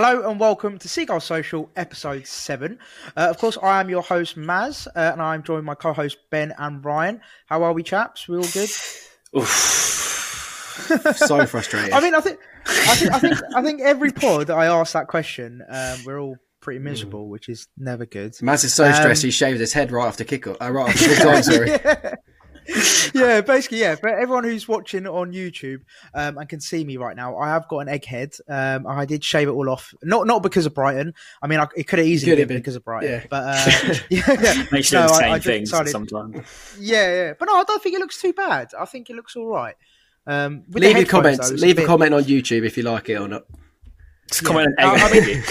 Hello 0.00 0.30
and 0.30 0.38
welcome 0.38 0.78
to 0.78 0.88
Seagull 0.88 1.18
Social, 1.18 1.68
episode 1.74 2.24
7. 2.24 2.78
Uh, 3.16 3.26
of 3.30 3.36
course, 3.36 3.58
I 3.60 3.80
am 3.80 3.90
your 3.90 4.02
host, 4.02 4.36
Maz, 4.38 4.86
uh, 4.86 4.90
and 4.94 5.20
I'm 5.20 5.42
joined 5.42 5.66
by 5.66 5.74
co 5.74 5.92
host 5.92 6.18
Ben 6.30 6.54
and 6.56 6.84
Ryan. 6.84 7.20
How 7.46 7.64
are 7.64 7.72
we, 7.72 7.82
chaps? 7.82 8.28
We 8.28 8.36
all 8.36 8.44
good? 8.44 8.68
so 11.16 11.44
frustrating. 11.46 11.92
I 11.92 12.00
mean, 12.00 12.14
I 12.14 12.20
think, 12.20 12.38
I 12.64 12.94
think, 12.94 13.12
I 13.12 13.18
think, 13.18 13.38
I 13.56 13.60
think 13.64 13.80
every 13.80 14.12
pod 14.12 14.46
that 14.46 14.56
I 14.56 14.66
ask 14.66 14.92
that 14.92 15.08
question, 15.08 15.64
um, 15.68 15.98
we're 16.06 16.20
all 16.20 16.36
pretty 16.60 16.78
miserable, 16.78 17.28
which 17.28 17.48
is 17.48 17.66
never 17.76 18.06
good. 18.06 18.34
Maz 18.34 18.62
is 18.62 18.72
so 18.74 18.84
Um, 18.84 18.94
stressed 18.94 19.24
he 19.24 19.32
shaved 19.32 19.58
his 19.58 19.72
head 19.72 19.90
right 19.90 20.06
after 20.06 20.22
kick 20.22 20.46
uh, 20.46 20.54
right 20.60 20.90
after 20.90 21.16
time, 21.24 21.42
sorry. 21.42 21.70
yeah. 21.70 22.14
yeah, 23.14 23.40
basically, 23.40 23.80
yeah. 23.80 23.94
For 23.94 24.08
everyone 24.08 24.44
who's 24.44 24.68
watching 24.68 25.06
on 25.06 25.32
YouTube 25.32 25.80
um, 26.14 26.36
and 26.38 26.48
can 26.48 26.60
see 26.60 26.84
me 26.84 26.96
right 26.96 27.16
now, 27.16 27.36
I 27.38 27.48
have 27.48 27.66
got 27.68 27.78
an 27.80 27.88
egg 27.88 28.04
head. 28.04 28.34
Um, 28.48 28.86
I 28.86 29.04
did 29.06 29.24
shave 29.24 29.48
it 29.48 29.52
all 29.52 29.68
off, 29.70 29.94
not 30.02 30.26
not 30.26 30.42
because 30.42 30.66
of 30.66 30.74
Brighton. 30.74 31.14
I 31.42 31.46
mean, 31.46 31.60
I, 31.60 31.66
it 31.76 31.88
could 31.88 31.98
have 31.98 32.06
easily 32.08 32.32
been 32.32 32.38
have 32.40 32.48
been, 32.48 32.56
because 32.58 32.76
of 32.76 32.84
Brighton, 32.84 33.10
yeah. 33.10 33.26
but 33.30 33.44
uh, 33.56 33.94
yeah, 34.10 34.66
Makes 34.70 34.92
you 34.92 34.98
No, 34.98 35.06
the 35.06 35.12
I- 35.14 35.18
same 35.18 35.32
I 35.32 35.36
just 35.38 35.46
things 35.46 35.70
decided- 35.70 35.90
sometimes. 35.90 36.76
yeah, 36.78 37.14
yeah. 37.14 37.32
But 37.38 37.46
no, 37.46 37.54
I 37.54 37.64
don't 37.64 37.82
think 37.82 37.94
it 37.96 38.00
looks 38.00 38.20
too 38.20 38.32
bad. 38.34 38.72
I 38.78 38.84
think 38.84 39.08
it 39.10 39.16
looks 39.16 39.34
all 39.36 39.46
right. 39.48 39.74
Um, 40.26 40.64
Leave 40.70 40.96
your 40.96 41.06
comments. 41.06 41.48
though, 41.48 41.56
Leave 41.56 41.78
a 41.78 41.80
bit- 41.82 41.86
comment 41.86 42.12
on 42.12 42.22
YouTube 42.24 42.66
if 42.66 42.76
you 42.76 42.82
like 42.82 43.08
it 43.08 43.14
or 43.16 43.28
not. 43.28 43.44
Just 44.28 44.44
comment 44.44 44.74
Uh, 44.78 44.86
on 44.88 44.98
I 45.00 45.10
egg. 45.10 45.26
mean- 45.26 45.42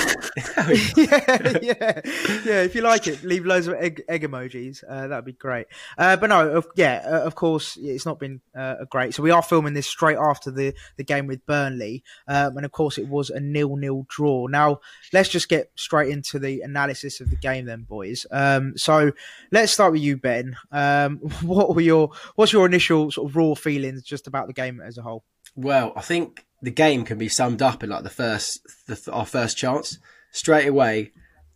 yeah, 0.96 1.60
yeah, 1.62 2.02
yeah. 2.46 2.62
If 2.62 2.76
you 2.76 2.82
like 2.82 3.08
it, 3.08 3.24
leave 3.24 3.46
loads 3.46 3.68
of 3.68 3.74
egg, 3.76 4.04
egg 4.08 4.22
emojis. 4.24 4.84
Uh, 4.88 5.08
that'd 5.08 5.26
be 5.26 5.34
great. 5.34 5.66
Uh, 5.98 6.16
but 6.16 6.30
no, 6.30 6.50
of, 6.52 6.68
yeah, 6.76 7.02
uh, 7.06 7.22
of 7.22 7.34
course, 7.36 7.78
it's 7.82 8.06
not 8.06 8.20
been 8.20 8.40
uh, 8.56 8.86
great. 8.90 9.14
So 9.16 9.24
we 9.24 9.32
are 9.32 9.42
filming 9.42 9.74
this 9.74 9.88
straight 9.88 10.18
after 10.18 10.52
the, 10.52 10.76
the 10.98 11.04
game 11.04 11.26
with 11.28 11.46
Burnley, 11.46 12.04
um, 12.28 12.58
and 12.58 12.66
of 12.66 12.72
course, 12.72 12.98
it 12.98 13.08
was 13.08 13.30
a 13.30 13.40
nil-nil 13.40 14.06
draw. 14.10 14.48
Now, 14.48 14.80
let's 15.12 15.30
just 15.30 15.50
get 15.50 15.72
straight 15.76 16.10
into 16.12 16.38
the 16.38 16.62
analysis 16.62 17.20
of 17.20 17.30
the 17.30 17.36
game, 17.38 17.66
then, 17.66 17.82
boys. 17.84 18.26
Um, 18.32 18.78
so 18.78 19.12
let's 19.52 19.72
start 19.72 19.92
with 19.94 20.02
you, 20.02 20.18
Ben. 20.18 20.56
Um, 20.72 21.18
what 21.42 21.74
were 21.74 21.82
your 21.82 22.12
what's 22.36 22.54
your 22.54 22.66
initial 22.66 23.12
sort 23.12 23.30
of 23.30 23.36
raw 23.36 23.56
feelings 23.56 24.04
just 24.04 24.28
about 24.28 24.48
the 24.48 24.54
game 24.54 24.82
as 24.82 24.98
a 24.98 25.02
whole? 25.02 25.24
Well, 25.56 25.94
I 25.96 26.02
think 26.02 26.46
the 26.62 26.72
game 26.72 27.04
can 27.06 27.18
be 27.18 27.30
summed 27.30 27.62
up 27.62 27.84
in 27.84 27.90
like 27.90 28.04
the 28.04 28.10
first, 28.10 28.60
the, 28.88 29.12
our 29.12 29.26
first 29.26 29.58
chance 29.58 29.98
straight 30.32 30.68
away. 30.68 31.12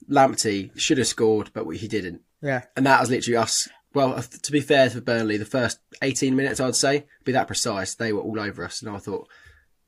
Lamptey 0.10 0.78
should 0.80 0.98
have 0.98 1.08
scored, 1.08 1.52
but 1.54 1.66
he 1.70 1.88
didn't, 1.88 2.22
Yeah, 2.42 2.64
and 2.76 2.86
that 2.86 3.00
was 3.00 3.10
literally 3.10 3.38
us. 3.38 3.68
Well, 3.94 4.16
uh, 4.16 4.22
to 4.44 4.52
be 4.52 4.62
fair 4.62 4.90
for 4.90 5.02
Burnley, 5.02 5.38
the 5.38 5.46
first 5.46 5.80
18 6.02 6.36
minutes, 6.36 6.60
I'd 6.60 6.76
say, 6.76 7.06
be 7.24 7.32
that 7.34 7.48
precise, 7.48 7.96
they 7.96 8.12
were 8.14 8.22
all 8.22 8.40
over 8.40 8.64
us, 8.64 8.82
and 8.82 8.90
I 8.94 8.98
thought 8.98 9.28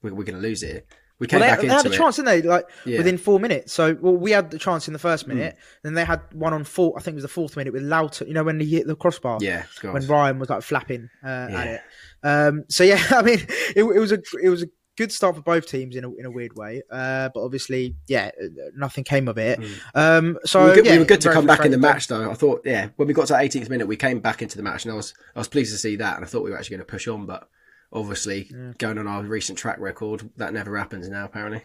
we're, 0.02 0.14
we're 0.14 0.24
going 0.26 0.36
to 0.42 0.42
lose 0.48 0.62
it. 0.62 0.88
We 1.20 1.28
came 1.28 1.40
Well, 1.40 1.50
back 1.50 1.62
they, 1.62 1.68
they 1.68 1.74
into 1.74 1.84
had 1.84 1.92
a 1.92 1.96
it. 1.96 1.98
chance, 1.98 2.16
didn't 2.18 2.26
they? 2.28 2.42
Like 2.42 2.66
Yeah. 2.86 2.98
within 2.98 3.18
four 3.18 3.40
minutes. 3.40 3.72
So, 3.74 3.96
well, 4.02 4.16
we 4.16 4.32
had 4.32 4.52
the 4.52 4.60
chance 4.60 4.88
in 4.88 4.94
the 4.94 5.00
first 5.00 5.26
minute, 5.28 5.56
then 5.84 5.94
they 5.94 6.04
had 6.06 6.22
one 6.34 6.54
on 6.54 6.64
four. 6.64 6.94
I 6.98 7.02
think 7.02 7.14
it 7.14 7.16
was 7.16 7.24
the 7.24 7.28
fourth 7.30 7.56
minute 7.56 7.72
with 7.72 7.84
Lowton. 7.84 8.28
You 8.28 8.34
know 8.34 8.44
when 8.44 8.60
he 8.60 8.68
hit 8.68 8.88
the 8.88 8.96
crossbar. 8.96 9.38
Yeah, 9.42 9.64
God. 9.82 9.94
When 9.94 10.06
Ryan 10.08 10.40
was 10.40 10.50
like 10.50 10.64
flapping 10.64 11.10
uh, 11.24 11.48
Yeah. 11.50 11.60
at 11.62 11.68
it. 11.68 11.82
Um, 12.24 12.64
so 12.70 12.84
yeah, 12.84 13.02
I 13.12 13.22
mean, 13.22 13.40
it, 13.76 13.84
it 13.84 14.00
was 14.00 14.12
a 14.12 14.20
it 14.42 14.50
was 14.50 14.64
a 14.64 14.68
good 14.98 15.12
start 15.12 15.36
for 15.36 15.42
both 15.42 15.68
teams 15.68 15.96
in 15.96 16.04
a 16.04 16.14
in 16.16 16.26
a 16.26 16.32
weird 16.32 16.56
way. 16.56 16.82
Uh, 16.90 17.30
but 17.34 17.44
obviously, 17.44 17.96
yeah, 18.08 18.32
uh, 18.42 18.48
nothing 18.76 19.04
came 19.04 19.28
of 19.28 19.38
it. 19.38 19.60
Um, 19.96 20.38
so 20.46 20.62
we 20.62 20.70
were 20.70 20.76
good, 20.76 20.86
yeah, 20.86 20.92
we 20.94 21.00
were 21.00 21.06
good 21.06 21.22
to 21.22 21.32
come 21.32 21.46
back 21.46 21.66
in 21.66 21.72
the 21.72 21.78
match, 21.78 22.08
though. 22.08 22.30
I 22.30 22.34
thought, 22.34 22.62
yeah, 22.66 22.90
when 22.96 23.08
we 23.08 23.14
got 23.14 23.28
to 23.28 23.34
18th 23.34 23.70
minute, 23.70 23.88
we 23.88 23.98
came 23.98 24.20
back 24.20 24.42
into 24.42 24.58
the 24.58 24.64
match, 24.64 24.86
and 24.86 24.92
I 24.92 24.96
was 24.96 25.14
I 25.36 25.40
was 25.40 25.48
pleased 25.48 25.72
to 25.72 25.78
see 25.78 25.96
that, 25.98 26.16
and 26.16 26.26
I 26.26 26.28
thought 26.28 26.44
we 26.44 26.52
were 26.52 26.58
actually 26.58 26.78
going 26.78 26.86
to 26.88 26.92
push 26.92 27.08
on, 27.08 27.26
but 27.26 27.50
obviously, 27.92 28.50
going 28.78 28.98
on 28.98 29.08
our 29.08 29.24
recent 29.24 29.58
track 29.58 29.80
record, 29.80 30.30
that 30.38 30.54
never 30.54 30.78
happens 30.78 31.08
now. 31.10 31.26
Apparently, 31.26 31.62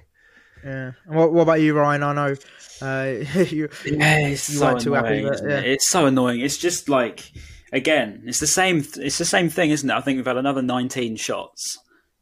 Yeah. 0.64 0.92
What, 1.06 1.32
what 1.32 1.42
about 1.42 1.60
you, 1.60 1.76
Ryan? 1.76 2.02
I 2.02 2.12
know 2.14 2.34
uh, 2.82 3.04
you. 3.42 3.68
Yeah, 3.84 4.18
it's 4.28 4.48
you 4.50 4.58
so 4.58 4.66
weren't 4.66 4.80
too 4.80 4.92
happy, 4.92 5.18
annoying. 5.18 5.28
but, 5.28 5.48
yeah. 5.48 5.58
it? 5.58 5.66
It's 5.66 5.88
so 5.88 6.06
annoying. 6.06 6.40
It's 6.40 6.58
just 6.58 6.88
like 6.88 7.32
again, 7.72 8.22
it's 8.26 8.40
the 8.40 8.46
same. 8.46 8.84
It's 8.96 9.18
the 9.18 9.24
same 9.24 9.48
thing, 9.48 9.70
isn't 9.70 9.88
it? 9.88 9.94
I 9.94 10.00
think 10.00 10.16
we've 10.16 10.26
had 10.26 10.36
another 10.36 10.62
19 10.62 11.16
shots. 11.16 11.78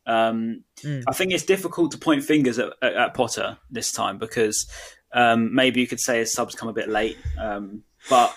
Um, 0.07 0.63
Mm. 0.85 1.05
I 1.09 1.13
think 1.15 1.33
it's 1.33 1.43
difficult 1.45 1.91
to 1.93 1.99
point 1.99 2.23
fingers 2.23 2.59
at, 2.59 2.71
at, 2.83 2.93
at 2.95 3.15
Potter 3.15 3.57
this 3.71 3.91
time 3.93 4.19
because 4.19 4.67
um, 5.15 5.55
maybe 5.55 5.81
you 5.81 5.87
could 5.87 6.01
say 6.01 6.19
his 6.19 6.33
subs 6.35 6.55
come 6.55 6.69
a 6.69 6.73
bit 6.75 6.89
late, 6.91 7.17
um, 7.41 7.83
but 8.11 8.37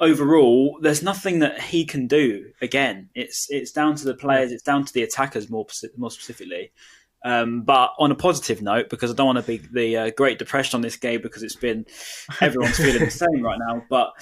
overall, 0.00 0.78
there's 0.80 1.02
nothing 1.02 1.40
that 1.40 1.60
he 1.60 1.84
can 1.84 2.06
do. 2.06 2.50
Again, 2.62 3.10
it's 3.14 3.46
it's 3.50 3.72
down 3.72 3.96
to 3.96 4.04
the 4.04 4.14
players. 4.14 4.52
It's 4.52 4.62
down 4.62 4.84
to 4.84 4.92
the 4.92 5.02
attackers 5.02 5.50
more 5.50 5.66
more 5.96 6.10
specifically. 6.10 6.72
Um, 7.24 7.62
but 7.62 7.90
on 7.98 8.12
a 8.12 8.14
positive 8.14 8.62
note, 8.62 8.88
because 8.88 9.10
I 9.10 9.14
don't 9.14 9.26
want 9.26 9.44
to 9.44 9.58
be 9.58 9.58
the 9.72 9.96
uh, 9.96 10.10
Great 10.16 10.38
Depression 10.38 10.76
on 10.76 10.82
this 10.82 10.96
game 10.96 11.20
because 11.20 11.42
it's 11.42 11.56
been 11.56 11.84
everyone's 12.40 12.76
feeling 12.76 13.04
the 13.04 13.10
same 13.10 13.42
right 13.42 13.58
now. 13.68 13.82
But 13.90 14.12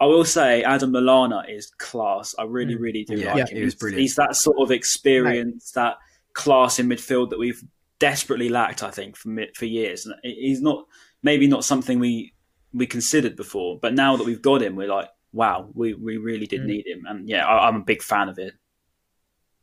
I 0.00 0.06
will 0.06 0.24
say 0.24 0.62
Adam 0.62 0.92
Lallana 0.92 1.50
is 1.52 1.66
class. 1.78 2.34
I 2.38 2.44
really, 2.44 2.76
really 2.76 3.02
do 3.04 3.16
Yeah, 3.16 3.34
like 3.34 3.36
yeah, 3.38 3.46
him. 3.50 3.56
he 3.58 3.64
was 3.64 3.72
He's- 3.74 3.80
brilliant. 3.80 4.00
He's 4.02 4.14
that 4.14 4.36
sort 4.36 4.58
of 4.60 4.70
experience, 4.70 5.72
that 5.72 5.96
class 6.36 6.78
in 6.78 6.88
midfield 6.88 7.30
that 7.30 7.38
we've 7.38 7.62
desperately 7.98 8.48
lacked. 8.48 8.82
I 8.82 8.90
think 8.90 9.16
for 9.16 9.34
for 9.54 9.64
years, 9.64 10.06
and 10.06 10.14
he's 10.22 10.60
not 10.60 10.86
maybe 11.22 11.48
not 11.48 11.64
something 11.64 11.98
we 11.98 12.32
we 12.72 12.86
considered 12.86 13.34
before, 13.34 13.78
but 13.80 13.94
now 13.94 14.16
that 14.16 14.26
we've 14.26 14.42
got 14.42 14.62
him, 14.62 14.76
we're 14.76 14.88
like, 14.88 15.08
wow, 15.32 15.68
we 15.74 15.94
we 15.94 16.18
really 16.18 16.46
did 16.46 16.64
need 16.64 16.86
him, 16.86 17.04
and 17.08 17.28
yeah, 17.28 17.44
I, 17.44 17.66
I'm 17.66 17.76
a 17.76 17.84
big 17.84 18.02
fan 18.02 18.28
of 18.28 18.38
it. 18.38 18.54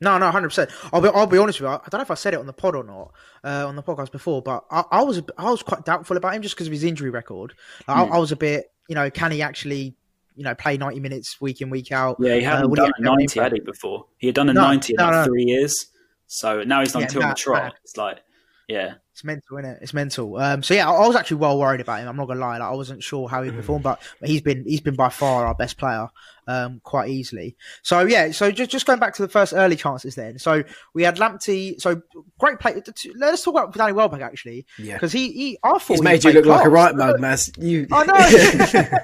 No, 0.01 0.17
no, 0.17 0.29
hundred 0.31 0.49
percent. 0.49 0.69
I'll 0.91 0.99
be, 0.99 1.07
I'll 1.07 1.27
be 1.27 1.37
honest 1.37 1.61
with 1.61 1.69
you. 1.69 1.75
I 1.75 1.87
don't 1.89 1.99
know 1.99 2.01
if 2.01 2.11
I 2.11 2.15
said 2.15 2.33
it 2.33 2.39
on 2.39 2.45
the 2.45 2.51
pod 2.51 2.75
or 2.75 2.83
not, 2.83 3.13
uh, 3.45 3.65
on 3.65 3.77
the 3.77 3.83
podcast 3.83 4.11
before, 4.11 4.41
but 4.41 4.65
I, 4.69 4.83
I 4.91 5.01
was, 5.01 5.21
I 5.37 5.49
was 5.49 5.63
quite 5.63 5.85
doubtful 5.85 6.17
about 6.17 6.35
him 6.35 6.41
just 6.41 6.55
because 6.55 6.67
of 6.67 6.73
his 6.73 6.83
injury 6.83 7.09
record. 7.09 7.53
Like, 7.87 7.97
I, 7.97 8.15
I 8.15 8.17
was 8.17 8.33
a 8.33 8.35
bit, 8.35 8.65
you 8.89 8.95
know, 8.95 9.09
can 9.09 9.31
he 9.31 9.41
actually, 9.41 9.95
you 10.35 10.43
know, 10.43 10.55
play 10.55 10.75
ninety 10.75 10.99
minutes 10.99 11.39
week 11.39 11.61
in 11.61 11.69
week 11.69 11.93
out? 11.93 12.17
Yeah, 12.19 12.35
he 12.35 12.45
Uh, 12.45 12.49
hadn't 12.49 12.69
he 12.71 12.75
done 12.75 12.85
a 12.85 12.87
have 12.87 12.93
an 12.97 13.03
90, 13.05 13.39
had 13.39 13.53
he, 13.53 13.59
before? 13.61 14.07
He 14.17 14.27
had 14.27 14.35
done 14.35 14.49
a 14.49 14.53
No, 14.53 14.63
90 14.63 14.93
in 14.93 14.97
no, 14.97 15.03
like 15.05 15.13
no. 15.13 15.25
three 15.25 15.45
years. 15.45 15.85
So 16.33 16.63
now 16.63 16.79
he's 16.81 16.91
done 16.93 17.03
Yeah, 17.03 17.07
two 17.09 17.19
on 17.19 17.21
the 17.23 17.27
mad, 17.29 17.37
trot. 17.37 17.63
mad. 17.63 17.73
It's 17.83 17.95
like, 17.97 18.19
yeah. 18.67 18.95
It's 19.11 19.23
mental, 19.23 19.57
isn't 19.59 19.69
it? 19.69 19.79
It's 19.83 19.93
mental. 19.93 20.37
Um, 20.37 20.63
so 20.63 20.73
yeah, 20.73 20.89
I, 20.89 20.93
I 20.95 21.07
was 21.07 21.15
actually 21.15 21.37
well 21.37 21.59
worried 21.59 21.81
about 21.81 21.99
him. 21.99 22.07
I'm 22.07 22.15
not 22.17 22.27
gonna 22.27 22.39
lie. 22.39 22.57
Like, 22.57 22.71
I 22.71 22.73
wasn't 22.73 23.03
sure 23.03 23.29
how 23.29 23.43
he 23.43 23.51
Mm. 23.51 23.57
performed, 23.57 23.83
but, 23.83 24.01
but 24.19 24.27
he's 24.29 24.41
been 24.41 24.63
he's 24.65 24.81
been 24.81 24.95
by 24.95 25.09
far 25.09 25.45
our 25.45 25.53
best 25.53 25.77
player, 25.77 26.07
um, 26.47 26.81
quite 26.83 27.09
easily. 27.09 27.55
So 27.83 27.99
yeah, 28.07 28.31
so 28.31 28.49
just 28.49 28.71
just 28.71 28.87
going 28.87 28.97
back 28.99 29.13
to 29.15 29.21
the 29.21 29.27
first 29.29 29.53
early 29.53 29.75
chances 29.75 30.15
then. 30.15 30.39
So 30.39 30.63
we 30.95 31.03
had 31.03 31.17
Lamptey. 31.17 31.79
So 31.79 32.01
great 32.39 32.57
play. 32.59 32.81
Let's 33.15 33.43
talk 33.43 33.53
about 33.53 33.73
Danny 33.75 33.93
Welbeck 33.93 34.21
actually, 34.21 34.65
Yeah. 34.79 34.93
because 34.95 35.11
he, 35.11 35.31
he 35.31 35.57
I 35.63 35.73
thought 35.73 35.81
he's 35.89 35.99
he 35.99 36.03
made 36.03 36.23
you 36.23 36.31
played 36.31 36.35
look 36.45 36.45
like 36.57 36.65
a 36.65 36.69
right 36.69 36.95
mug, 36.95 37.19
Maz. 37.19 37.55
You, 37.63 37.85
I 37.91 38.05
know. 38.91 38.97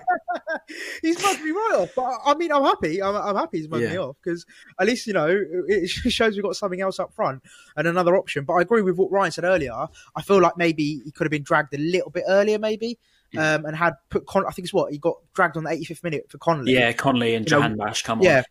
he's 1.02 1.22
mugged 1.22 1.42
me 1.44 1.52
right 1.52 1.76
off. 1.80 1.90
But 1.96 2.20
I 2.26 2.36
mean, 2.36 2.52
I'm 2.52 2.64
happy. 2.64 3.02
I'm, 3.02 3.16
I'm 3.16 3.36
happy 3.36 3.60
he's 3.60 3.70
mugged 3.70 3.84
Yeah. 3.84 3.92
me 3.92 3.98
off 3.98 4.18
because 4.24 4.46
at 4.80 4.88
least 4.88 5.08
you 5.08 5.14
know 5.14 5.28
it 5.68 5.88
shows 5.90 6.36
we've 6.36 6.44
got 6.44 6.56
something 6.56 6.82
else 6.82 7.00
up 7.00 7.14
front 7.14 7.44
and 7.76 7.88
another 7.88 8.16
option. 8.16 8.46
But 8.46 8.54
I 8.54 8.62
agree 8.62 8.82
with 8.82 8.98
what 8.98 9.12
Ryan 9.12 9.32
said 9.32 9.44
earlier. 9.44 9.74
I 9.74 10.22
feel 10.22 10.40
like 10.40 10.58
maybe 10.58 11.02
he 11.04 11.12
could 11.12 11.26
have 11.26 11.32
been 11.32 11.44
dragged 11.44 11.74
a 11.74 11.78
little 11.78 12.12
bit 12.12 12.24
earlier, 12.28 12.60
maybe, 12.60 12.98
um, 13.38 13.66
and 13.66 13.76
had 13.76 13.94
put. 14.10 14.26
Con- 14.26 14.46
I 14.48 14.52
think 14.52 14.66
it's 14.66 14.74
what 14.74 14.92
he 14.92 14.98
got 14.98 15.16
dragged 15.34 15.58
on 15.58 15.64
the 15.64 15.70
85th 15.70 16.04
minute 16.04 16.26
for 16.30 16.38
Connolly. 16.38 16.74
Yeah, 16.74 16.92
Connolly 16.94 17.36
and 17.36 17.48
Jahanbakhsh 17.48 18.04
come 18.04 18.22
yeah. 18.22 18.40
on. 18.40 18.44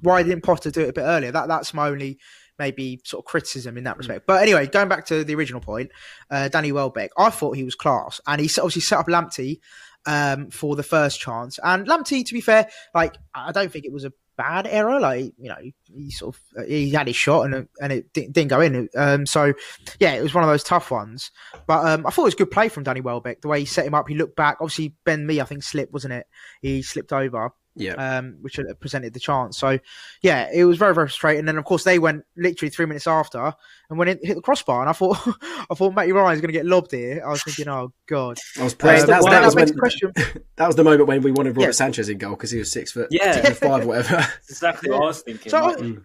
Why 0.00 0.22
didn't 0.22 0.42
Potter 0.42 0.70
do 0.70 0.82
it 0.82 0.90
a 0.90 0.92
bit 0.92 1.02
earlier? 1.02 1.32
That 1.32 1.48
that's 1.48 1.74
my 1.74 1.88
only 1.88 2.18
maybe 2.58 3.00
sort 3.04 3.24
of 3.24 3.26
criticism 3.26 3.78
in 3.78 3.84
that 3.84 3.96
respect. 3.96 4.26
But 4.26 4.42
anyway, 4.42 4.66
going 4.66 4.88
back 4.88 5.06
to 5.06 5.24
the 5.24 5.34
original 5.34 5.60
point, 5.60 5.90
uh, 6.30 6.48
Danny 6.48 6.72
Welbeck, 6.72 7.10
I 7.16 7.30
thought 7.30 7.56
he 7.56 7.64
was 7.64 7.74
class, 7.74 8.20
and 8.26 8.40
he 8.40 8.48
obviously 8.58 8.82
set 8.82 8.98
up 8.98 9.06
Lamptey 9.06 9.60
um, 10.06 10.50
for 10.50 10.76
the 10.76 10.82
first 10.82 11.20
chance. 11.20 11.58
And 11.62 11.86
Lamptey, 11.86 12.24
to 12.26 12.34
be 12.34 12.40
fair, 12.40 12.68
like 12.94 13.16
I 13.34 13.52
don't 13.52 13.70
think 13.72 13.84
it 13.84 13.92
was 13.92 14.04
a 14.04 14.12
bad 14.36 14.66
error. 14.68 15.00
Like 15.00 15.32
you 15.38 15.48
know, 15.48 15.56
he 15.94 16.10
sort 16.10 16.36
of 16.56 16.66
he 16.68 16.90
had 16.90 17.06
his 17.08 17.16
shot 17.16 17.42
and 17.46 17.54
it- 17.54 17.68
and 17.80 17.92
it 17.92 18.12
didn't, 18.12 18.32
didn't 18.32 18.50
go 18.50 18.60
in. 18.60 18.88
Um, 18.96 19.26
so 19.26 19.52
yeah, 20.00 20.12
it 20.14 20.22
was 20.22 20.34
one 20.34 20.44
of 20.44 20.50
those 20.50 20.64
tough 20.64 20.90
ones. 20.90 21.30
But 21.66 21.84
um, 21.86 22.06
I 22.06 22.10
thought 22.10 22.22
it 22.22 22.26
was 22.26 22.34
good 22.36 22.50
play 22.50 22.68
from 22.68 22.84
Danny 22.84 23.00
Welbeck. 23.00 23.40
The 23.40 23.48
way 23.48 23.60
he 23.60 23.66
set 23.66 23.86
him 23.86 23.94
up, 23.94 24.08
he 24.08 24.14
looked 24.14 24.36
back. 24.36 24.58
Obviously, 24.60 24.94
Ben 25.04 25.26
Mee, 25.26 25.40
I 25.40 25.44
think 25.44 25.62
slipped, 25.62 25.92
wasn't 25.92 26.14
it? 26.14 26.26
He 26.62 26.82
slipped 26.82 27.12
over 27.12 27.50
Yeah. 27.78 27.94
um, 28.18 28.36
which 28.40 28.58
presented 28.80 29.14
the 29.14 29.20
chance. 29.20 29.58
So, 29.58 29.78
yeah, 30.22 30.48
it 30.52 30.64
was 30.64 30.78
very, 30.78 30.94
very 30.94 31.06
frustrating. 31.06 31.40
And 31.40 31.48
then, 31.48 31.58
of 31.58 31.64
course, 31.64 31.84
they 31.84 31.98
went 31.98 32.24
literally 32.36 32.70
three 32.70 32.86
minutes 32.86 33.06
after 33.06 33.52
and 33.90 33.98
when 33.98 34.08
it 34.08 34.18
hit 34.22 34.34
the 34.36 34.42
crossbar. 34.42 34.80
And 34.80 34.90
I 34.90 34.92
thought, 34.92 35.18
I 35.70 35.74
thought 35.74 35.94
Matty 35.94 36.12
Ryan's 36.12 36.40
going 36.40 36.52
to 36.52 36.58
get 36.58 36.66
lobbed 36.66 36.92
here. 36.92 37.22
I 37.24 37.30
was 37.30 37.42
thinking, 37.42 37.68
oh 37.68 37.92
god. 38.06 38.38
I 38.58 38.64
was 38.64 38.74
praying. 38.74 39.04
Uh, 39.04 39.06
That's, 39.06 39.24
well, 39.24 39.32
that, 39.32 39.40
that 39.40 39.46
was 39.46 39.54
when, 39.54 39.68
the 39.68 39.74
question. 39.74 40.12
that 40.56 40.66
was 40.66 40.76
the 40.76 40.84
moment 40.84 41.06
when 41.06 41.22
we 41.22 41.30
wanted 41.32 41.50
Robert 41.56 41.62
Yeah. 41.68 41.70
Sanchez 41.72 42.08
in 42.08 42.18
goal 42.18 42.30
because 42.32 42.50
he 42.50 42.58
was 42.58 42.70
six 42.70 42.92
foot, 42.92 43.08
Yeah. 43.10 43.32
six 43.32 43.58
foot 43.58 43.68
five, 43.68 43.86
whatever. 43.86 44.26
Exactly 44.48 44.90
what 44.90 45.02
I 45.02 45.06
was 45.06 45.22
thinking. 45.22 45.50
So 45.50 45.60
Like, 45.64 45.78
Mm. 45.78 46.02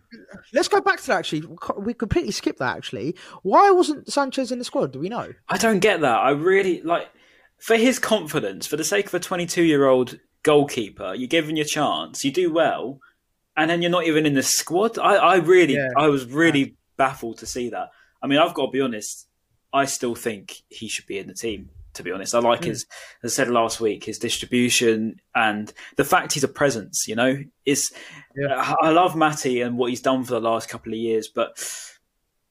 let's 0.53 0.67
go 0.67 0.79
back 0.81 0.99
to 1.01 1.07
that. 1.07 1.19
Actually, 1.19 1.43
we 1.77 1.93
completely 1.93 2.31
skipped 2.31 2.59
that. 2.59 2.77
Actually, 2.77 3.15
why 3.41 3.71
wasn't 3.71 4.11
Sanchez 4.11 4.51
in 4.51 4.59
the 4.59 4.65
squad? 4.65 4.91
Do 4.93 4.99
we 4.99 5.09
know? 5.09 5.33
I 5.49 5.57
don't 5.57 5.79
get 5.79 6.01
that. 6.01 6.17
I 6.19 6.31
really 6.31 6.81
like 6.81 7.09
for 7.59 7.75
his 7.77 7.97
confidence, 7.99 8.67
for 8.67 8.75
the 8.77 8.83
sake 8.83 9.07
of 9.07 9.13
a 9.13 9.19
22 9.19 9.63
year 9.63 9.87
old 9.87 10.19
goalkeeper, 10.43 11.13
you're 11.15 11.27
given 11.27 11.55
your 11.55 11.65
chance, 11.65 12.23
you 12.23 12.31
do 12.31 12.51
well, 12.53 12.99
and 13.57 13.69
then 13.69 13.81
you're 13.81 13.91
not 13.91 14.05
even 14.05 14.25
in 14.25 14.33
the 14.33 14.43
squad. 14.43 14.97
I, 14.99 15.15
I 15.15 15.35
really, 15.37 15.75
Yeah. 15.75 15.89
I 15.97 16.07
was 16.07 16.25
really 16.25 16.75
baffled 16.97 17.39
to 17.39 17.45
see 17.45 17.69
that. 17.69 17.89
I 18.21 18.27
mean, 18.27 18.39
I've 18.39 18.53
got 18.53 18.67
to 18.67 18.71
be 18.71 18.81
honest. 18.81 19.27
I 19.73 19.85
still 19.85 20.15
think 20.15 20.61
he 20.69 20.87
should 20.87 21.07
be 21.07 21.17
in 21.17 21.27
the 21.27 21.33
team. 21.33 21.69
To 21.95 22.03
be 22.03 22.11
honest, 22.11 22.33
I 22.33 22.39
like 22.39 22.61
Mm. 22.61 22.65
his, 22.65 22.85
as 23.23 23.33
I 23.33 23.35
said 23.35 23.49
last 23.49 23.79
week, 23.79 24.03
his 24.05 24.17
distribution 24.17 25.21
and 25.35 25.71
the 25.95 26.03
fact 26.03 26.33
he's 26.33 26.43
a 26.43 26.47
presence. 26.47 27.07
You 27.07 27.15
know, 27.15 27.43
is 27.65 27.91
Yeah. 28.35 28.75
I 28.81 28.89
love 28.89 29.15
Matty 29.15 29.61
and 29.61 29.77
what 29.77 29.91
he's 29.91 30.01
done 30.01 30.23
for 30.23 30.31
the 30.33 30.41
last 30.41 30.69
couple 30.69 30.91
of 30.91 30.97
years, 30.99 31.27
but 31.27 31.51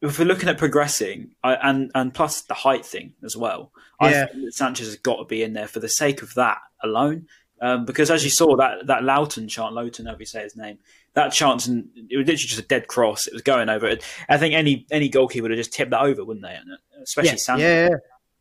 if 0.01 0.19
we're 0.19 0.25
looking 0.27 0.49
at 0.49 0.59
progressing, 0.59 1.33
I, 1.43 1.55
and 1.55 1.91
and 1.95 2.15
plus 2.15 2.43
the 2.43 2.55
height 2.55 2.85
thing 2.87 3.15
as 3.25 3.37
well, 3.37 3.73
I 4.01 4.11
Yeah. 4.11 4.27
think 4.27 4.45
that 4.45 4.55
Sanchez 4.55 4.87
has 4.87 4.97
got 4.97 5.17
to 5.17 5.25
be 5.25 5.43
in 5.43 5.55
there 5.55 5.67
for 5.69 5.81
the 5.81 5.89
sake 5.89 6.23
of 6.23 6.35
that 6.35 6.59
alone. 6.83 7.27
Um, 7.63 7.85
because 7.85 8.11
as 8.11 8.25
you 8.25 8.31
saw 8.31 8.57
that 8.57 8.89
that 8.89 9.05
Lowton 9.05 9.47
chant, 9.49 9.75
Lowton, 9.75 10.07
however 10.07 10.23
you 10.23 10.27
say 10.27 10.43
his 10.43 10.57
name, 10.57 10.79
that 11.15 11.29
chance, 11.29 11.69
and 11.69 11.89
it 12.11 12.17
was 12.17 12.27
literally 12.27 12.37
just 12.37 12.59
a 12.59 12.63
dead 12.67 12.89
cross. 12.89 13.29
It 13.29 13.33
was 13.33 13.43
going 13.43 13.69
over 13.69 13.87
it. 13.87 14.05
I 14.29 14.37
think 14.37 14.55
any 14.55 14.87
any 14.91 15.09
goalkeeper 15.09 15.43
would 15.43 15.53
have 15.53 15.59
just 15.59 15.73
tipped 15.73 15.93
that 15.93 16.03
over, 16.03 16.25
wouldn't 16.25 16.45
they? 16.45 16.55
And, 16.55 16.73
uh, 16.73 17.03
Especially 17.03 17.31
Yeah, 17.31 17.37
Sanchez. 17.37 17.63
yeah, 17.63 17.89
yeah. 17.91 17.97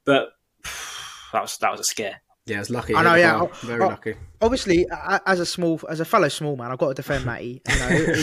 But 0.06 0.30
that 1.34 1.42
was 1.44 1.58
that 1.60 1.72
was 1.72 1.82
a 1.82 1.84
scare. 1.84 2.22
Yeah, 2.48 2.56
I 2.56 2.60
was 2.60 2.70
lucky. 2.72 2.96
I 2.96 3.04
know, 3.04 3.14
yeah. 3.14 3.38
bar. 3.38 3.50
Very 3.62 3.84
oh. 3.84 3.88
lucky. 3.88 4.16
obviously, 4.42 4.88
as 5.28 5.40
a 5.40 5.46
small, 5.46 5.80
as 5.88 6.00
a 6.00 6.06
fellow 6.06 6.28
small 6.28 6.58
man, 6.58 6.72
I've 6.72 6.80
got 6.80 6.88
to 6.88 6.94
defend 6.96 7.24
Matty. 7.24 7.62
You 7.70 7.80
know, 7.80 8.16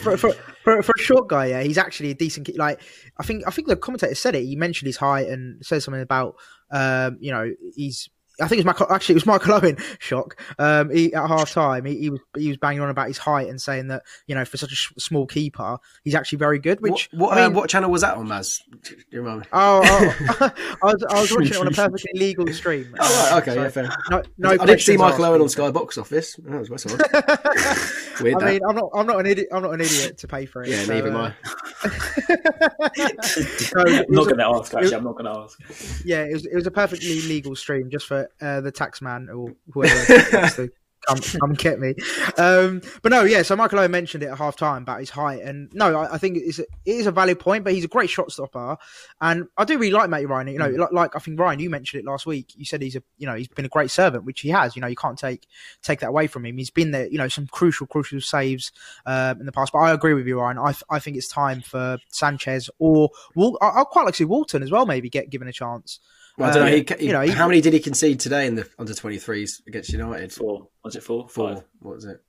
for, 0.00 0.16
for, 0.16 0.32
for, 0.64 0.82
for 0.82 0.92
a 0.98 1.02
short 1.02 1.28
guy, 1.28 1.46
yeah, 1.46 1.62
he's 1.62 1.76
actually 1.76 2.10
a 2.10 2.14
decent. 2.14 2.46
ki- 2.46 2.56
Like, 2.56 2.80
I 3.18 3.22
think, 3.22 3.44
I 3.46 3.50
think 3.50 3.68
the 3.68 3.76
commentator 3.76 4.14
said 4.14 4.34
it. 4.34 4.44
He 4.44 4.56
mentioned 4.56 4.86
his 4.86 4.96
height 4.96 5.28
and 5.28 5.64
said 5.64 5.82
something 5.82 6.00
about, 6.00 6.36
um, 6.70 7.18
you 7.20 7.30
know, 7.30 7.52
he's. 7.74 8.08
I 8.40 8.48
think 8.48 8.58
it 8.58 8.66
was 8.66 8.66
Michael. 8.66 8.92
Actually, 8.92 9.14
it 9.14 9.16
was 9.16 9.26
Michael 9.26 9.54
Owen. 9.62 9.78
Shock. 9.98 10.40
Um, 10.58 10.90
he, 10.90 11.14
at 11.14 11.26
half 11.26 11.50
time, 11.52 11.84
he, 11.84 11.98
he 11.98 12.10
was 12.10 12.20
he 12.36 12.48
was 12.48 12.56
banging 12.58 12.80
on 12.80 12.90
about 12.90 13.08
his 13.08 13.18
height 13.18 13.48
and 13.48 13.60
saying 13.60 13.88
that 13.88 14.02
you 14.26 14.34
know 14.34 14.44
for 14.44 14.56
such 14.56 14.72
a 14.72 14.74
sh- 14.74 14.92
small 14.98 15.26
keeper, 15.26 15.78
he's 16.04 16.14
actually 16.14 16.38
very 16.38 16.58
good. 16.58 16.80
Which 16.80 17.08
what 17.12 17.30
what, 17.30 17.38
I 17.38 17.42
uh, 17.42 17.48
mean, 17.48 17.56
what 17.56 17.70
channel 17.70 17.90
was 17.90 18.02
that 18.02 18.16
on, 18.16 18.28
Maz? 18.28 18.60
Do 18.82 18.94
you 19.10 19.22
remember? 19.22 19.46
Oh, 19.52 19.82
oh 19.84 20.52
I 20.82 20.86
was 20.86 21.04
I 21.08 21.20
was 21.20 21.32
watching 21.32 21.48
it 21.48 21.56
on 21.56 21.68
a 21.68 21.70
perfectly 21.70 22.18
legal 22.18 22.46
stream. 22.52 22.94
Oh, 22.98 23.30
right, 23.32 23.42
okay, 23.42 23.54
So, 23.54 23.62
yeah, 23.62 23.68
fair. 23.68 23.96
No, 24.10 24.22
no 24.38 24.62
I 24.62 24.66
did 24.66 24.80
see 24.80 24.96
Michael. 24.96 25.24
Owen 25.24 25.40
on 25.40 25.48
Sky 25.48 25.70
Box 25.70 25.96
Office. 25.96 26.34
That 26.36 26.68
was 26.70 26.84
that's. 26.84 28.15
Weird. 28.20 28.36
I 28.36 28.38
that. 28.38 28.52
mean, 28.52 28.60
I'm 28.68 28.76
not. 28.76 28.90
I'm 28.94 29.06
not 29.06 29.20
an 29.20 29.26
idiot. 29.26 29.48
I'm 29.52 29.62
not 29.62 29.74
an 29.74 29.80
idiot 29.80 30.18
to 30.18 30.28
pay 30.28 30.46
for 30.46 30.62
it. 30.62 30.70
yeah, 30.70 30.84
so, 30.84 30.94
neither 30.94 31.08
am 31.08 31.16
uh, 31.16 31.30
I. 31.82 31.88
so 33.22 33.80
I'm 33.86 34.04
not 34.08 34.24
going 34.24 34.38
to 34.38 34.46
ask. 34.46 34.74
Actually, 34.74 34.94
I'm 34.94 35.04
not 35.04 35.16
going 35.16 35.24
to 35.26 35.40
ask. 35.40 36.02
yeah, 36.04 36.22
it 36.24 36.32
was 36.32 36.46
it 36.46 36.54
was 36.54 36.66
a 36.66 36.70
perfectly 36.70 37.20
legal 37.22 37.54
stream 37.56 37.90
just 37.90 38.06
for 38.06 38.28
uh, 38.40 38.60
the 38.60 38.72
tax 38.72 39.02
man 39.02 39.28
or 39.28 39.54
whoever 39.72 39.94
wants 40.32 40.56
to 40.56 40.70
come 41.06 41.18
come 41.40 41.54
get 41.54 41.78
me. 41.80 41.94
Um, 42.38 42.80
but 43.02 43.10
no, 43.12 43.24
yeah. 43.24 43.42
So 43.42 43.56
Michael 43.56 43.78
Owen 43.80 43.90
mentioned 43.90 44.22
it 44.22 44.26
at 44.26 44.38
half 44.38 44.56
time 44.56 44.82
about 44.82 45.00
his 45.00 45.10
height, 45.10 45.42
and 45.42 45.70
no, 45.72 45.94
I, 45.96 46.14
I 46.14 46.18
think 46.18 46.36
it's 46.38 46.58
a, 46.58 46.62
it 46.84 46.96
is 46.96 47.06
a 47.06 47.12
valid 47.12 47.38
point. 47.38 47.64
But 47.64 47.72
he's 47.74 47.84
a 47.84 47.88
great 47.88 48.10
shot 48.10 48.30
stopper, 48.32 48.76
and 49.20 49.46
I 49.56 49.64
do 49.64 49.78
really 49.78 49.92
like 49.92 50.10
Matty 50.10 50.26
Ryan. 50.26 50.48
You 50.48 50.58
know, 50.58 50.66
Mm. 50.68 50.78
like, 50.78 50.92
like 50.92 51.16
I 51.16 51.18
think 51.18 51.38
Ryan, 51.38 51.60
you 51.60 51.70
mentioned 51.70 52.02
it 52.02 52.06
last 52.06 52.26
week. 52.26 52.52
You 52.56 52.64
said 52.64 52.82
he's 52.82 52.96
a 52.96 53.02
you 53.18 53.26
know 53.26 53.34
he's 53.34 53.48
been 53.48 53.64
a 53.64 53.68
great 53.68 53.90
servant, 53.90 54.24
which 54.24 54.40
he 54.40 54.48
has. 54.50 54.74
You 54.76 54.82
know, 54.82 54.88
you 54.88 54.96
can't 54.96 55.18
take 55.18 55.46
take 55.82 56.00
that 56.00 56.08
away 56.08 56.26
from 56.26 56.44
him. 56.44 56.56
He's 56.58 56.70
been 56.70 56.90
there. 56.90 57.06
You 57.06 57.18
know, 57.18 57.28
some 57.28 57.46
crucial 57.46 57.86
crucial 57.86 58.20
saves 58.20 58.72
um, 59.06 59.40
in 59.40 59.46
the 59.46 59.52
past. 59.52 59.72
But 59.72 59.78
I 59.80 59.92
agree 59.92 60.14
with 60.14 60.26
you, 60.26 60.40
Ryan. 60.40 60.58
I, 60.58 60.74
I 60.90 60.98
think 60.98 61.16
it's 61.16 61.28
time 61.28 61.60
for 61.62 61.98
Sanchez 62.08 62.68
or 62.78 63.10
Wal- 63.34 63.58
I, 63.60 63.68
I'd 63.80 63.86
quite 63.86 64.04
like 64.04 64.14
to 64.14 64.18
see 64.18 64.24
Walton 64.24 64.62
as 64.62 64.70
well. 64.70 64.86
Maybe 64.86 65.08
get 65.08 65.30
given 65.30 65.48
a 65.48 65.52
chance. 65.52 66.00
Well, 66.38 66.50
I 66.50 66.52
don't 66.52 66.66
know. 66.66 66.70
He, 66.76 66.84
he, 66.98 67.06
you 67.06 67.12
know, 67.12 67.22
he- 67.22 67.30
how 67.30 67.46
many 67.48 67.60
did 67.60 67.72
he 67.72 67.80
concede 67.80 68.20
today 68.20 68.46
in 68.46 68.54
the 68.56 68.68
under 68.78 68.92
23s 68.92 69.66
against 69.66 69.90
United? 69.90 70.32
Four. 70.32 70.68
Was 70.84 70.96
it 70.96 71.02
four? 71.02 71.28
Four. 71.28 71.54
Five. 71.56 71.64
What 71.80 71.94
was 71.96 72.04
it? 72.04 72.22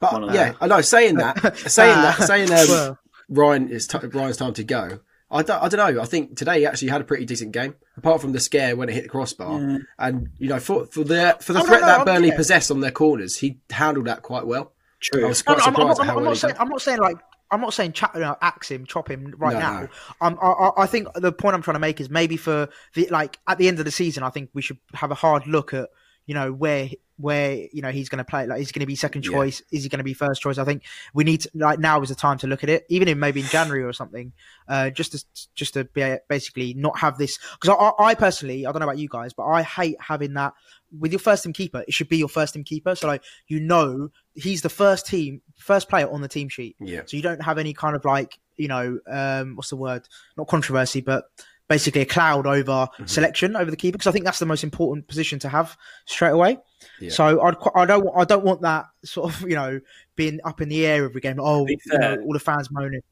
But 0.00 0.12
One 0.14 0.34
yeah. 0.34 0.54
I 0.60 0.66
know. 0.66 0.80
Saying 0.80 1.16
that, 1.16 1.56
saying 1.58 1.94
that, 1.94 2.22
saying 2.22 2.50
um, 2.50 2.66
Well. 2.68 2.98
Ryan 3.28 3.68
is 3.68 3.86
t- 3.86 3.98
Ryan's 3.98 4.36
time 4.36 4.54
to 4.54 4.64
go. 4.64 5.00
I 5.30 5.42
don't, 5.42 5.62
I 5.62 5.68
don't 5.68 5.94
know. 5.94 6.02
I 6.02 6.04
think 6.04 6.36
today 6.36 6.58
he 6.60 6.66
actually 6.66 6.88
had 6.88 7.00
a 7.00 7.04
pretty 7.04 7.24
decent 7.24 7.52
game, 7.52 7.74
apart 7.96 8.20
from 8.20 8.32
the 8.32 8.40
scare 8.40 8.76
when 8.76 8.88
it 8.90 8.94
hit 8.94 9.04
the 9.04 9.08
crossbar. 9.08 9.80
And 9.98 10.28
you 10.38 10.48
know, 10.48 10.58
for 10.60 10.86
for 10.86 11.04
the 11.04 11.36
for 11.40 11.52
the 11.52 11.60
Oh, 11.60 11.64
threat 11.64 11.80
no, 11.80 11.86
that 11.86 11.96
I'm- 11.98 12.04
Burnley 12.04 12.28
yeah. 12.28 12.36
possessed 12.36 12.70
on 12.70 12.80
their 12.80 12.90
corners, 12.90 13.38
he 13.38 13.60
handled 13.70 14.06
that 14.08 14.22
quite 14.22 14.46
well. 14.46 14.72
True. 15.00 15.24
I 15.24 15.28
was 15.28 15.42
quite 15.42 15.58
no, 15.58 15.64
I'm, 15.64 15.68
I'm 15.68 15.74
surprised 15.74 15.98
not, 15.98 16.00
at 16.00 16.06
how 16.12 16.18
I'm 16.18 16.24
not 16.24 16.36
saying. 16.36 16.54
I'm 16.58 16.68
not 16.68 16.82
saying 16.82 16.98
like. 16.98 17.16
I'm 17.52 17.60
not 17.60 17.74
saying 17.74 17.92
chat, 17.92 18.10
you 18.14 18.20
know, 18.20 18.36
axe 18.40 18.70
him, 18.70 18.86
chop 18.86 19.08
him 19.08 19.34
right 19.36 19.52
No, 19.52 19.58
now. 19.60 19.80
no. 19.82 19.88
Um, 20.20 20.38
I, 20.42 20.46
I, 20.46 20.82
I 20.82 20.86
think 20.86 21.08
the 21.14 21.30
point 21.32 21.54
I'm 21.54 21.62
trying 21.62 21.74
to 21.76 21.80
make 21.80 22.00
is 22.00 22.10
maybe 22.10 22.36
for 22.36 22.68
the 22.94 23.06
like 23.10 23.38
at 23.46 23.58
the 23.58 23.68
end 23.68 23.78
of 23.78 23.84
the 23.84 23.90
season, 23.90 24.22
I 24.22 24.30
think 24.30 24.50
we 24.54 24.62
should 24.62 24.78
have 24.94 25.10
a 25.10 25.14
hard 25.14 25.46
look 25.46 25.74
at 25.74 25.90
you 26.26 26.34
know 26.34 26.52
where 26.52 26.88
where 27.22 27.52
you 27.72 27.80
know 27.80 27.90
he's 27.90 28.08
going 28.08 28.18
to 28.18 28.24
play. 28.24 28.46
Like, 28.46 28.60
is 28.60 28.68
he 28.68 28.72
going 28.72 28.80
to 28.80 28.86
be 28.86 28.96
second 28.96 29.24
Yeah. 29.24 29.30
choice? 29.32 29.62
Is 29.72 29.84
he 29.84 29.88
going 29.88 29.98
to 29.98 30.04
be 30.04 30.12
first 30.12 30.42
choice? 30.42 30.58
I 30.58 30.64
think 30.64 30.82
we 31.14 31.24
need 31.24 31.42
to, 31.42 31.50
like 31.54 31.78
now 31.78 32.02
is 32.02 32.08
the 32.10 32.14
time 32.14 32.36
to 32.38 32.46
look 32.46 32.62
at 32.62 32.68
it, 32.68 32.84
even 32.88 33.08
in 33.08 33.18
maybe 33.18 33.40
in 33.40 33.46
January 33.46 33.84
or 33.84 33.92
something, 33.92 34.32
uh, 34.68 34.90
just 34.90 35.12
to 35.12 35.24
just 35.54 35.74
to 35.74 35.84
be, 35.84 36.16
basically 36.28 36.74
not 36.74 36.98
have 36.98 37.16
this. 37.16 37.38
Because 37.60 37.76
I, 37.98 38.04
I 38.04 38.14
personally, 38.14 38.66
I 38.66 38.72
don't 38.72 38.80
know 38.80 38.86
about 38.86 38.98
you 38.98 39.08
guys, 39.08 39.32
but 39.32 39.44
I 39.44 39.62
hate 39.62 39.96
having 40.00 40.34
that 40.34 40.52
with 40.98 41.12
your 41.12 41.18
first 41.20 41.44
team 41.44 41.52
keeper. 41.54 41.84
It 41.88 41.94
should 41.94 42.08
be 42.08 42.18
your 42.18 42.28
first 42.28 42.54
team 42.54 42.64
keeper, 42.64 42.94
so 42.94 43.06
like 43.06 43.22
you 43.46 43.60
know 43.60 44.10
he's 44.34 44.62
the 44.62 44.68
first 44.68 45.06
team, 45.06 45.40
first 45.56 45.88
player 45.88 46.10
on 46.10 46.20
the 46.22 46.28
team 46.28 46.48
sheet. 46.48 46.76
Yeah. 46.80 47.02
So 47.06 47.16
you 47.16 47.22
don't 47.22 47.42
have 47.42 47.58
any 47.58 47.72
kind 47.74 47.94
of 47.94 48.04
like, 48.04 48.38
you 48.56 48.66
know, 48.68 48.98
um, 49.06 49.56
what's 49.56 49.70
the 49.70 49.76
word? 49.76 50.08
Not 50.36 50.48
controversy, 50.48 51.02
but 51.02 51.24
basically 51.68 52.00
a 52.00 52.06
cloud 52.06 52.46
over 52.46 52.88
Mm-hmm. 52.92 53.06
selection 53.06 53.56
over 53.56 53.70
the 53.70 53.76
keeper 53.76 53.96
because 53.96 54.06
I 54.06 54.12
think 54.12 54.24
that's 54.24 54.38
the 54.38 54.46
most 54.46 54.64
important 54.64 55.06
position 55.06 55.38
to 55.40 55.48
have 55.48 55.76
straight 56.06 56.30
away. 56.30 56.58
Yeah. 57.00 57.10
So 57.10 57.40
I'd, 57.42 57.56
I 57.74 57.84
don't, 57.86 58.08
I 58.16 58.24
don't 58.24 58.44
want 58.44 58.62
that 58.62 58.86
sort 59.04 59.32
of, 59.34 59.40
you 59.42 59.56
know, 59.56 59.80
being 60.16 60.40
up 60.44 60.60
in 60.60 60.68
the 60.68 60.86
air 60.86 61.04
every 61.04 61.20
game. 61.20 61.38
Oh, 61.40 61.66
you 61.66 61.76
know, 61.88 62.16
all 62.24 62.32
the 62.32 62.38
fans 62.40 62.70
moaning. 62.70 63.02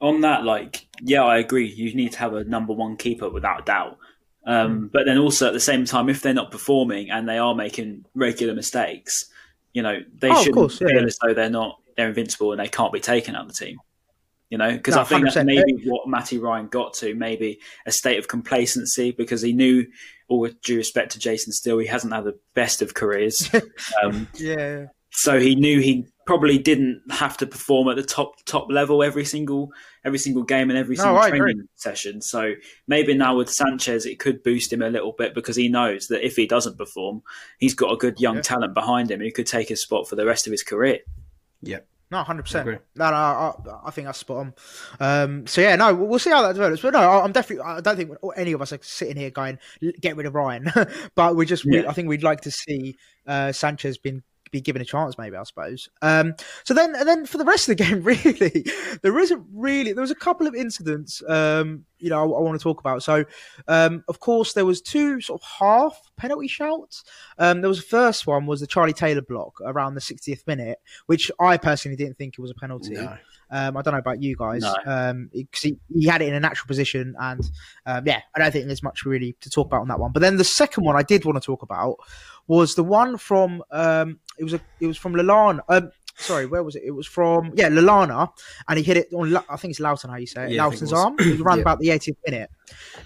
on 0.00 0.20
that, 0.22 0.44
like, 0.44 0.86
yeah, 1.02 1.24
I 1.24 1.38
agree. 1.38 1.66
You 1.66 1.94
need 1.94 2.12
to 2.12 2.18
have 2.18 2.34
a 2.34 2.44
number 2.44 2.72
one 2.72 2.96
keeper 2.96 3.28
without 3.28 3.60
a 3.60 3.64
doubt. 3.64 3.98
Um, 4.46 4.88
But 4.92 5.06
then 5.06 5.18
also 5.18 5.48
at 5.48 5.52
the 5.52 5.60
same 5.60 5.84
time, 5.84 6.08
if 6.08 6.22
they're 6.22 6.32
not 6.34 6.50
performing 6.52 7.10
and 7.10 7.28
they 7.28 7.38
are 7.38 7.54
making 7.54 8.04
regular 8.14 8.54
mistakes, 8.54 9.26
you 9.72 9.82
know, 9.82 10.00
they 10.18 10.30
Oh, 10.30 10.38
shouldn't 10.38 10.54
course, 10.54 10.80
yeah. 10.80 10.88
feel 10.88 11.04
as 11.04 11.18
though 11.22 11.34
they're 11.34 11.50
not 11.50 11.80
they're 11.96 12.08
invincible 12.08 12.52
and 12.52 12.60
they 12.60 12.68
can't 12.68 12.92
be 12.92 13.00
taken 13.00 13.34
out 13.34 13.46
of 13.46 13.48
the 13.56 13.64
team. 13.64 13.78
You 14.50 14.58
know, 14.58 14.70
because 14.70 14.94
No, 14.94 15.00
I 15.00 15.04
think 15.04 15.24
that's 15.24 15.36
100%. 15.36 15.46
maybe 15.46 15.82
what 15.86 16.06
Matty 16.08 16.38
Ryan 16.38 16.68
got 16.68 16.94
to, 16.94 17.14
maybe 17.14 17.58
a 17.86 17.90
state 17.90 18.18
of 18.18 18.28
complacency 18.28 19.10
because 19.10 19.42
he 19.42 19.52
knew, 19.52 19.86
all 20.28 20.40
with 20.40 20.60
due 20.62 20.76
respect 20.76 21.12
to 21.12 21.18
Jason 21.18 21.52
Steele, 21.52 21.78
he 21.78 21.86
hasn't 21.86 22.12
had 22.12 22.24
the 22.24 22.38
best 22.54 22.82
of 22.82 22.94
careers. 22.94 23.48
um, 24.02 24.28
Yeah. 24.34 24.86
so 25.10 25.38
he 25.40 25.54
knew 25.54 25.80
he 25.80 26.06
probably 26.26 26.58
didn't 26.58 27.00
have 27.10 27.36
to 27.36 27.46
perform 27.46 27.88
at 27.88 27.94
the 27.94 28.02
top 28.02 28.32
top 28.46 28.66
level 28.68 29.00
every 29.04 29.24
single 29.24 29.70
every 30.04 30.18
single 30.18 30.42
game 30.42 30.70
and 30.70 30.78
every 30.78 30.96
No, 30.96 31.02
single 31.04 31.18
I 31.20 31.26
agree. 31.28 31.38
training 31.38 31.68
session. 31.76 32.20
So 32.20 32.54
maybe 32.88 33.14
now 33.14 33.36
with 33.36 33.48
Sanchez, 33.48 34.06
it 34.06 34.18
could 34.18 34.42
boost 34.42 34.72
him 34.72 34.82
a 34.82 34.90
little 34.90 35.12
bit 35.12 35.34
because 35.34 35.54
he 35.54 35.68
knows 35.68 36.08
that 36.08 36.26
if 36.26 36.34
he 36.34 36.46
doesn't 36.46 36.76
perform, 36.78 37.22
he's 37.58 37.74
got 37.74 37.92
a 37.92 37.96
good 37.96 38.18
young 38.20 38.42
talent 38.42 38.74
behind 38.74 39.10
him 39.10 39.20
who 39.20 39.30
could 39.30 39.46
take 39.46 39.68
his 39.68 39.80
spot 39.80 40.08
for 40.08 40.16
the 40.16 40.26
rest 40.26 40.46
of 40.46 40.50
his 40.50 40.62
career. 40.64 40.98
Yep. 41.62 41.86
No, 42.10 42.22
hundred 42.22 42.42
percent. 42.42 42.66
No, 42.94 43.10
no, 43.10 43.16
I, 43.16 43.52
I 43.86 43.90
think 43.90 44.06
that's 44.06 44.18
spot 44.18 44.36
on. 44.36 44.54
Um, 45.00 45.46
so 45.46 45.60
yeah, 45.60 45.74
no, 45.74 45.92
we'll 45.92 46.20
see 46.20 46.30
how 46.30 46.42
that 46.42 46.52
develops. 46.52 46.80
But 46.80 46.92
no, 46.92 47.00
I'm 47.00 47.32
definitely. 47.32 47.64
I 47.64 47.80
don't 47.80 47.96
think 47.96 48.12
any 48.36 48.52
of 48.52 48.62
us 48.62 48.72
are 48.72 48.78
sitting 48.80 49.16
here 49.16 49.30
going 49.30 49.58
get 50.00 50.16
rid 50.16 50.26
of 50.26 50.34
Ryan, 50.34 50.70
but 51.16 51.34
we 51.34 51.46
just. 51.46 51.64
We, 51.64 51.84
I 51.84 51.92
think 51.92 52.08
we'd 52.08 52.22
like 52.22 52.42
to 52.42 52.50
see 52.52 52.96
uh, 53.26 53.50
Sanchez 53.50 53.98
been 53.98 54.22
be 54.50 54.60
given 54.60 54.82
a 54.82 54.84
chance, 54.84 55.18
maybe 55.18 55.36
I 55.36 55.42
suppose. 55.44 55.88
Um, 56.02 56.34
so 56.64 56.74
then, 56.74 56.94
and 56.94 57.08
then 57.08 57.26
for 57.26 57.38
the 57.38 57.44
rest 57.44 57.68
of 57.68 57.76
the 57.76 57.84
game, 57.84 58.02
really, 58.02 58.64
there 59.02 59.18
isn't 59.18 59.44
really. 59.52 59.92
There 59.92 60.02
was 60.02 60.10
a 60.10 60.16
couple 60.16 60.46
of 60.46 60.54
incidents, 60.54 61.22
um, 61.28 61.84
you 61.98 62.10
know, 62.10 62.18
I, 62.18 62.38
I 62.38 62.40
want 62.40 62.58
to 62.58 62.62
talk 62.62 62.80
about. 62.80 63.02
So, 63.02 63.24
um, 63.68 64.04
of 64.08 64.20
course, 64.20 64.52
there 64.52 64.64
was 64.64 64.80
two 64.80 65.20
sort 65.20 65.40
of 65.42 65.48
half 65.48 66.00
penalty 66.16 66.48
shouts. 66.48 67.04
Um, 67.38 67.60
there 67.60 67.68
was 67.68 67.78
the 67.78 67.86
first 67.86 68.26
one 68.26 68.46
was 68.46 68.60
the 68.60 68.66
Charlie 68.66 68.92
Taylor 68.92 69.22
block 69.22 69.60
around 69.62 69.94
the 69.94 70.00
60th 70.00 70.46
minute, 70.46 70.78
which 71.06 71.30
I 71.40 71.56
personally 71.56 71.96
didn't 71.96 72.16
think 72.18 72.34
it 72.38 72.42
was 72.42 72.50
a 72.50 72.54
penalty. 72.54 72.94
No. 72.94 73.16
Um, 73.50 73.76
I 73.76 73.82
don't 73.82 73.92
know 73.94 73.98
about 73.98 74.22
you 74.22 74.36
guys. 74.36 74.62
No. 74.62 74.74
Um, 74.84 75.30
'cause 75.52 75.62
he, 75.62 75.78
he 75.94 76.06
had 76.06 76.22
it 76.22 76.28
in 76.28 76.34
a 76.34 76.40
natural 76.40 76.66
position, 76.66 77.14
and 77.20 77.40
um, 77.86 78.04
yeah, 78.06 78.20
I 78.34 78.38
don't 78.40 78.50
think 78.52 78.66
there's 78.66 78.82
much 78.82 79.04
really 79.04 79.36
to 79.40 79.50
talk 79.50 79.66
about 79.66 79.82
on 79.82 79.88
that 79.88 80.00
one. 80.00 80.12
But 80.12 80.20
then 80.20 80.36
the 80.36 80.44
second 80.44 80.84
one 80.84 80.96
I 80.96 81.02
did 81.02 81.24
want 81.24 81.40
to 81.40 81.44
talk 81.46 81.62
about 81.62 81.96
was 82.48 82.74
the 82.74 82.84
one 82.84 83.16
from 83.18 83.62
um, 83.70 84.18
it 84.38 84.44
was 84.44 84.54
a 84.54 84.60
it 84.80 84.86
was 84.86 84.96
from 84.96 85.14
Lallana. 85.14 85.60
Um, 85.68 85.90
sorry, 86.16 86.46
where 86.46 86.62
was 86.62 86.76
it? 86.76 86.82
It 86.84 86.90
was 86.92 87.06
from 87.06 87.52
yeah 87.54 87.68
Lallana, 87.68 88.30
and 88.68 88.78
he 88.78 88.84
hit 88.84 88.96
it 88.96 89.12
on. 89.12 89.36
I 89.48 89.56
think 89.56 89.70
it's 89.72 89.80
Lowton. 89.80 90.10
How 90.10 90.16
you 90.16 90.26
say 90.26 90.44
it? 90.46 90.50
Yeah, 90.52 90.62
it 90.62 90.70
Lowton's 90.70 90.92
arm. 90.92 91.14
It 91.18 91.26
was 91.32 91.40
around 91.40 91.58
Yeah. 91.58 91.62
about 91.62 91.78
the 91.80 91.88
80th 91.88 92.16
minute. 92.26 92.50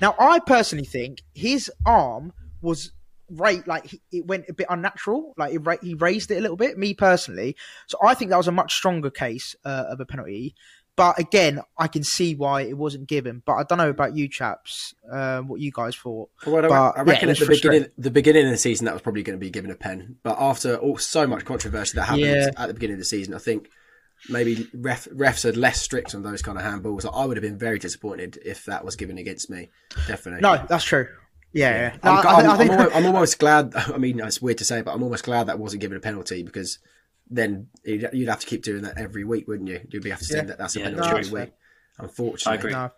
Now, 0.01 0.15
I 0.19 0.39
personally 0.39 0.85
think 0.87 1.23
his 1.35 1.71
arm 1.85 2.33
was 2.63 2.93
right 3.31 3.67
like 3.67 3.87
he, 3.87 4.01
it 4.13 4.27
went 4.27 4.45
a 4.49 4.53
bit 4.53 4.67
unnatural 4.71 5.35
like 5.37 5.53
it, 5.55 5.59
ra- 5.59 5.77
he 5.83 5.95
raised 5.95 6.31
it 6.31 6.37
a 6.37 6.41
little 6.41 6.57
bit 6.57 6.77
me 6.77 6.95
personally 6.95 7.57
so 7.87 7.97
i 8.03 8.15
think 8.15 8.31
that 8.31 8.37
was 8.37 8.49
a 8.49 8.53
much 8.53 8.75
stronger 8.75 9.11
case 9.11 9.55
uh, 9.65 9.85
of 9.89 10.01
a 10.01 10.07
penalty 10.07 10.55
but 10.97 11.19
again 11.19 11.61
i 11.79 11.87
can 11.87 12.03
see 12.03 12.35
why 12.35 12.63
it 12.63 12.77
wasn't 12.77 13.07
given 13.09 13.43
but 13.47 13.55
i 13.55 13.63
don't 13.63 13.79
know 13.79 13.89
about 13.89 14.17
you 14.17 14.29
chaps 14.29 14.95
um, 15.11 15.49
what 15.49 15.61
you 15.61 15.71
guys 15.73 15.95
thought 15.97 16.29
Well, 16.47 16.63
But, 16.69 16.99
I 16.99 17.03
reckon 17.03 17.29
it 17.29 17.41
at 17.41 17.47
the 17.47 17.55
beginning, 17.55 17.87
the 17.97 18.11
beginning 18.11 18.45
of 18.47 18.51
the 18.51 18.59
season, 18.59 18.85
that 18.87 18.95
was 18.95 19.03
probably 19.03 19.23
going 19.23 19.39
to 19.39 19.45
be 19.45 19.51
given 19.51 19.71
a 19.71 19.75
pen. 19.75 20.17
But 20.23 20.37
after 20.39 20.77
all, 20.77 20.99
so 20.99 21.27
much 21.27 21.45
controversy 21.45 21.97
that 21.97 22.05
happened 22.05 22.23
Yeah. 22.27 22.51
at 22.57 22.69
the 22.69 22.75
beginning 22.75 22.95
of 22.95 23.01
the 23.01 23.05
season, 23.05 23.35
I 23.35 23.39
think 23.39 23.69
maybe 24.29 24.69
ref, 24.75 25.07
refs 25.07 25.45
are 25.45 25.53
less 25.53 25.81
strict 25.81 26.15
on 26.15 26.23
those 26.23 26.43
kind 26.43 26.59
of 26.59 26.65
handballs. 26.65 27.09
I 27.13 27.25
would 27.25 27.37
have 27.37 27.43
been 27.43 27.59
very 27.59 27.79
disappointed 27.79 28.39
if 28.45 28.67
that 28.67 28.85
was 28.85 28.95
given 28.97 29.19
against 29.19 29.51
me. 29.51 29.71
Definitely. 30.07 30.43
no 30.43 30.65
that's 30.69 30.85
true 30.85 31.09
yeah, 31.53 31.71
yeah. 31.93 31.97
No, 32.05 32.11
I'm, 32.13 32.27
I, 32.27 32.31
I'm, 32.31 32.51
I 32.51 32.55
I'm 32.65 32.71
almost, 32.71 32.97
I'm 32.97 33.07
almost 33.07 33.39
glad. 33.39 33.73
I 33.77 33.99
mean, 33.99 34.21
it's 34.21 34.41
weird 34.43 34.59
to 34.59 34.65
say, 34.65 34.83
but 34.83 34.93
I'm 34.95 35.03
almost 35.03 35.25
glad 35.25 35.49
that 35.49 35.59
wasn't 35.59 35.83
given 35.83 35.97
a 35.97 36.01
penalty 36.01 36.43
because 36.43 36.79
then 37.31 37.69
you'd, 37.85 38.09
you'd 38.13 38.29
have 38.29 38.41
to 38.41 38.47
keep 38.47 38.63
doing 38.63 38.83
that 38.83 38.99
every 38.99 39.25
week, 39.25 39.47
wouldn't 39.49 39.69
you? 39.69 39.81
You'd 39.89 40.03
be 40.03 40.11
have 40.11 40.19
to 40.21 40.25
say 40.25 40.39
Yeah. 40.39 40.45
that 40.45 40.59
that's 40.59 40.77
a 40.77 40.81
Yeah, 40.81 40.85
penalty 40.87 41.11
no, 41.11 41.17
every 41.17 41.41
week. 41.41 41.53
Unfortunately, 41.99 42.53
I 42.53 42.55
agree. 42.61 42.73
no. 42.73 42.91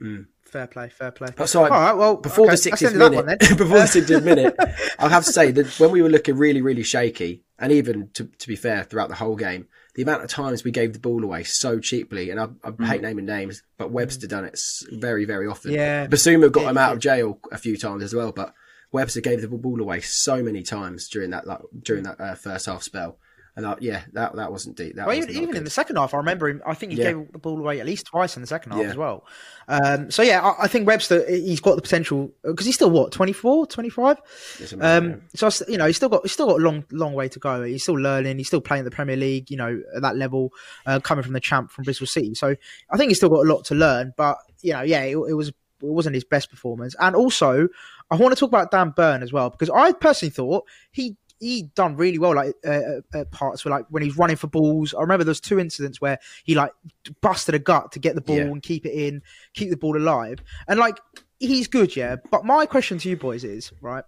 Mm. 0.00 0.26
fair 0.44 0.68
play 0.68 0.88
fair 0.88 1.10
play 1.10 1.26
But 1.34 1.48
so 1.48 1.64
I- 1.64 1.68
all 1.70 1.80
right 1.80 1.92
well 1.96 2.16
before 2.18 2.44
okay, 2.46 2.54
the 2.54 2.70
that's 2.70 2.82
60th 2.82 2.86
end 2.92 3.02
of 3.02 3.10
that 3.10 3.24
minute, 3.26 3.42
one 3.50 3.56
before 3.58 3.78
the 3.78 3.84
60th 3.84 4.22
minute, 4.24 4.56
I'll 5.00 5.08
have 5.08 5.24
to 5.24 5.32
say 5.32 5.50
that 5.50 5.66
when 5.80 5.90
we 5.90 6.02
were 6.02 6.08
looking 6.08 6.36
really, 6.36 6.62
really 6.62 6.84
shaky, 6.84 7.42
and 7.58 7.72
even 7.72 8.08
to, 8.14 8.26
to 8.26 8.46
be 8.46 8.54
fair, 8.54 8.84
throughout 8.84 9.08
the 9.08 9.16
whole 9.16 9.34
game, 9.34 9.66
the 9.98 10.04
amount 10.04 10.22
of 10.22 10.30
times 10.30 10.62
we 10.62 10.70
gave 10.70 10.92
the 10.92 10.98
ball 11.00 11.24
away 11.24 11.42
so 11.42 11.80
cheaply, 11.80 12.30
and 12.30 12.38
I, 12.38 12.46
I 12.62 12.86
hate 12.86 13.02
naming 13.02 13.26
names, 13.26 13.64
but 13.78 13.90
Webster 13.90 14.28
done 14.28 14.44
it 14.44 14.56
very, 14.92 15.24
very 15.24 15.48
often. 15.48 15.72
Mm. 15.72 15.74
Yeah. 15.74 16.06
Bissouma 16.06 16.52
got 16.52 16.62
Yeah, 16.62 16.70
him 16.70 16.78
out 16.78 16.90
yeah. 16.90 16.92
of 16.92 16.98
jail 17.00 17.40
a 17.50 17.58
few 17.58 17.76
times 17.76 18.04
as 18.04 18.14
well, 18.14 18.30
but 18.30 18.54
Webster 18.92 19.20
gave 19.20 19.40
the 19.40 19.48
ball 19.48 19.80
away 19.80 20.00
so 20.00 20.40
many 20.40 20.62
times 20.62 21.08
during 21.08 21.30
that 21.30 21.48
like, 21.48 21.58
during 21.82 22.04
that 22.04 22.20
uh, 22.20 22.36
first 22.36 22.66
half 22.66 22.84
spell, 22.84 23.18
and 23.58 23.66
I, 23.66 23.74
yeah, 23.80 24.02
that 24.12 24.36
that 24.36 24.52
wasn't 24.52 24.76
deep. 24.76 24.94
That 24.94 25.06
Well, 25.06 25.16
was 25.16 25.28
even, 25.28 25.56
in 25.56 25.64
the 25.64 25.70
second 25.70 25.96
half, 25.96 26.14
I 26.14 26.18
remember 26.18 26.48
him. 26.48 26.62
I 26.64 26.74
think 26.74 26.92
he 26.92 26.98
Yeah. 26.98 27.12
gave 27.12 27.32
the 27.32 27.38
ball 27.38 27.58
away 27.58 27.80
at 27.80 27.86
least 27.86 28.06
twice 28.06 28.36
in 28.36 28.40
the 28.40 28.46
second 28.46 28.72
half 28.72 28.82
Yeah. 28.82 28.88
as 28.90 28.96
well. 28.96 29.26
Um, 29.66 30.10
so 30.10 30.22
yeah, 30.22 30.40
I, 30.40 30.64
I 30.64 30.68
think 30.68 30.86
Webster 30.86 31.28
he's 31.28 31.60
got 31.60 31.74
the 31.74 31.82
potential 31.82 32.30
because 32.42 32.64
he's 32.64 32.76
still 32.76 32.88
what 32.90 33.10
24, 33.12 33.66
25? 33.66 34.18
Amazing, 34.60 34.82
Um, 34.82 35.22
so 35.34 35.50
you 35.68 35.76
know, 35.76 35.86
he's 35.86 35.96
still 35.96 36.08
got 36.08 36.22
he's 36.22 36.32
still 36.32 36.46
got 36.46 36.60
a 36.60 36.62
long 36.62 36.84
long 36.92 37.12
way 37.14 37.28
to 37.28 37.38
go. 37.38 37.64
He's 37.64 37.82
still 37.82 37.96
learning. 37.98 38.38
He's 38.38 38.46
still 38.46 38.60
playing 38.60 38.80
in 38.80 38.84
the 38.84 38.90
Premier 38.92 39.16
League. 39.16 39.50
You 39.50 39.56
know, 39.56 39.82
at 39.94 40.02
that 40.02 40.16
level, 40.16 40.52
uh, 40.86 41.00
coming 41.00 41.24
from 41.24 41.32
the 41.32 41.40
champ 41.40 41.70
from 41.72 41.82
Bristol 41.84 42.06
City. 42.06 42.34
So 42.34 42.54
I 42.90 42.96
think 42.96 43.10
he's 43.10 43.18
still 43.18 43.28
got 43.28 43.44
a 43.44 43.52
lot 43.52 43.64
to 43.66 43.74
learn. 43.74 44.14
But 44.16 44.38
you 44.62 44.72
know, 44.72 44.82
yeah, 44.82 45.02
it, 45.02 45.16
it 45.16 45.34
was 45.34 45.48
it 45.48 45.54
wasn't 45.80 46.14
his 46.14 46.24
best 46.24 46.48
performance. 46.50 46.94
And 47.00 47.14
also, 47.16 47.68
I 48.10 48.16
want 48.16 48.34
to 48.34 48.38
talk 48.40 48.48
about 48.50 48.70
Dan 48.70 48.92
Burn 48.96 49.22
as 49.22 49.32
well 49.32 49.50
because 49.50 49.68
I 49.70 49.92
personally 49.92 50.30
thought 50.30 50.64
he 50.92 51.16
he 51.40 51.64
done 51.74 51.96
really 51.96 52.18
well 52.18 52.34
like 52.34 52.54
uh, 52.66 52.80
at 53.14 53.30
parts 53.30 53.64
where 53.64 53.70
like 53.70 53.84
when 53.90 54.02
he's 54.02 54.16
running 54.16 54.36
for 54.36 54.46
balls 54.48 54.92
i 54.94 55.00
remember 55.00 55.24
there's 55.24 55.40
two 55.40 55.58
incidents 55.60 56.00
where 56.00 56.18
he 56.44 56.54
like 56.54 56.72
busted 57.20 57.54
a 57.54 57.58
gut 57.58 57.92
to 57.92 57.98
get 57.98 58.14
the 58.14 58.20
ball 58.20 58.36
Yeah. 58.36 58.42
and 58.42 58.62
keep 58.62 58.84
it 58.86 58.92
in 58.92 59.22
keep 59.54 59.70
the 59.70 59.76
ball 59.76 59.96
alive 59.96 60.38
and 60.66 60.78
like 60.78 60.98
he's 61.38 61.68
good 61.68 61.94
yeah 61.96 62.16
but 62.30 62.44
my 62.44 62.66
question 62.66 62.98
to 62.98 63.08
you 63.08 63.16
boys 63.16 63.44
is 63.44 63.72
right 63.80 64.04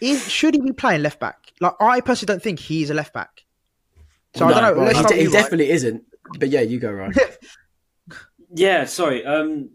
is 0.00 0.28
should 0.30 0.54
he 0.54 0.60
be 0.60 0.72
playing 0.72 1.02
left 1.02 1.18
back 1.20 1.52
like 1.60 1.74
i 1.80 2.00
personally 2.00 2.32
don't 2.32 2.42
think 2.42 2.58
he's 2.58 2.90
a 2.90 2.94
left 2.94 3.12
back 3.14 3.44
so 4.34 4.46
i 4.46 4.52
don't 4.52 4.62
know 4.62 4.74
well, 4.82 4.88
he, 4.88 4.94
start 4.94 5.08
de- 5.08 5.16
he 5.16 5.26
right? 5.26 5.32
definitely 5.32 5.70
isn't. 5.70 6.04
But 6.38 6.50
yeah, 6.50 6.60
you 6.60 6.78
go 6.78 6.92
right. 6.92 7.16
Yeah, 8.54 8.84
sorry. 8.84 9.24
Um, 9.24 9.70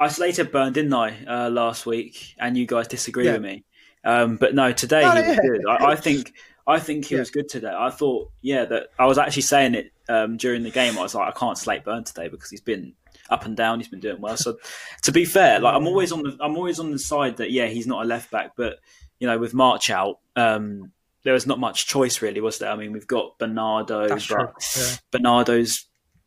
I 0.00 0.08
slated 0.08 0.52
Burn, 0.52 0.72
didn't 0.72 0.94
I, 0.94 1.24
uh, 1.26 1.50
last 1.50 1.86
week? 1.86 2.34
And 2.38 2.56
you 2.56 2.66
guys 2.66 2.86
disagree 2.88 3.24
Yeah. 3.26 3.32
with 3.34 3.42
me. 3.42 3.64
Um, 4.04 4.36
but 4.36 4.54
no, 4.54 4.72
today 4.72 5.02
No, 5.02 5.12
he 5.12 5.28
was 5.28 5.36
yeah. 5.36 5.42
good. 5.42 5.66
I, 5.68 5.86
I 5.92 5.94
think 5.96 6.32
I 6.66 6.78
think 6.78 7.06
he 7.06 7.14
Yeah. 7.14 7.20
was 7.20 7.30
good 7.30 7.48
today. 7.48 7.72
I 7.76 7.90
thought, 7.90 8.30
yeah, 8.42 8.64
that 8.66 8.88
I 8.98 9.06
was 9.06 9.18
actually 9.18 9.42
saying 9.42 9.74
it 9.74 9.92
um, 10.08 10.36
during 10.36 10.62
the 10.62 10.70
game. 10.70 10.98
I 10.98 11.02
was 11.02 11.14
like, 11.14 11.28
I 11.28 11.38
can't 11.38 11.56
slate 11.58 11.84
Burn 11.84 12.04
today 12.04 12.28
because 12.28 12.50
he's 12.50 12.60
been 12.60 12.92
up 13.30 13.44
and 13.44 13.56
down. 13.56 13.80
He's 13.80 13.88
been 13.88 14.00
doing 14.00 14.20
well. 14.20 14.36
So 14.36 14.58
to 15.02 15.12
be 15.12 15.24
fair, 15.24 15.60
like 15.60 15.74
I'm 15.74 15.86
always 15.86 16.12
on 16.12 16.22
the 16.22 16.36
I'm 16.40 16.56
always 16.56 16.78
on 16.78 16.90
the 16.90 16.98
side 16.98 17.38
that 17.38 17.50
yeah, 17.50 17.66
he's 17.66 17.86
not 17.86 18.04
a 18.04 18.08
left 18.08 18.30
back, 18.30 18.52
but 18.56 18.78
you 19.18 19.26
know, 19.26 19.38
with 19.38 19.54
March 19.54 19.90
out. 19.90 20.18
Um, 20.36 20.92
there 21.24 21.34
was 21.34 21.46
not 21.48 21.58
much 21.58 21.86
choice, 21.88 22.22
really, 22.22 22.40
was 22.40 22.58
there? 22.60 22.70
I 22.70 22.76
mean, 22.76 22.92
we've 22.92 23.06
got 23.06 23.38
Bernardo, 23.38 24.06
That's 24.08 24.28
but 24.28 24.54
Yeah. 24.76 24.96
Bernardo's 25.10 25.86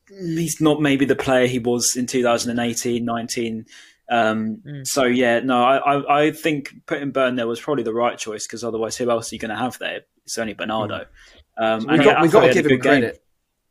he's 0.10 0.60
not 0.60 0.82
maybe 0.82 1.06
the 1.06 1.16
player 1.16 1.48
he 1.48 1.58
was 1.58 1.96
in 1.96 2.06
2018 2.06 3.04
19 3.06 3.66
um, 4.12 4.58
Mm. 4.68 4.86
so 4.86 5.06
yeah 5.06 5.40
no 5.40 5.64
I, 5.64 5.78
I, 5.78 6.22
I 6.26 6.32
think 6.32 6.74
putting 6.86 7.12
Burn 7.12 7.36
there 7.38 7.48
was 7.48 7.60
probably 7.60 7.84
the 7.84 7.94
right 7.94 8.18
choice 8.18 8.46
because 8.46 8.64
otherwise 8.64 8.98
who 8.98 9.10
else 9.10 9.32
are 9.32 9.36
you 9.36 9.40
going 9.40 9.50
to 9.50 9.56
have 9.56 9.80
there 9.80 10.02
it's 10.26 10.38
only 10.38 10.54
Bernardo 10.54 11.06
um, 11.58 11.86
we 11.86 11.96
and 11.96 12.04
got, 12.04 12.06
yeah, 12.06 12.22
we 12.22 12.28
I 12.28 12.32
thought 12.32 12.42
got 12.42 12.48
to 12.48 12.54
give 12.54 12.66
him 12.66 12.70
good 12.70 12.82
game. 12.84 12.92
credit. 13.02 13.24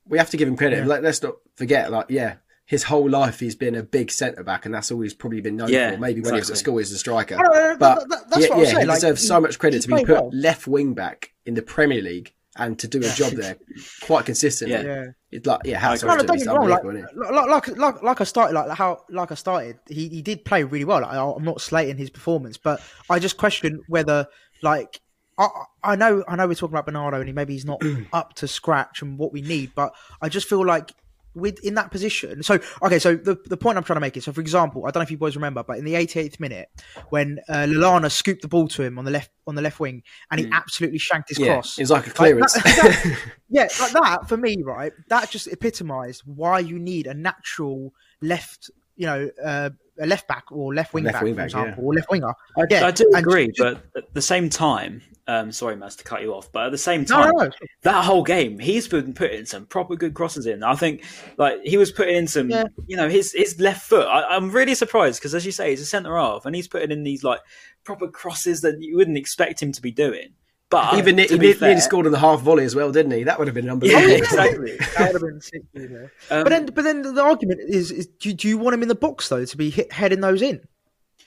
We 0.06 0.18
have 0.18 0.30
to 0.30 0.36
give 0.36 0.46
him 0.48 0.56
credit. 0.56 0.80
Yeah. 0.80 0.84
Like, 0.86 1.02
let's 1.02 1.22
not 1.22 1.36
forget, 1.56 1.90
like, 1.90 2.06
yeah, 2.10 2.36
his 2.66 2.82
whole 2.84 3.08
life 3.08 3.40
he's 3.40 3.54
been 3.54 3.74
a 3.74 3.82
big 3.82 4.10
centre 4.10 4.44
back, 4.44 4.66
and 4.66 4.74
that's 4.74 4.90
all 4.92 5.00
he's 5.00 5.14
probably 5.14 5.40
been 5.40 5.56
known 5.56 5.70
Yeah, 5.70 5.92
for. 5.92 5.98
Maybe 5.98 6.20
when 6.20 6.34
he 6.34 6.40
was 6.40 6.50
at 6.50 6.54
exactly. 6.54 6.56
school, 6.58 6.78
he's 6.78 6.92
a 6.92 6.98
striker. 6.98 7.36
But 7.36 7.78
that- 7.78 8.08
that- 8.10 8.30
that's 8.30 8.42
yeah, 8.42 8.48
what 8.50 8.52
I'm 8.52 8.58
yeah, 8.64 8.64
saying, 8.66 8.80
he 8.80 8.84
like, 8.86 8.96
deserves 8.96 9.22
he- 9.22 9.28
so 9.28 9.40
much 9.40 9.58
credit 9.58 9.82
to 9.82 9.88
be 9.88 9.94
put 9.94 10.08
well. 10.08 10.30
left 10.32 10.66
wing 10.66 10.92
back 10.94 11.32
in 11.46 11.54
the 11.54 11.62
Premier 11.62 12.02
League 12.02 12.34
and 12.56 12.78
to 12.78 12.88
do 12.88 12.98
a 12.98 13.08
job 13.10 13.32
there 13.32 13.56
quite 14.02 14.26
consistently. 14.26 14.76
Yeah. 14.76 14.82
yeah 14.82 15.06
It's 15.30 15.46
like, 15.46 15.60
yeah, 15.64 15.78
hats 15.78 16.02
agree. 16.02 16.16
No, 16.16 16.20
no, 16.22 16.26
don't 16.26 16.38
get 16.38 16.46
me 16.46 16.52
wrong. 16.52 16.68
Like, 16.68 17.32
like, 17.32 17.48
like, 17.48 17.76
like, 17.76 18.02
like 18.02 18.20
I 18.20 18.24
started, 18.24 18.54
like 18.54 18.76
how, 18.76 19.04
like 19.08 19.30
I 19.30 19.36
started, 19.36 19.78
he, 19.88 20.08
he 20.08 20.22
did 20.22 20.44
play 20.44 20.64
really 20.64 20.84
well. 20.84 21.00
Like, 21.00 21.14
I'm 21.14 21.44
not 21.44 21.60
slating 21.60 21.96
his 21.96 22.10
performance, 22.10 22.56
but 22.56 22.82
I 23.08 23.18
just 23.18 23.36
question 23.36 23.82
whether, 23.88 24.26
like, 24.62 25.00
I, 25.38 25.48
I 25.82 25.96
know, 25.96 26.24
I 26.26 26.36
know 26.36 26.48
we're 26.48 26.54
talking 26.54 26.74
about 26.74 26.86
Bernardo, 26.86 27.18
and 27.18 27.28
he 27.28 27.32
maybe 27.32 27.54
he's 27.54 27.64
not 27.64 27.80
up 28.12 28.34
to 28.34 28.48
scratch 28.48 29.00
and 29.02 29.16
what 29.16 29.32
we 29.32 29.42
need, 29.42 29.72
but 29.74 29.94
I 30.20 30.28
just 30.28 30.48
feel 30.48 30.64
like 30.64 30.92
with 31.34 31.58
in 31.64 31.74
that 31.74 31.90
position. 31.90 32.42
So, 32.42 32.58
okay, 32.82 32.98
so 32.98 33.16
the 33.16 33.36
the 33.46 33.56
point 33.56 33.78
I'm 33.78 33.84
trying 33.84 33.96
to 33.96 34.00
make 34.00 34.16
is, 34.16 34.24
so 34.24 34.32
for 34.32 34.40
example, 34.40 34.86
I 34.86 34.90
don't 34.90 35.00
know 35.00 35.04
if 35.04 35.10
you 35.10 35.18
boys 35.18 35.36
remember, 35.36 35.62
but 35.62 35.78
in 35.78 35.84
the 35.84 35.94
88th 35.94 36.40
minute, 36.40 36.68
when 37.10 37.40
uh, 37.48 37.66
Lallana 37.68 38.10
scooped 38.10 38.42
the 38.42 38.48
ball 38.48 38.68
to 38.68 38.82
him 38.82 38.98
on 38.98 39.04
the 39.04 39.10
left 39.10 39.30
on 39.46 39.54
the 39.54 39.62
left 39.62 39.80
wing, 39.80 40.02
and 40.30 40.40
he 40.40 40.48
absolutely 40.52 40.98
shanked 40.98 41.28
his? 41.28 41.38
Yeah, 41.38 41.54
cross. 41.54 41.78
it 41.78 41.82
was 41.82 41.90
like 41.90 42.06
a 42.06 42.10
clearance. 42.10 42.56
Like, 42.56 42.64
that- 42.64 43.18
yeah, 43.48 43.68
like 43.80 43.92
that 43.92 44.28
for 44.28 44.36
me, 44.36 44.56
right? 44.62 44.92
That 45.08 45.30
just 45.30 45.48
epitomised 45.48 46.22
why 46.24 46.60
you 46.60 46.78
need 46.78 47.06
a 47.06 47.14
natural 47.14 47.94
left, 48.20 48.70
you 48.96 49.06
know, 49.06 49.30
uh, 49.42 49.70
a 50.00 50.06
left 50.06 50.26
back 50.28 50.44
or 50.50 50.74
left 50.74 50.92
wing 50.94 51.04
Left 51.04 51.14
back, 51.14 51.22
wing 51.22 51.34
for 51.34 51.36
back, 51.42 51.52
yeah. 51.52 51.60
example, 51.62 51.84
or 51.86 51.94
left 51.94 52.10
winger. 52.10 52.34
I, 52.58 52.62
Yeah, 52.70 52.86
I 52.86 52.90
do 52.90 53.04
and 53.12 53.16
agree 53.16 53.48
just- 53.48 53.58
but 53.94 54.04
at 54.04 54.14
the 54.14 54.22
same 54.22 54.48
time 54.50 55.02
um, 55.28 55.52
sorry 55.52 55.76
Maz 55.76 55.96
to 55.98 56.02
cut 56.02 56.22
you 56.22 56.34
off 56.34 56.50
but 56.50 56.66
at 56.66 56.72
the 56.72 56.78
same 56.78 57.02
No, 57.02 57.06
time 57.22 57.32
no, 57.36 57.44
no. 57.44 57.50
that 57.82 58.04
whole 58.04 58.24
game, 58.24 58.58
he's 58.58 58.88
been 58.88 59.14
putting 59.14 59.44
some 59.46 59.64
proper 59.66 59.94
good 59.94 60.12
crosses 60.12 60.44
in. 60.46 60.64
I 60.64 60.74
think, 60.74 61.04
like 61.36 61.60
he 61.62 61.76
was 61.76 61.92
putting 61.92 62.16
in 62.16 62.26
some, 62.26 62.50
Yeah. 62.50 62.64
you 62.88 62.96
know, 62.96 63.08
his 63.08 63.32
his 63.32 63.60
left 63.60 63.82
foot. 63.88 64.08
I, 64.08 64.24
I'm 64.34 64.50
really 64.50 64.74
surprised 64.74 65.20
because, 65.20 65.34
as 65.36 65.46
you 65.46 65.52
say, 65.52 65.70
he's 65.70 65.82
a 65.82 65.86
centre 65.86 66.16
half, 66.16 66.46
and 66.46 66.56
he's 66.56 66.66
putting 66.66 66.90
in 66.90 67.04
these 67.04 67.22
like 67.22 67.38
proper 67.84 68.08
crosses 68.08 68.60
that 68.62 68.80
you 68.80 68.96
wouldn't 68.96 69.18
expect 69.18 69.62
him 69.62 69.70
to 69.70 69.80
be 69.80 69.92
doing. 69.92 70.30
But 70.70 70.94
Even 70.98 71.16
to 71.16 71.24
he 71.24 71.36
be 71.36 71.52
nearly 71.60 71.80
scored 71.80 72.06
on 72.06 72.12
the 72.12 72.18
half 72.20 72.40
volley 72.40 72.64
as 72.64 72.76
well, 72.76 72.92
didn't 72.92 73.10
he? 73.10 73.24
That 73.24 73.38
would 73.40 73.48
have 73.48 73.54
been 73.56 73.66
Yeah, 73.66 73.72
unbelievable. 73.72 74.14
exactly. 74.14 74.78
That 74.96 75.12
would 75.12 75.20
have 75.22 75.30
been 75.30 75.40
sick. 75.40 75.62
you 75.74 75.88
know. 75.88 76.08
Um, 76.30 76.44
but 76.44 76.48
then, 76.50 76.66
but 76.66 76.84
then 76.84 77.02
the 77.02 77.22
argument 77.22 77.60
is: 77.66 77.90
is 77.90 78.06
do, 78.06 78.32
do 78.32 78.46
you 78.48 78.56
want 78.56 78.74
him 78.74 78.82
in 78.82 78.88
the 78.88 78.94
box 78.94 79.28
though 79.28 79.44
to 79.44 79.56
be 79.56 79.68
hit, 79.70 79.92
heading 79.92 80.20
those 80.20 80.42
in? 80.42 80.60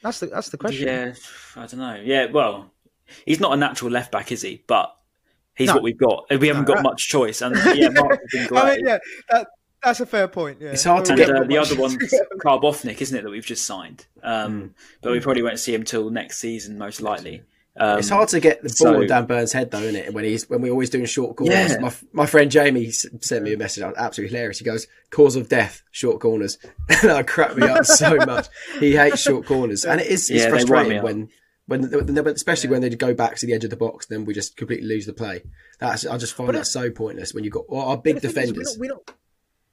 That's 0.02 0.20
the 0.22 0.28
that's 0.28 0.50
the 0.50 0.58
question. 0.58 0.88
Yeah, 0.88 1.14
I 1.58 1.66
don't 1.68 1.80
know. 1.80 2.02
Yeah, 2.04 2.28
well, 2.28 2.72
he's 3.26 3.42
not 3.42 3.52
a 3.54 3.58
natural 3.58 3.92
left 3.92 4.12
back, 4.14 4.32
is 4.32 4.42
he? 4.44 4.64
But 4.66 4.96
he's 5.56 5.68
No. 5.68 5.74
what 5.76 5.84
we've 5.84 5.98
got. 5.98 6.26
We 6.30 6.48
haven't 6.48 6.64
No, 6.68 6.76
got 6.76 6.78
uh, 6.80 6.84
much 6.84 7.10
choice. 7.10 7.42
And 7.42 7.54
yeah, 7.78 7.90
Mark 7.90 8.12
has 8.22 8.32
been 8.32 8.48
great. 8.48 8.64
I 8.64 8.76
mean, 8.78 8.86
yeah, 8.88 8.98
that, 9.30 9.48
that's 9.84 10.00
a 10.00 10.06
fair 10.06 10.30
point. 10.30 10.60
Yeah. 10.62 10.70
It's 10.72 10.86
hard 10.86 11.04
to 11.06 11.12
And 11.12 11.20
get- 11.20 11.30
uh, 11.30 11.44
the 11.44 11.58
other 11.58 11.76
one's 11.76 11.98
Karbownik, 12.46 13.02
isn't 13.02 13.18
it, 13.18 13.24
that 13.24 13.30
we've 13.30 13.46
just 13.46 13.66
signed? 13.66 14.06
Um, 14.24 14.74
But 15.02 15.12
we 15.12 15.20
probably 15.20 15.42
won't 15.44 15.60
see 15.60 15.74
him 15.74 15.84
till 15.84 16.10
next 16.10 16.38
season, 16.40 16.78
most 16.78 17.02
likely. 17.02 17.44
Um, 17.76 17.98
It's 17.98 18.10
hard 18.10 18.30
to 18.30 18.40
get 18.40 18.62
the 18.62 18.70
ball 18.70 18.94
so- 18.94 18.96
on 19.02 19.08
Dan 19.08 19.26
Burns' 19.26 19.52
head, 19.52 19.72
though, 19.72 19.80
isn't 19.82 19.96
it? 19.96 20.14
When 20.14 20.24
he's 20.24 20.48
when 20.50 20.62
we're 20.62 20.72
always 20.72 20.90
doing 20.92 21.06
short 21.06 21.36
corners. 21.36 21.72
Yeah. 21.72 21.80
My, 21.80 21.92
my 22.12 22.26
friend 22.28 22.52
Jamie 22.52 22.92
sent 22.92 23.44
me 23.44 23.54
a 23.54 23.58
message. 23.58 23.84
Absolutely 23.98 24.36
hilarious. 24.36 24.60
He 24.60 24.66
goes, 24.66 24.86
"Cause 25.10 25.36
of 25.36 25.50
death, 25.50 25.82
short 25.92 26.20
corners," 26.22 26.60
and 26.90 27.10
that 27.10 27.28
cracked 27.28 27.58
me 27.58 27.68
up 27.68 27.86
so 27.86 28.16
much. 28.28 28.48
He 28.80 28.96
hates 28.96 29.22
short 29.22 29.46
corners, 29.48 29.86
and 29.86 30.00
it 30.00 30.08
is 30.08 30.30
it's 30.30 30.44
Yeah, 30.44 30.46
they 30.46 30.52
wind 30.52 30.64
me 30.64 30.68
frustrating 30.68 31.04
when. 31.04 31.30
When, 31.66 31.86
especially 32.28 32.72
when 32.72 32.82
they 32.82 32.90
go 32.90 33.14
back 33.14 33.38
to 33.38 33.46
the 33.46 33.54
edge 33.54 33.64
of 33.64 33.70
the 33.70 33.78
box, 33.78 34.06
then 34.08 34.26
we 34.26 34.34
just 34.34 34.58
completely 34.58 34.86
lose 34.86 35.06
the 35.06 35.14
play. 35.14 35.44
That's 35.80 36.06
I 36.06 36.18
just 36.18 36.34
find 36.34 36.48
But 36.48 36.54
that 36.56 36.62
it- 36.64 36.66
so 36.66 36.92
pointless 36.92 37.34
when 37.34 37.46
you've 37.46 37.54
got 37.54 37.70
well, 37.72 37.84
our 37.84 37.96
big 37.98 38.20
thing 38.20 38.30
is, 38.30 38.34
defenders. 38.36 38.78
We're 38.78 38.90
not, 38.90 38.98
we're 39.00 39.14
not, 39.14 39.18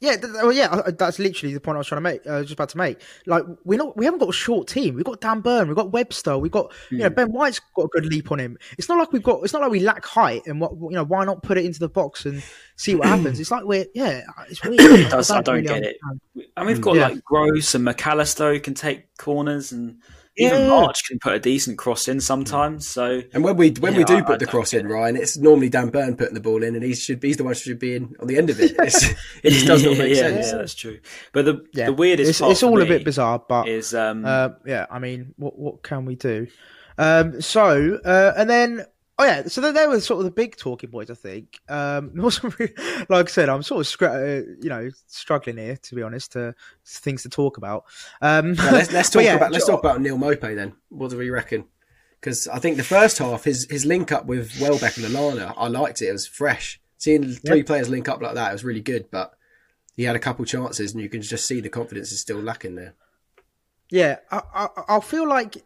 yeah, 0.00 0.12
th- 0.12 0.22
th- 0.22 0.34
well, 0.34 0.52
yeah. 0.52 0.68
I- 0.70 0.88
I- 0.88 0.90
That's 0.92 1.18
literally 1.18 1.52
the 1.54 1.60
point 1.60 1.76
I 1.76 1.78
was 1.78 1.86
trying 1.86 1.98
to 1.98 2.02
make. 2.02 2.26
I 2.26 2.38
was 2.38 2.46
just 2.46 2.54
about 2.54 2.70
to 2.70 2.78
make. 2.78 3.00
Like, 3.26 3.44
we're 3.64 3.78
not. 3.78 3.96
We 3.96 4.04
haven't 4.06 4.20
got 4.20 4.30
a 4.30 4.32
short 4.32 4.66
team. 4.68 4.94
We've 4.94 5.04
got 5.04 5.20
Dan 5.20 5.40
Burn. 5.40 5.68
We've 5.68 5.76
got 5.76 5.92
Webster. 5.92 6.38
We've 6.38 6.50
got 6.50 6.72
you 6.90 6.96
Hmm. 6.98 7.02
know 7.04 7.10
Ben 7.10 7.28
White's 7.32 7.60
got 7.76 7.84
a 7.84 7.88
good 7.88 8.06
leap 8.06 8.32
on 8.32 8.40
him. 8.40 8.56
It's 8.78 8.88
not 8.88 8.98
like 8.98 9.12
we've 9.12 9.22
got. 9.22 9.42
It's 9.44 9.52
not 9.52 9.62
like 9.62 9.70
we 9.70 9.80
lack 9.80 10.04
height. 10.04 10.42
And 10.46 10.60
what 10.60 10.72
you 10.72 10.90
know, 10.96 11.04
why 11.04 11.24
not 11.24 11.42
put 11.42 11.58
it 11.58 11.64
into 11.64 11.78
the 11.80 11.88
box 11.88 12.24
and 12.26 12.42
see 12.76 12.94
what 12.94 13.08
happens? 13.08 13.38
It's 13.40 13.50
like 13.50 13.64
we're 13.64 13.86
yeah. 13.94 14.22
It's 14.48 14.62
weird. 14.64 14.80
I 14.80 15.08
does- 15.10 15.30
I 15.30 15.42
don't 15.42 15.56
really 15.56 15.66
get 15.68 15.82
it. 15.84 15.96
and 16.56 16.66
we've 16.66 16.76
hmm. 16.76 16.82
got 16.82 16.96
Yeah. 16.96 17.08
like 17.08 17.24
Gross 17.24 17.74
and 17.74 17.84
Mac 17.84 18.06
Allister 18.06 18.52
who 18.52 18.60
can 18.60 18.74
take 18.74 19.14
corners, 19.18 19.72
and 19.72 19.98
even 20.36 20.60
Yeah. 20.60 20.68
March 20.68 21.04
can 21.06 21.18
put 21.18 21.34
a 21.34 21.38
decent 21.38 21.76
cross 21.78 22.08
in 22.08 22.20
sometimes. 22.20 22.86
So 22.88 23.22
And 23.34 23.42
when 23.44 23.56
we 23.56 23.70
when 23.80 23.94
we 23.94 24.00
Yeah, 24.00 24.04
do 24.06 24.16
I- 24.18 24.22
put 24.22 24.34
I 24.34 24.38
the 24.38 24.46
cross 24.46 24.72
in. 24.72 24.86
Ryan, 24.86 25.16
it's 25.16 25.36
normally 25.36 25.68
Dan 25.68 25.88
Burn 25.90 26.16
putting 26.16 26.34
the 26.34 26.40
ball 26.40 26.62
in, 26.62 26.74
and 26.74 26.84
he 26.84 26.94
should 26.94 27.22
he's 27.22 27.36
the 27.36 27.44
one 27.44 27.52
who 27.52 27.58
should 27.58 27.78
be 27.78 27.96
in 27.96 28.14
on 28.20 28.26
the 28.28 28.38
end 28.38 28.48
of 28.50 28.60
it. 28.60 28.72
It 29.42 29.50
just 29.50 29.66
does 29.66 29.84
not 29.84 29.98
make 29.98 30.10
yeah, 30.14 30.20
sense. 30.22 30.46
Yeah, 30.46 30.56
that's 30.58 30.74
true. 30.74 31.00
But 31.32 31.44
the 31.46 31.64
Yeah, 31.74 31.86
the 31.86 31.92
weirdest 31.94 32.30
It's, 32.30 32.40
part 32.40 32.52
it's 32.52 32.62
all 32.62 32.80
a 32.80 32.86
bit 32.86 33.04
bizarre, 33.04 33.42
but 33.48 33.68
Is 33.68 33.92
um, 33.94 34.24
Uh, 34.24 34.50
yeah, 34.66 34.86
I 34.90 34.98
mean, 34.98 35.34
what 35.36 35.58
what 35.58 35.82
can 35.82 36.04
we 36.04 36.14
do? 36.16 36.46
Um, 36.98 37.40
so 37.40 37.98
uh, 38.04 38.32
and 38.36 38.48
then 38.48 38.84
oh 39.20 39.24
yeah, 39.24 39.42
so 39.46 39.60
they, 39.60 39.70
they 39.72 39.86
were 39.86 40.00
sort 40.00 40.18
of 40.18 40.24
the 40.24 40.30
big 40.30 40.56
talking 40.56 40.90
points, 40.90 41.10
I 41.10 41.14
think. 41.14 41.60
Um, 41.68 42.12
it 42.16 43.10
like 43.10 43.28
I 43.28 43.30
said, 43.30 43.48
I'm 43.48 43.62
sort 43.62 43.86
of 43.86 43.92
scra- 43.92 44.42
uh, 44.42 44.56
you 44.60 44.68
know 44.68 44.90
struggling 45.06 45.58
here 45.58 45.76
to 45.76 45.94
be 45.94 46.02
honest 46.02 46.32
to 46.32 46.54
things 46.86 47.22
to 47.22 47.28
talk 47.28 47.58
about. 47.58 47.84
Um, 48.22 48.54
let's 48.54 48.92
let's 48.92 49.10
talk 49.10 49.22
yeah, 49.22 49.34
about 49.34 49.52
let's 49.52 49.66
talk 49.66 49.80
about 49.80 50.00
Neal 50.00 50.18
Maupay 50.18 50.56
then. 50.56 50.74
What 50.88 51.10
do 51.10 51.18
we 51.18 51.30
reckon? 51.30 51.66
Because 52.20 52.48
I 52.48 52.58
think 52.58 52.76
the 52.76 52.82
first 52.82 53.18
half, 53.18 53.44
his 53.44 53.66
his 53.70 53.84
link 53.84 54.10
up 54.10 54.26
with 54.26 54.58
Welbeck 54.60 54.96
and 54.96 55.06
Alana, 55.06 55.54
I 55.56 55.68
liked 55.68 56.02
it. 56.02 56.08
It 56.08 56.12
was 56.12 56.26
fresh. 56.26 56.80
Seeing 56.96 57.32
three 57.32 57.62
players 57.62 57.88
link 57.88 58.08
up 58.08 58.20
like 58.20 58.34
that, 58.34 58.50
it 58.50 58.52
was 58.52 58.64
really 58.64 58.82
good. 58.82 59.10
But 59.10 59.32
he 59.96 60.04
had 60.04 60.16
a 60.16 60.20
couple 60.20 60.44
chances, 60.44 60.92
and 60.92 61.00
you 61.00 61.08
can 61.08 61.22
just 61.22 61.46
see 61.46 61.60
the 61.60 61.68
confidence 61.68 62.12
is 62.12 62.20
still 62.20 62.40
lacking 62.40 62.74
there. 62.74 62.94
Yeah, 63.90 64.16
I, 64.30 64.42
I 64.54 64.68
I 64.96 65.00
feel 65.00 65.28
like 65.28 65.56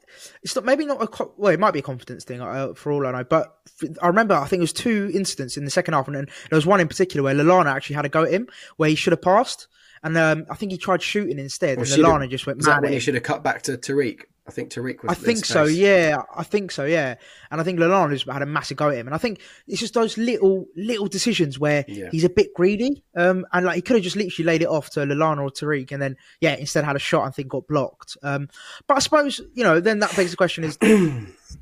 it's 0.43 0.55
not 0.57 0.65
maybe 0.65 0.87
not 0.87 1.03
a 1.03 1.29
well, 1.37 1.53
it 1.53 1.61
might 1.61 1.73
be 1.73 1.81
a 1.81 1.83
confidence 1.83 2.25
thing 2.25 2.41
uh, 2.41 2.73
for 2.75 2.91
all 2.91 3.07
I 3.07 3.13
know. 3.13 3.25
But 3.25 3.57
I 4.01 4.07
remember 4.07 4.35
I 4.35 4.47
think 4.47 4.61
it 4.61 4.63
was 4.63 4.73
two 4.73 5.11
incidents 5.13 5.57
in 5.57 5.65
the 5.65 5.71
second 5.71 5.95
half, 5.95 6.07
and 6.07 6.17
then 6.17 6.27
there 6.49 6.57
was 6.57 6.67
one 6.67 6.81
in 6.81 6.89
particular 6.89 7.23
where 7.23 7.35
Lallana 7.35 7.75
actually 7.75 7.97
had 7.97 8.07
a 8.07 8.09
go 8.09 8.25
at 8.25 8.33
him 8.33 8.49
where 8.77 8.89
he 8.89 8.95
should 8.95 9.13
have 9.13 9.23
passed, 9.23 9.69
and 10.03 10.17
um, 10.17 10.47
I 10.51 10.55
think 10.55 10.73
he 10.73 10.79
tried 10.79 11.03
shooting 11.03 11.39
instead, 11.39 11.79
Or 11.79 11.83
and 11.83 11.91
Lallana 11.91 12.29
just 12.29 12.47
went 12.47 12.59
mad 12.59 12.77
that 12.77 12.83
when 12.83 12.93
he 12.93 12.99
should 12.99 13.15
have 13.15 13.25
cut 13.25 13.43
back 13.43 13.63
to 13.63 13.77
Tariq? 13.77 14.23
I 14.47 14.51
think 14.51 14.71
Tariq 14.71 15.03
was. 15.03 15.11
I 15.11 15.15
think 15.15 15.43
so, 15.47 15.67
case. 15.67 15.77
yeah. 15.77 16.19
I 16.37 16.43
think 16.43 16.71
so, 16.71 16.85
yeah. 16.85 17.15
And 17.51 17.63
I 17.63 17.65
think 17.65 17.79
Lallana 17.79 18.11
has 18.11 18.25
had 18.25 18.43
a 18.43 18.47
massive 18.47 18.77
go 18.77 18.91
at 18.91 18.97
him, 18.97 19.07
and 19.09 19.15
I 19.15 19.19
think 19.19 19.41
it's 19.67 19.81
just 19.81 19.95
those 19.95 20.19
little 20.19 20.67
little 20.77 21.07
decisions 21.07 21.59
where 21.59 21.85
Yeah. 21.89 22.09
he's 22.11 22.25
a 22.25 22.29
bit 22.29 22.53
greedy, 22.55 23.03
um, 23.17 23.47
and 23.55 23.65
like 23.65 23.77
he 23.77 23.81
could 23.83 23.97
have 23.97 24.03
just 24.03 24.17
literally 24.17 24.45
laid 24.47 24.61
it 24.61 24.69
off 24.69 24.91
to 24.91 25.01
Lallana 25.01 25.39
or 25.43 25.51
Tariq, 25.51 25.93
and 25.93 26.03
then 26.03 26.17
yeah, 26.43 26.57
instead 26.57 26.85
had 26.85 26.95
a 26.95 26.99
shot. 26.99 27.25
and 27.25 27.35
think 27.35 27.49
got 27.49 27.67
blocked. 27.67 28.19
Um, 28.23 28.51
but 28.87 28.99
I 28.99 29.01
suppose 29.01 29.41
you 29.55 29.65
know 29.65 29.81
then 29.81 30.01
that 30.01 30.15
begs 30.15 30.31
the 30.33 30.37
question: 30.37 30.63
is 30.65 30.77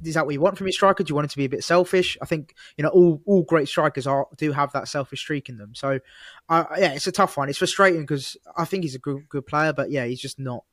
is 0.04 0.14
that 0.14 0.24
what 0.26 0.32
you 0.34 0.40
want 0.40 0.58
from 0.58 0.66
your 0.66 0.72
striker? 0.72 1.04
Do 1.04 1.10
you 1.10 1.14
want 1.14 1.26
him 1.26 1.30
to 1.30 1.36
be 1.36 1.44
a 1.44 1.48
bit 1.48 1.62
selfish? 1.62 2.18
I 2.20 2.26
think 2.26 2.54
you 2.76 2.82
know 2.82 2.90
all 2.90 3.22
all 3.26 3.42
great 3.44 3.68
strikers 3.68 4.08
are 4.08 4.26
do 4.36 4.50
have 4.50 4.72
that 4.72 4.88
selfish 4.88 5.20
streak 5.20 5.48
in 5.48 5.56
them. 5.58 5.74
So 5.76 6.00
uh, 6.48 6.64
yeah, 6.76 6.94
it's 6.94 7.06
a 7.06 7.12
tough 7.12 7.36
one. 7.36 7.48
It's 7.48 7.58
frustrating 7.58 8.00
because 8.00 8.36
I 8.56 8.64
think 8.64 8.82
he's 8.82 8.96
a 8.96 8.98
good 8.98 9.28
good 9.28 9.46
player, 9.46 9.72
but 9.72 9.90
yeah, 9.92 10.04
he's 10.04 10.20
just 10.20 10.40
not 10.40 10.64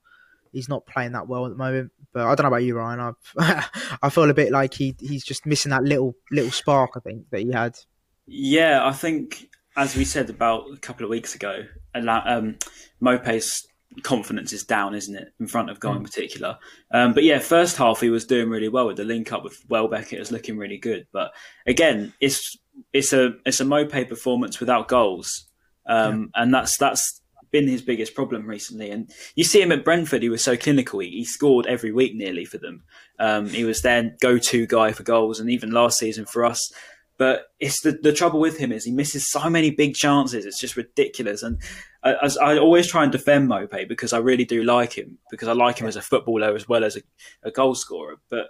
he's 0.52 0.70
not 0.70 0.86
playing 0.86 1.14
that 1.14 1.28
well 1.28 1.46
at 1.46 1.52
the 1.52 1.58
moment. 1.58 1.92
But 2.14 2.26
I 2.26 2.36
don't 2.36 2.44
know 2.44 2.48
about 2.48 2.64
you, 2.64 2.76
Ryan. 2.78 3.16
I 3.38 3.66
I 4.02 4.10
feel 4.10 4.30
a 4.30 4.34
bit 4.34 4.52
like 4.52 4.74
he 4.74 4.96
he's 5.00 5.24
just 5.24 5.46
missing 5.46 5.72
that 5.72 5.84
little 5.84 6.16
little 6.32 6.52
spark. 6.52 6.92
I 6.96 7.00
think 7.00 7.30
that 7.32 7.42
he 7.42 7.52
had. 7.52 7.78
Yeah, 8.26 8.86
I 8.86 8.92
think 8.92 9.50
as 9.76 9.96
we 9.96 10.06
said 10.06 10.30
about 10.30 10.66
a 10.74 10.78
couple 10.78 11.06
of 11.06 11.10
weeks 11.10 11.36
ago, 11.36 11.64
um, 11.96 12.58
Maupay's 13.02 13.66
confidence 14.04 14.54
is 14.54 14.64
down, 14.64 14.94
isn't 14.94 15.16
it, 15.16 15.34
in 15.40 15.48
front 15.48 15.70
of 15.70 15.80
goal 15.80 15.96
in 15.96 16.04
particular. 16.04 16.58
Um, 16.92 17.14
but 17.14 17.24
yeah, 17.24 17.40
first 17.40 17.78
half 17.78 18.02
he 18.02 18.10
was 18.10 18.26
doing 18.26 18.50
really 18.50 18.70
well 18.70 18.88
with 18.88 18.98
the 18.98 19.04
link 19.04 19.32
up 19.34 19.44
with 19.44 19.64
Welbeck. 19.70 20.14
It 20.14 20.20
was 20.20 20.32
looking 20.32 20.58
really 20.58 20.78
good. 20.78 21.08
But 21.12 21.32
again, 21.66 22.14
it's 22.20 22.58
it's 22.94 23.14
a 23.14 23.34
it's 23.46 23.62
a 23.62 23.66
Maupay 23.66 24.08
performance 24.08 24.60
without 24.60 24.88
goals, 24.88 25.48
um, 25.88 26.30
and 26.36 26.54
that's 26.54 26.78
that's 26.78 27.22
been 27.52 27.68
his 27.68 27.82
biggest 27.82 28.16
problem 28.16 28.48
recently. 28.48 28.92
And 28.92 29.12
you 29.36 29.44
see 29.44 29.62
him 29.62 29.72
at 29.72 29.86
Brentford; 29.86 30.24
he 30.24 30.30
was 30.30 30.44
so 30.44 30.58
clinical. 30.58 31.00
He, 31.00 31.10
he 31.10 31.26
scored 31.26 31.66
every 31.68 31.92
week 31.92 32.16
nearly 32.16 32.46
for 32.46 32.58
them. 32.58 32.84
Um, 33.20 33.50
he 33.50 33.64
was 33.64 33.82
their 33.82 34.16
go-to 34.22 34.66
guy 34.66 34.92
for 34.92 35.04
goals, 35.04 35.40
and 35.40 35.50
even 35.50 35.72
last 35.72 36.00
season 36.00 36.26
for 36.26 36.46
us. 36.46 36.72
But 37.20 37.48
it's 37.60 37.82
the, 37.82 37.92
the 37.92 38.14
trouble 38.14 38.40
with 38.40 38.58
him 38.58 38.72
is 38.72 38.86
he 38.86 38.94
misses 38.94 39.30
so 39.30 39.50
many 39.50 39.72
big 39.72 39.94
chances. 39.94 40.46
It's 40.46 40.60
just 40.60 40.78
ridiculous. 40.78 41.44
And 41.44 41.62
I, 42.02 42.30
I 42.42 42.58
always 42.58 42.88
try 42.88 43.04
and 43.04 43.12
defend 43.12 43.50
Maupay 43.50 43.90
because 43.90 44.14
I 44.14 44.20
really 44.20 44.46
do 44.46 44.64
like 44.64 44.94
him 44.94 45.18
because 45.30 45.50
I 45.50 45.52
like 45.52 45.80
him 45.80 45.88
as 45.88 45.98
a 45.98 46.02
footballer 46.02 46.56
as 46.56 46.70
well 46.70 46.86
as 46.86 46.96
a, 46.96 47.02
a 47.44 47.52
goal 47.52 47.76
scorer. 47.76 48.16
But 48.30 48.48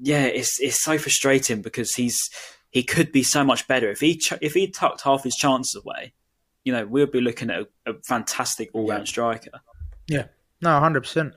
yeah, 0.00 0.24
it's 0.24 0.60
it's 0.60 0.84
so 0.84 0.98
frustrating 0.98 1.62
because 1.62 1.94
he's 1.94 2.18
he 2.70 2.82
could 2.82 3.10
be 3.10 3.22
so 3.22 3.42
much 3.42 3.66
better 3.66 3.90
if 3.90 4.00
he 4.00 4.18
ch- 4.18 4.34
if 4.42 4.52
he 4.52 4.68
tucked 4.68 5.00
half 5.00 5.24
his 5.24 5.34
chances 5.34 5.82
away. 5.82 6.12
You 6.68 6.74
know, 6.74 6.86
we'll 6.86 7.06
be 7.06 7.22
looking 7.22 7.48
at 7.48 7.60
a, 7.60 7.90
a 7.90 7.94
fantastic 8.04 8.68
all 8.74 8.86
round 8.86 9.08
striker. 9.08 9.62
Yeah. 10.06 10.26
No, 10.60 10.78
hundred 10.78 11.00
percent. 11.00 11.32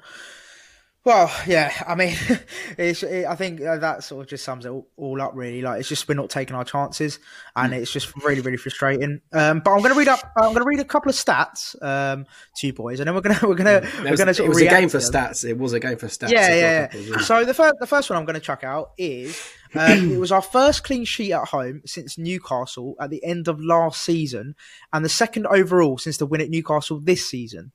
Well, 1.04 1.32
yeah. 1.48 1.74
I 1.88 1.96
mean, 1.96 2.16
it's. 2.78 3.02
It, 3.02 3.26
I 3.26 3.36
think 3.36 3.60
uh, 3.60 3.78
that 3.78 4.04
sort 4.04 4.24
of 4.24 4.30
just 4.30 4.44
sums 4.44 4.66
it 4.66 4.70
all, 4.70 4.88
all 4.98 5.20
up. 5.20 5.32
Really, 5.34 5.64
like 5.64 5.80
it's 5.80 5.90
just 5.90 6.08
we're 6.08 6.14
not 6.14 6.30
taking 6.30 6.56
our 6.56 6.64
chances, 6.64 7.18
and 7.56 7.74
it's 7.74 7.92
just 7.92 8.16
really, 8.24 8.42
really 8.42 8.58
frustrating. 8.58 9.20
Um, 9.34 9.62
but 9.62 9.72
I'm 9.72 9.80
going 9.80 9.94
to 9.94 9.98
read 9.98 10.10
up. 10.10 10.20
I'm 10.38 10.54
going 10.54 10.62
to 10.62 10.66
read 10.66 10.80
a 10.80 10.86
couple 10.86 11.10
of 11.10 11.16
stats 11.16 11.76
um, 11.82 12.28
to 12.58 12.68
you 12.68 12.74
boys, 12.74 13.00
and 13.00 13.08
then 13.08 13.16
we're 13.16 13.22
going 13.22 13.36
to 13.40 13.48
we're 13.48 13.56
going 13.56 13.82
to 13.82 13.88
It 13.88 13.98
we're 13.98 14.16
going 14.16 14.28
to 14.28 14.30
it 14.30 14.36
sort 14.36 14.50
of 14.50 14.54
was 14.56 14.62
a 14.62 14.70
game 14.70 14.90
for 14.90 15.00
stats. 15.00 15.44
It 15.44 15.58
was 15.58 15.74
a 15.74 15.80
game 15.80 15.98
for 15.98 16.06
stats. 16.06 16.30
Yeah, 16.30 16.42
I've 16.42 16.48
got 16.48 16.54
a 16.54 16.58
yeah. 16.58 16.82
couple 16.86 17.00
yeah. 17.00 17.10
well. 17.16 17.20
So 17.20 17.46
the 17.46 17.54
first 17.56 17.76
the 17.80 17.88
first 17.88 18.10
one 18.12 18.20
I'm 18.20 18.26
going 18.26 18.36
to 18.36 18.40
chuck 18.40 18.64
out 18.64 18.92
is 19.00 19.42
um, 19.74 20.12
it 20.12 20.20
was 20.20 20.32
our 20.32 20.44
first 20.44 20.84
clean 20.84 21.06
sheet 21.06 21.34
at 21.34 21.48
home 21.48 21.82
since 21.84 22.20
Newcastle 22.20 22.94
at 23.02 23.10
the 23.10 23.24
end 23.26 23.48
of 23.48 23.60
last 23.60 24.04
season, 24.04 24.54
and 24.94 25.04
the 25.04 25.10
second 25.10 25.48
overall 25.48 25.98
since 25.98 26.18
the 26.18 26.28
win 26.28 26.42
at 26.42 26.52
Newcastle 26.52 27.00
this 27.00 27.26
season. 27.26 27.72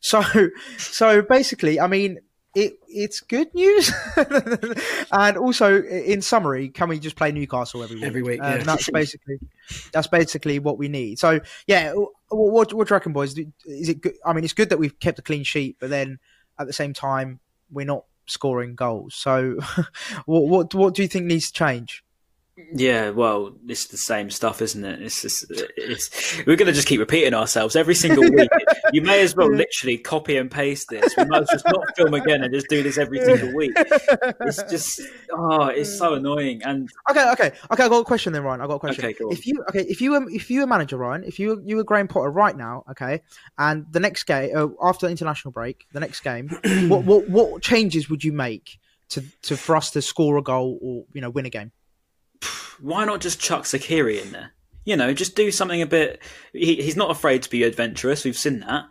So 0.00 0.22
so 0.78 1.20
basically, 1.20 1.78
I 1.78 1.86
mean. 1.86 2.20
It 2.54 2.78
it's 2.88 3.20
good 3.20 3.54
news, 3.54 3.92
and 5.12 5.36
also 5.36 5.82
in 5.82 6.20
summary, 6.20 6.68
can 6.68 6.88
we 6.88 6.98
just 6.98 7.14
play 7.14 7.30
Newcastle 7.30 7.82
every 7.84 7.96
week? 7.96 8.04
Every 8.04 8.22
week, 8.22 8.40
Um, 8.42 8.62
that's 8.64 8.90
basically 8.92 9.38
that's 9.92 10.08
basically 10.08 10.58
what 10.58 10.76
we 10.76 10.88
need. 10.88 11.20
So 11.20 11.40
yeah, 11.68 11.92
what, 11.92 12.10
what, 12.28 12.72
what 12.72 12.88
do 12.88 12.92
you 12.92 12.96
reckon, 12.96 13.12
boys? 13.12 13.38
Is 13.64 13.88
it 13.88 14.00
good? 14.00 14.14
I 14.26 14.32
mean, 14.32 14.42
it's 14.42 14.52
good 14.52 14.70
that 14.70 14.78
we've 14.78 14.98
kept 14.98 15.20
a 15.20 15.22
clean 15.22 15.44
sheet, 15.44 15.76
but 15.78 15.90
then 15.90 16.18
at 16.58 16.66
the 16.66 16.72
same 16.72 16.92
time, 16.92 17.38
we're 17.70 17.86
not 17.86 18.04
scoring 18.26 18.74
goals. 18.74 19.14
So, 19.14 19.58
what 20.26 20.48
what 20.48 20.74
what 20.74 20.94
do 20.94 21.02
you 21.02 21.08
think 21.08 21.26
needs 21.26 21.46
to 21.46 21.52
change? 21.52 22.04
Yeah, 22.74 23.10
well, 23.10 23.52
it's 23.66 23.86
the 23.86 23.96
same 23.96 24.30
stuff, 24.30 24.60
isn't 24.60 24.84
it? 24.84 25.02
It's 25.02 25.22
just, 25.22 25.46
it's 25.50 26.38
we're 26.46 26.56
going 26.56 26.66
to 26.66 26.72
just 26.72 26.86
keep 26.86 27.00
repeating 27.00 27.34
ourselves 27.34 27.74
every 27.74 27.94
single 27.94 28.22
week. 28.22 28.50
you 28.92 29.02
may 29.02 29.22
as 29.22 29.34
well 29.34 29.50
literally 29.50 29.98
copy 29.98 30.36
and 30.36 30.50
paste 30.50 30.88
this. 30.90 31.14
We 31.16 31.24
might 31.24 31.46
just 31.50 31.64
not 31.66 31.96
film 31.96 32.14
again 32.14 32.42
and 32.42 32.52
just 32.52 32.68
do 32.68 32.82
this 32.82 32.98
every 32.98 33.20
single 33.24 33.54
week. 33.54 33.72
It's 33.76 34.62
just, 34.64 35.00
oh, 35.32 35.66
it's 35.66 35.96
so 35.96 36.14
annoying. 36.14 36.62
And 36.62 36.90
Okay, 37.10 37.30
okay, 37.32 37.52
okay. 37.72 37.84
I 37.84 37.88
got 37.88 38.00
a 38.00 38.04
question 38.04 38.32
then, 38.32 38.42
Ryan. 38.42 38.60
I 38.60 38.66
got 38.66 38.74
a 38.74 38.78
question. 38.78 39.04
Okay, 39.04 39.14
go 39.14 39.26
on. 39.26 39.32
If 39.32 39.46
you 39.46 39.64
okay, 39.68 39.82
if 39.82 40.00
you 40.00 40.12
were 40.12 40.30
if 40.30 40.50
you 40.50 40.60
were 40.60 40.66
manager, 40.66 40.96
Ryan, 40.96 41.24
if 41.24 41.38
you 41.38 41.48
were, 41.50 41.62
you 41.62 41.76
were 41.76 41.84
Graham 41.84 42.08
Potter 42.08 42.30
right 42.30 42.56
now, 42.56 42.84
okay, 42.90 43.22
and 43.58 43.86
the 43.90 44.00
next 44.00 44.24
game 44.24 44.50
uh, 44.54 44.68
after 44.82 45.06
the 45.06 45.10
international 45.10 45.52
break, 45.52 45.86
the 45.92 46.00
next 46.00 46.20
game, 46.20 46.48
what 46.88 47.04
what 47.04 47.28
what 47.28 47.62
changes 47.62 48.08
would 48.10 48.22
you 48.22 48.32
make 48.32 48.78
to 49.10 49.24
to 49.42 49.56
for 49.56 49.76
us 49.76 49.90
to 49.92 50.02
score 50.02 50.36
a 50.36 50.42
goal 50.42 50.78
or 50.82 51.04
you 51.12 51.20
know 51.20 51.30
win 51.30 51.46
a 51.46 51.50
game? 51.50 51.72
Why 52.80 53.04
not 53.04 53.20
just 53.20 53.40
chuck 53.40 53.64
Zeqiri 53.64 54.22
in 54.22 54.32
there? 54.32 54.52
You 54.84 54.96
know, 54.96 55.12
just 55.12 55.36
do 55.36 55.50
something 55.50 55.82
a 55.82 55.86
bit. 55.86 56.20
He, 56.52 56.76
he's 56.76 56.96
not 56.96 57.10
afraid 57.10 57.42
to 57.42 57.50
be 57.50 57.62
adventurous. 57.62 58.24
We've 58.24 58.36
seen 58.36 58.60
that. 58.60 58.86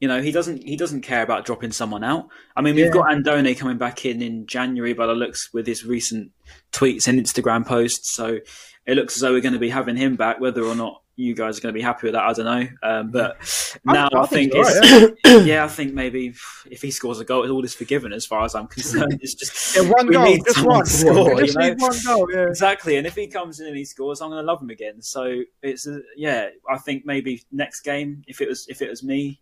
You 0.00 0.08
know, 0.08 0.20
he 0.20 0.32
doesn't 0.32 0.64
he 0.64 0.76
doesn't 0.76 1.02
care 1.02 1.22
about 1.22 1.44
dropping 1.44 1.72
someone 1.72 2.02
out. 2.02 2.28
I 2.56 2.62
mean, 2.62 2.74
we've 2.74 2.92
got 2.92 3.06
Andone 3.06 3.56
coming 3.56 3.78
back 3.78 4.04
in 4.04 4.20
in 4.20 4.46
January 4.46 4.92
by 4.92 5.06
the 5.06 5.14
looks 5.14 5.52
with 5.52 5.66
his 5.66 5.84
recent 5.84 6.32
tweets 6.72 7.06
and 7.06 7.18
Instagram 7.18 7.64
posts. 7.64 8.12
So 8.12 8.40
it 8.86 8.96
looks 8.96 9.16
as 9.16 9.22
though 9.22 9.32
we're 9.32 9.40
going 9.40 9.54
to 9.54 9.60
be 9.60 9.70
having 9.70 9.96
him 9.96 10.16
back. 10.16 10.40
Whether 10.40 10.64
or 10.64 10.74
not 10.74 11.03
you 11.16 11.34
guys 11.34 11.58
are 11.58 11.60
going 11.60 11.72
to 11.72 11.78
be 11.78 11.82
happy 11.82 12.06
with 12.08 12.14
that, 12.14 12.24
I 12.24 12.32
don't 12.32 12.44
know. 12.44 12.68
Um, 12.82 13.10
but 13.10 13.36
now 13.84 14.08
I, 14.12 14.22
I 14.22 14.26
think, 14.26 14.52
think 14.52 14.66
he's 14.66 15.12
it's, 15.24 15.46
yeah, 15.46 15.64
I 15.64 15.68
think 15.68 15.94
maybe 15.94 16.34
if 16.70 16.82
he 16.82 16.90
scores 16.90 17.20
a 17.20 17.24
goal, 17.24 17.48
all 17.50 17.64
is 17.64 17.74
forgiven 17.74 18.12
as 18.12 18.26
far 18.26 18.44
as 18.44 18.54
I'm 18.54 18.66
concerned. 18.66 19.18
It's 19.20 19.34
just 19.34 19.76
Yeah, 19.76 19.90
one 19.90 20.06
we 20.08 20.14
goal, 20.14 20.24
need 20.24 20.44
just 20.44 20.56
someone 20.56 20.76
one. 20.76 20.84
to 20.84 20.90
score, 20.90 21.40
just 21.40 21.54
you 21.54 21.60
know? 21.60 21.74
one 21.78 21.96
goal. 22.04 22.28
Yeah. 22.32 22.48
Exactly, 22.48 22.96
and 22.96 23.06
if 23.06 23.14
he 23.14 23.28
comes 23.28 23.60
in 23.60 23.68
and 23.68 23.76
he 23.76 23.84
scores, 23.84 24.20
I'm 24.20 24.30
going 24.30 24.42
to 24.44 24.46
love 24.46 24.60
him 24.60 24.70
again. 24.70 25.02
So 25.02 25.42
it's 25.62 25.86
uh, 25.86 26.00
yeah, 26.16 26.48
I 26.68 26.78
think 26.78 27.06
maybe 27.06 27.42
next 27.52 27.82
game, 27.82 28.22
if 28.26 28.40
it 28.40 28.48
was 28.48 28.66
if 28.68 28.82
it 28.82 28.90
was 28.90 29.02
me, 29.02 29.40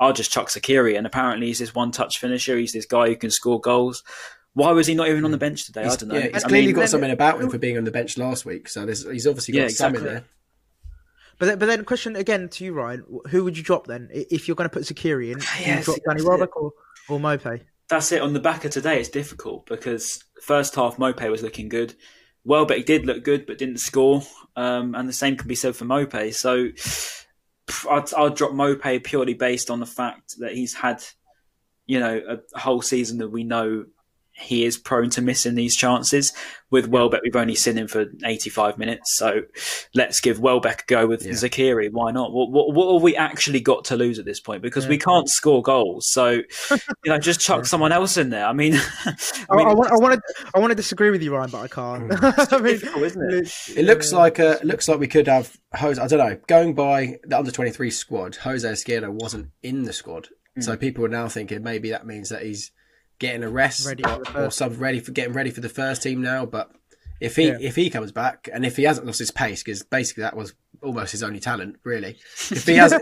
I'll 0.00 0.12
just 0.14 0.30
chuck 0.32 0.48
Zeqiri. 0.48 0.96
And 0.96 1.06
apparently 1.06 1.48
he's 1.48 1.58
this 1.58 1.74
one 1.74 1.90
touch 1.92 2.18
finisher. 2.18 2.56
He's 2.56 2.72
this 2.72 2.86
guy 2.86 3.08
who 3.08 3.16
can 3.16 3.30
score 3.30 3.60
goals. 3.60 4.02
Why 4.54 4.72
was 4.72 4.86
he 4.86 4.94
not 4.94 5.08
even 5.08 5.24
on 5.24 5.30
the 5.30 5.38
bench 5.38 5.64
today? 5.64 5.80
I 5.82 5.84
He's, 5.84 5.96
don't 5.96 6.08
know. 6.10 6.16
yeah, 6.16 6.28
he's 6.32 6.44
I 6.44 6.48
clearly 6.48 6.66
mean, 6.68 6.76
got 6.76 6.88
something 6.88 7.10
about 7.10 7.40
him 7.40 7.48
for 7.48 7.56
being 7.58 7.78
on 7.78 7.84
the 7.84 7.90
bench 7.90 8.18
last 8.18 8.44
week. 8.44 8.68
So 8.68 8.84
there's, 8.84 9.08
he's 9.10 9.26
obviously 9.26 9.54
got 9.54 9.60
Yeah, 9.62 9.68
something 9.68 10.02
there. 10.04 10.24
But 11.42 11.46
then, 11.46 11.58
but 11.58 11.66
then, 11.66 11.84
question 11.84 12.14
again 12.14 12.48
to 12.50 12.64
you, 12.64 12.72
Ryan. 12.72 13.04
Who 13.30 13.42
would 13.42 13.56
you 13.56 13.64
drop 13.64 13.88
then 13.88 14.10
if 14.12 14.46
you're 14.46 14.54
going 14.54 14.70
to 14.70 14.72
put 14.72 14.84
Zeqiri 14.84 15.32
in? 15.32 15.40
Do 15.40 15.46
you 15.58 15.66
Yes, 15.66 15.86
drop 15.86 15.98
Danny 16.06 16.22
that's 16.22 16.52
or 16.54 16.72
or 17.08 17.18
Maupay? 17.18 17.62
that's 17.88 18.12
it. 18.12 18.22
On 18.22 18.32
the 18.32 18.38
back 18.38 18.64
of 18.64 18.70
today, 18.70 19.00
it's 19.00 19.08
difficult 19.08 19.66
because 19.66 20.22
first 20.40 20.76
half 20.76 20.98
Maupay 20.98 21.28
was 21.32 21.42
looking 21.42 21.68
good. 21.68 21.96
Welbeck 22.44 22.86
did 22.86 23.06
look 23.06 23.24
good, 23.24 23.44
but 23.44 23.58
didn't 23.58 23.78
score. 23.78 24.22
Um, 24.54 24.94
and 24.94 25.08
the 25.08 25.12
same 25.12 25.36
can 25.36 25.48
be 25.48 25.56
said 25.56 25.74
for 25.74 25.84
Maupay. 25.84 26.32
So 26.32 26.68
I'd, 27.90 28.14
I'll 28.14 28.30
drop 28.30 28.52
Maupay 28.52 29.02
purely 29.02 29.34
based 29.34 29.68
on 29.68 29.80
the 29.80 29.84
fact 29.84 30.36
that 30.38 30.52
he's 30.52 30.74
had, 30.74 31.02
you 31.86 31.98
know, 31.98 32.38
a 32.54 32.60
whole 32.60 32.82
season 32.82 33.18
that 33.18 33.30
we 33.30 33.42
know 33.42 33.86
he 34.42 34.64
is 34.64 34.76
prone 34.78 35.10
to 35.10 35.22
missing 35.22 35.54
these 35.54 35.76
chances. 35.76 36.32
With 36.70 36.88
Welbeck, 36.88 37.20
we've 37.22 37.36
only 37.36 37.54
seen 37.54 37.76
him 37.76 37.86
for 37.86 38.06
85 38.24 38.78
minutes. 38.78 39.14
So 39.18 39.42
let's 39.94 40.20
give 40.20 40.40
Welbeck 40.40 40.82
a 40.82 40.84
go 40.86 41.06
with 41.06 41.22
Yeah. 41.22 41.32
Zeqiri. 41.32 41.90
Why 41.92 42.12
not? 42.12 42.32
What, 42.32 42.50
what, 42.50 42.74
what 42.74 42.94
have 42.94 43.02
we 43.02 43.14
actually 43.14 43.60
got 43.60 43.84
to 43.86 43.96
lose 43.96 44.18
at 44.18 44.24
this 44.24 44.40
point? 44.40 44.62
Because 44.62 44.86
we 44.88 44.96
can't 44.96 45.28
score 45.28 45.60
goals. 45.60 46.08
So, 46.10 46.30
you 46.30 46.78
know, 47.04 47.18
just 47.18 47.40
chuck 47.40 47.66
someone 47.72 47.92
else 47.92 48.16
in 48.16 48.30
there. 48.30 48.46
I 48.46 48.54
mean, 48.54 48.72
I 49.04 49.14
I, 49.50 49.56
mean, 49.56 49.66
I, 49.68 49.74
want, 49.74 49.90
I 49.90 49.96
want 49.96 50.14
to, 50.14 50.46
I 50.54 50.58
want 50.60 50.70
to 50.70 50.74
disagree 50.74 51.10
with 51.10 51.22
you, 51.22 51.34
Ryan, 51.34 51.50
but 51.50 51.60
I 51.60 51.68
can't. 51.68 52.10
I 52.52 52.58
mean, 52.58 52.80
isn't 53.04 53.32
it? 53.34 53.52
It 53.76 53.84
looks 53.84 54.10
like 54.12 54.40
uh, 54.40 54.56
it 54.62 54.64
looks 54.64 54.88
like 54.88 54.98
we 54.98 55.08
could 55.08 55.26
have 55.28 55.54
Jose. 55.74 56.00
I 56.00 56.06
don't 56.06 56.18
know. 56.18 56.38
Going 56.46 56.74
by 56.74 57.18
the 57.24 57.38
under 57.38 57.50
twenty 57.50 57.70
three 57.70 57.90
squad, 57.90 58.36
Jose 58.36 58.66
Izquierdo 58.66 59.10
wasn't 59.10 59.50
in 59.62 59.82
the 59.82 59.92
squad, 59.92 60.28
Hmm. 60.54 60.62
so 60.62 60.76
people 60.78 61.04
are 61.04 61.08
now 61.08 61.28
thinking 61.28 61.62
maybe 61.62 61.90
that 61.90 62.06
means 62.06 62.30
that 62.30 62.42
he's 62.42 62.70
getting 63.22 63.42
a 63.42 63.48
rest 63.48 63.86
Ready 63.86 64.04
or, 64.04 64.08
for 64.08 64.24
the 64.24 64.30
or 64.30 64.32
first. 64.32 64.58
some 64.58 64.74
ready 64.78 65.00
for 65.00 65.12
getting 65.12 65.32
ready 65.32 65.50
for 65.50 65.60
the 65.62 65.68
first 65.68 66.02
team 66.02 66.20
now. 66.20 66.44
But 66.44 66.70
if 67.20 67.36
he 67.36 67.48
Yeah. 67.48 67.58
if 67.60 67.76
he 67.76 67.88
comes 67.88 68.12
back 68.12 68.48
and 68.52 68.66
if 68.66 68.76
he 68.76 68.82
hasn't 68.82 69.06
lost 69.06 69.18
his 69.20 69.30
pace, 69.30 69.62
because 69.62 69.82
basically 69.82 70.22
that 70.22 70.36
was 70.36 70.54
almost 70.82 71.12
his 71.12 71.22
only 71.22 71.38
talent, 71.40 71.76
really. 71.84 72.18
If 72.50 72.66
he 72.66 72.74
has 72.74 72.92
a 72.92 73.00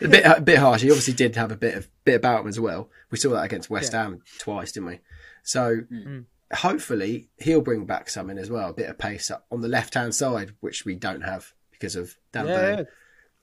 bit 0.00 0.24
a 0.24 0.40
bit 0.40 0.58
harsh, 0.58 0.82
he 0.82 0.90
obviously 0.90 1.14
did 1.14 1.36
have 1.36 1.52
a 1.52 1.56
bit 1.56 1.74
of 1.76 1.88
bit 2.04 2.16
about 2.16 2.40
him 2.42 2.48
as 2.48 2.58
well. 2.58 2.88
We 3.10 3.18
saw 3.18 3.30
that 3.30 3.44
against 3.44 3.70
West 3.70 3.92
Ham 3.92 4.22
twice, 4.38 4.72
didn't 4.72 4.88
we? 4.88 5.00
So 5.42 5.82
Hmm. 5.88 6.20
hopefully 6.52 7.28
he'll 7.38 7.60
bring 7.60 7.84
back 7.86 8.08
something 8.10 8.38
as 8.38 8.50
well, 8.50 8.70
a 8.70 8.74
bit 8.74 8.88
of 8.90 8.98
pace 8.98 9.30
up 9.30 9.46
on 9.50 9.60
the 9.60 9.68
left 9.68 9.94
hand 9.94 10.14
side, 10.14 10.52
which 10.60 10.84
we 10.84 10.94
don't 10.96 11.22
have 11.22 11.52
because 11.70 11.96
of 11.96 12.16
Dan 12.32 12.46
Yeah, 12.48 12.54
Burn. 12.76 12.86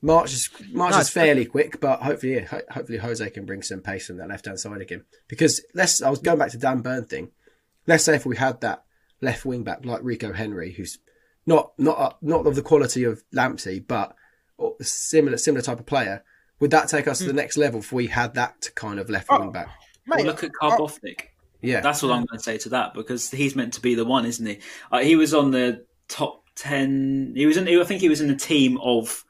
Yeah. 0.01 0.07
March 0.07 0.33
is 0.33 0.49
March 0.71 0.91
No, 0.91 0.99
is 0.99 1.07
it's- 1.07 1.09
fairly 1.09 1.45
quick, 1.45 1.79
but 1.79 2.01
hopefully, 2.01 2.45
hopefully 2.69 2.97
Jose 2.99 3.29
can 3.31 3.45
bring 3.45 3.61
some 3.63 3.81
pace 3.81 4.07
from 4.07 4.17
that 4.17 4.29
left 4.29 4.45
hand 4.45 4.59
side 4.59 4.81
again. 4.81 5.03
Because 5.27 5.61
let's, 5.73 6.01
I 6.01 6.09
was 6.09 6.19
going 6.19 6.37
back 6.37 6.51
to 6.51 6.57
Dan 6.57 6.81
Burn 6.81 7.05
thing. 7.05 7.31
Let's 7.87 8.03
say 8.03 8.15
if 8.15 8.25
we 8.25 8.35
had 8.37 8.61
that 8.61 8.83
left 9.21 9.45
wing 9.45 9.63
back 9.63 9.85
like 9.85 10.01
Rico 10.03 10.33
Henry, 10.33 10.73
who's 10.73 10.99
not 11.45 11.71
not 11.77 11.97
uh, 11.99 12.13
not 12.21 12.45
of 12.45 12.55
the 12.55 12.61
quality 12.61 13.03
of 13.05 13.23
Lamptey, 13.33 13.85
but 13.85 14.15
similar 14.81 15.37
similar 15.37 15.61
type 15.61 15.79
of 15.79 15.85
player, 15.85 16.23
would 16.59 16.71
that 16.71 16.89
take 16.89 17.07
us 17.07 17.19
to 17.19 17.25
the 17.25 17.33
next 17.33 17.57
level 17.57 17.79
if 17.79 17.91
we 17.91 18.07
had 18.07 18.33
that 18.35 18.69
kind 18.75 18.99
of 18.99 19.09
left 19.09 19.27
Oh, 19.29 19.39
wing 19.39 19.51
back? 19.51 19.69
Well, 20.07 20.17
Mate, 20.19 20.25
look 20.25 20.43
at 20.43 20.51
Karbownik. 20.61 21.21
Yeah, 21.61 21.81
That's 21.81 22.03
what 22.03 22.11
I'm 22.11 22.25
going 22.25 22.37
to 22.37 22.43
say 22.43 22.57
to 22.59 22.69
that 22.69 22.93
because 22.93 23.31
he's 23.31 23.55
meant 23.55 23.73
to 23.73 23.81
be 23.81 23.95
the 23.95 24.05
one, 24.05 24.25
isn't 24.25 24.45
he? 24.45 24.59
Uh, 24.91 24.99
he 24.99 25.15
was 25.15 25.33
on 25.33 25.49
the 25.51 25.85
top 26.07 26.43
ten. 26.55 27.33
He 27.35 27.45
was 27.47 27.57
in. 27.57 27.67
I 27.67 27.83
think 27.83 28.01
he 28.01 28.09
was 28.09 28.21
in 28.21 28.27
the 28.27 28.35
team 28.35 28.77
of 28.77 29.25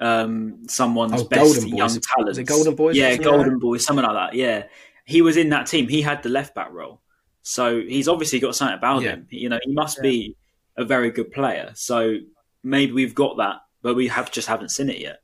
um, 0.00 0.66
someone's 0.68 1.12
Oh, 1.22 1.24
best 1.24 1.42
Golden 1.54 1.62
Boys. 1.70 1.78
young 1.78 1.94
Was 1.94 2.00
talents. 2.00 2.38
it 2.38 2.44
Golden 2.44 2.74
Boys? 2.74 2.96
Yeah, 2.96 3.10
Yeah. 3.10 3.16
Golden 3.18 3.58
Boys, 3.58 3.84
something 3.84 4.04
like 4.04 4.14
that. 4.32 4.34
Yeah, 4.36 4.64
he 5.04 5.22
was 5.22 5.36
in 5.36 5.50
that 5.50 5.66
team. 5.66 5.88
He 5.88 6.02
had 6.02 6.22
the 6.22 6.28
left 6.30 6.54
back 6.54 6.72
role, 6.72 7.00
so 7.42 7.80
he's 7.80 8.08
obviously 8.08 8.40
got 8.40 8.54
something 8.56 8.76
about 8.78 9.02
Yeah. 9.02 9.10
him. 9.10 9.26
You 9.30 9.48
know, 9.50 9.58
he 9.62 9.72
must 9.72 10.00
be 10.02 10.36
a 10.76 10.84
very 10.84 11.10
good 11.10 11.30
player. 11.32 11.72
So 11.74 12.16
maybe 12.62 12.92
we've 12.92 13.14
got 13.14 13.36
that, 13.38 13.56
but 13.82 13.94
we 13.94 14.08
have 14.08 14.30
just 14.32 14.48
haven't 14.48 14.70
seen 14.70 14.88
it 14.90 14.98
yet. 14.98 15.20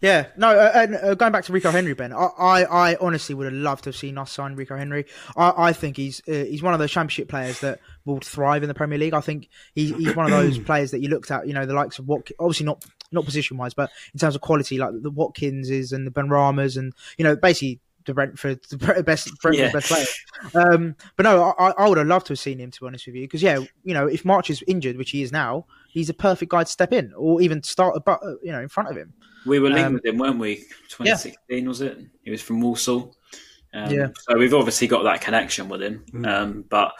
Yeah, 0.00 0.26
no, 0.36 0.48
uh, 0.48 0.70
and 0.74 0.94
uh, 0.94 1.14
going 1.14 1.32
back 1.32 1.44
to 1.44 1.52
Rico 1.52 1.72
Henry, 1.72 1.92
Ben, 1.92 2.12
I, 2.12 2.28
I, 2.38 2.90
I 2.92 2.96
honestly 3.00 3.34
would 3.34 3.46
have 3.46 3.54
loved 3.54 3.84
to 3.84 3.88
have 3.88 3.96
seen 3.96 4.16
us 4.16 4.30
sign 4.30 4.54
Rico 4.54 4.76
Henry. 4.76 5.06
I, 5.36 5.52
I 5.56 5.72
think 5.72 5.96
he's 5.96 6.20
uh, 6.28 6.44
he's 6.44 6.62
one 6.62 6.72
of 6.72 6.78
those 6.78 6.92
championship 6.92 7.28
players 7.28 7.60
that 7.60 7.80
will 8.04 8.20
thrive 8.20 8.62
in 8.62 8.68
the 8.68 8.74
Premier 8.74 8.96
League. 8.98 9.14
I 9.14 9.20
think 9.20 9.48
he, 9.74 9.92
he's 9.94 10.14
one 10.14 10.26
of 10.26 10.30
those 10.32 10.58
players 10.64 10.92
that 10.92 11.00
you 11.00 11.08
looked 11.08 11.32
at, 11.32 11.48
you 11.48 11.54
know, 11.54 11.66
the 11.66 11.74
likes 11.74 11.98
of 11.98 12.06
what, 12.06 12.28
obviously 12.38 12.66
not 12.66 12.84
not 13.10 13.24
position 13.24 13.56
wise, 13.56 13.74
but 13.74 13.90
in 14.14 14.20
terms 14.20 14.36
of 14.36 14.40
quality, 14.40 14.78
like 14.78 14.92
the 15.02 15.10
Watkinses 15.10 15.92
and 15.92 16.06
the 16.06 16.10
Benrahmas, 16.12 16.76
and 16.76 16.92
you 17.16 17.24
know, 17.24 17.34
basically 17.34 17.80
the 18.04 18.14
Brentford, 18.14 18.60
the 18.70 19.02
best 19.02 19.30
Brentford 19.42 19.54
Yeah. 19.54 19.72
best 19.72 19.88
players. 19.88 20.20
Um, 20.54 20.94
but 21.16 21.24
no, 21.24 21.54
I, 21.58 21.70
I 21.70 21.88
would 21.88 21.98
have 21.98 22.06
loved 22.06 22.26
to 22.26 22.32
have 22.32 22.38
seen 22.38 22.58
him 22.58 22.70
to 22.70 22.80
be 22.80 22.86
honest 22.86 23.06
with 23.06 23.16
you, 23.16 23.22
because 23.22 23.42
yeah, 23.42 23.58
you 23.82 23.94
know, 23.94 24.06
if 24.06 24.24
March 24.24 24.48
is 24.48 24.62
injured, 24.68 24.96
which 24.96 25.10
he 25.10 25.22
is 25.22 25.32
now, 25.32 25.66
he's 25.88 26.08
a 26.08 26.14
perfect 26.14 26.50
guy 26.52 26.62
to 26.62 26.70
step 26.70 26.92
in 26.92 27.12
or 27.16 27.40
even 27.42 27.62
start, 27.62 27.96
a 27.96 28.00
bu- 28.00 28.12
uh, 28.12 28.34
you 28.42 28.52
know, 28.52 28.60
in 28.60 28.68
front 28.68 28.88
of 28.90 28.96
him. 28.96 29.12
We 29.46 29.58
were 29.58 29.70
linked 29.70 29.86
Um, 29.86 29.94
with 29.94 30.04
him, 30.04 30.18
weren't 30.18 30.38
we? 30.38 30.56
2016 30.90 31.66
was 31.66 31.80
it? 31.80 31.98
He 32.22 32.30
was 32.30 32.42
from 32.42 32.60
Walsall. 32.60 33.16
Um, 33.74 33.90
Yeah. 33.90 34.08
So 34.28 34.36
we've 34.38 34.54
obviously 34.54 34.86
got 34.86 35.02
that 35.04 35.20
connection 35.20 35.68
with 35.68 35.82
him. 35.82 36.04
Um, 36.24 36.64
but 36.68 36.92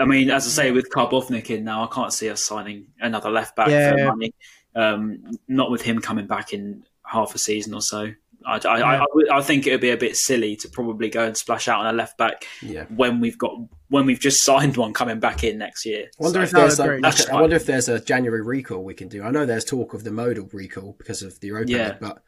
I 0.00 0.04
mean, 0.06 0.30
as 0.30 0.46
I 0.46 0.50
say, 0.50 0.70
with 0.70 0.88
Karbownik 0.90 1.50
in 1.50 1.64
now, 1.64 1.84
I 1.84 1.88
can't 1.94 2.12
see 2.12 2.30
us 2.30 2.42
signing 2.42 2.86
another 3.00 3.30
left 3.30 3.56
back 3.56 3.68
Yeah. 3.68 3.90
for 3.96 4.04
money. 4.06 4.32
Um, 4.74 5.24
not 5.48 5.70
with 5.70 5.82
him 5.82 6.00
coming 6.00 6.26
back 6.26 6.52
in 6.52 6.84
half 7.04 7.34
a 7.34 7.38
season 7.38 7.74
or 7.74 7.80
so. 7.82 8.12
I, 8.46 8.58
I, 8.58 8.80
I, 8.80 8.96
I 8.98 9.04
I 9.38 9.40
think 9.42 9.66
it 9.66 9.72
would 9.72 9.80
be 9.80 9.90
a 9.90 9.96
bit 9.96 10.16
silly 10.16 10.54
to 10.56 10.68
probably 10.68 11.08
go 11.10 11.24
and 11.24 11.36
splash 11.36 11.66
out 11.68 11.80
on 11.80 11.86
a 11.86 11.92
left 11.96 12.16
back 12.16 12.44
Yeah. 12.62 12.84
when 12.84 13.20
we've 13.20 13.36
got 13.38 13.52
when 13.88 14.06
we've 14.06 14.20
just 14.20 14.42
signed 14.44 14.76
one 14.76 14.92
coming 14.92 15.18
back 15.20 15.42
in 15.44 15.58
next 15.58 15.84
year. 15.84 16.06
I 16.20 16.22
wonder 16.24 16.38
So- 16.38 16.42
if 16.44 16.50
there's 16.52 16.78
agreed. 16.80 16.98
a, 17.00 17.08
like, 17.08 17.30
I 17.30 17.40
wonder 17.40 17.56
if 17.56 17.66
there's 17.66 17.88
a 17.88 18.00
January 18.00 18.42
recall 18.42 18.84
we 18.84 18.94
can 18.94 19.08
do. 19.08 19.22
I 19.22 19.30
know 19.30 19.44
there's 19.46 19.64
talk 19.64 19.94
of 19.94 20.04
the 20.04 20.10
Moder 20.12 20.42
recall 20.52 20.94
because 20.98 21.22
of 21.22 21.40
the 21.40 21.48
Europa, 21.48 21.70
Yeah. 21.72 21.96
But 22.00 22.22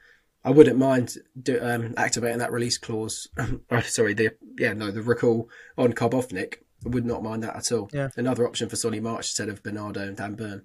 I 0.45 0.51
wouldn't 0.51 0.79
mind 0.79 1.17
do, 1.41 1.59
um, 1.61 1.95
activating 1.97 2.39
that 2.39 2.53
release 2.53 2.79
clause. 2.79 3.29
oh, 3.71 3.81
sorry, 3.83 4.15
the 4.15 4.31
yeah 4.59 4.73
no 4.73 4.91
the 4.91 5.03
recall 5.03 5.49
on 5.77 5.93
Karbownik. 5.93 6.55
I 6.87 6.91
would 6.91 7.05
not 7.07 7.25
mind 7.25 7.43
that 7.43 7.57
at 7.57 7.73
all. 7.73 7.91
Yeah. 7.93 8.09
Another 8.17 8.47
option 8.47 8.69
for 8.69 8.77
Solly 8.77 9.01
March 9.01 9.27
instead 9.31 9.49
of 9.49 9.63
Bernardo 9.65 10.01
and 10.03 10.17
Dan 10.17 10.35
Burn. 10.35 10.63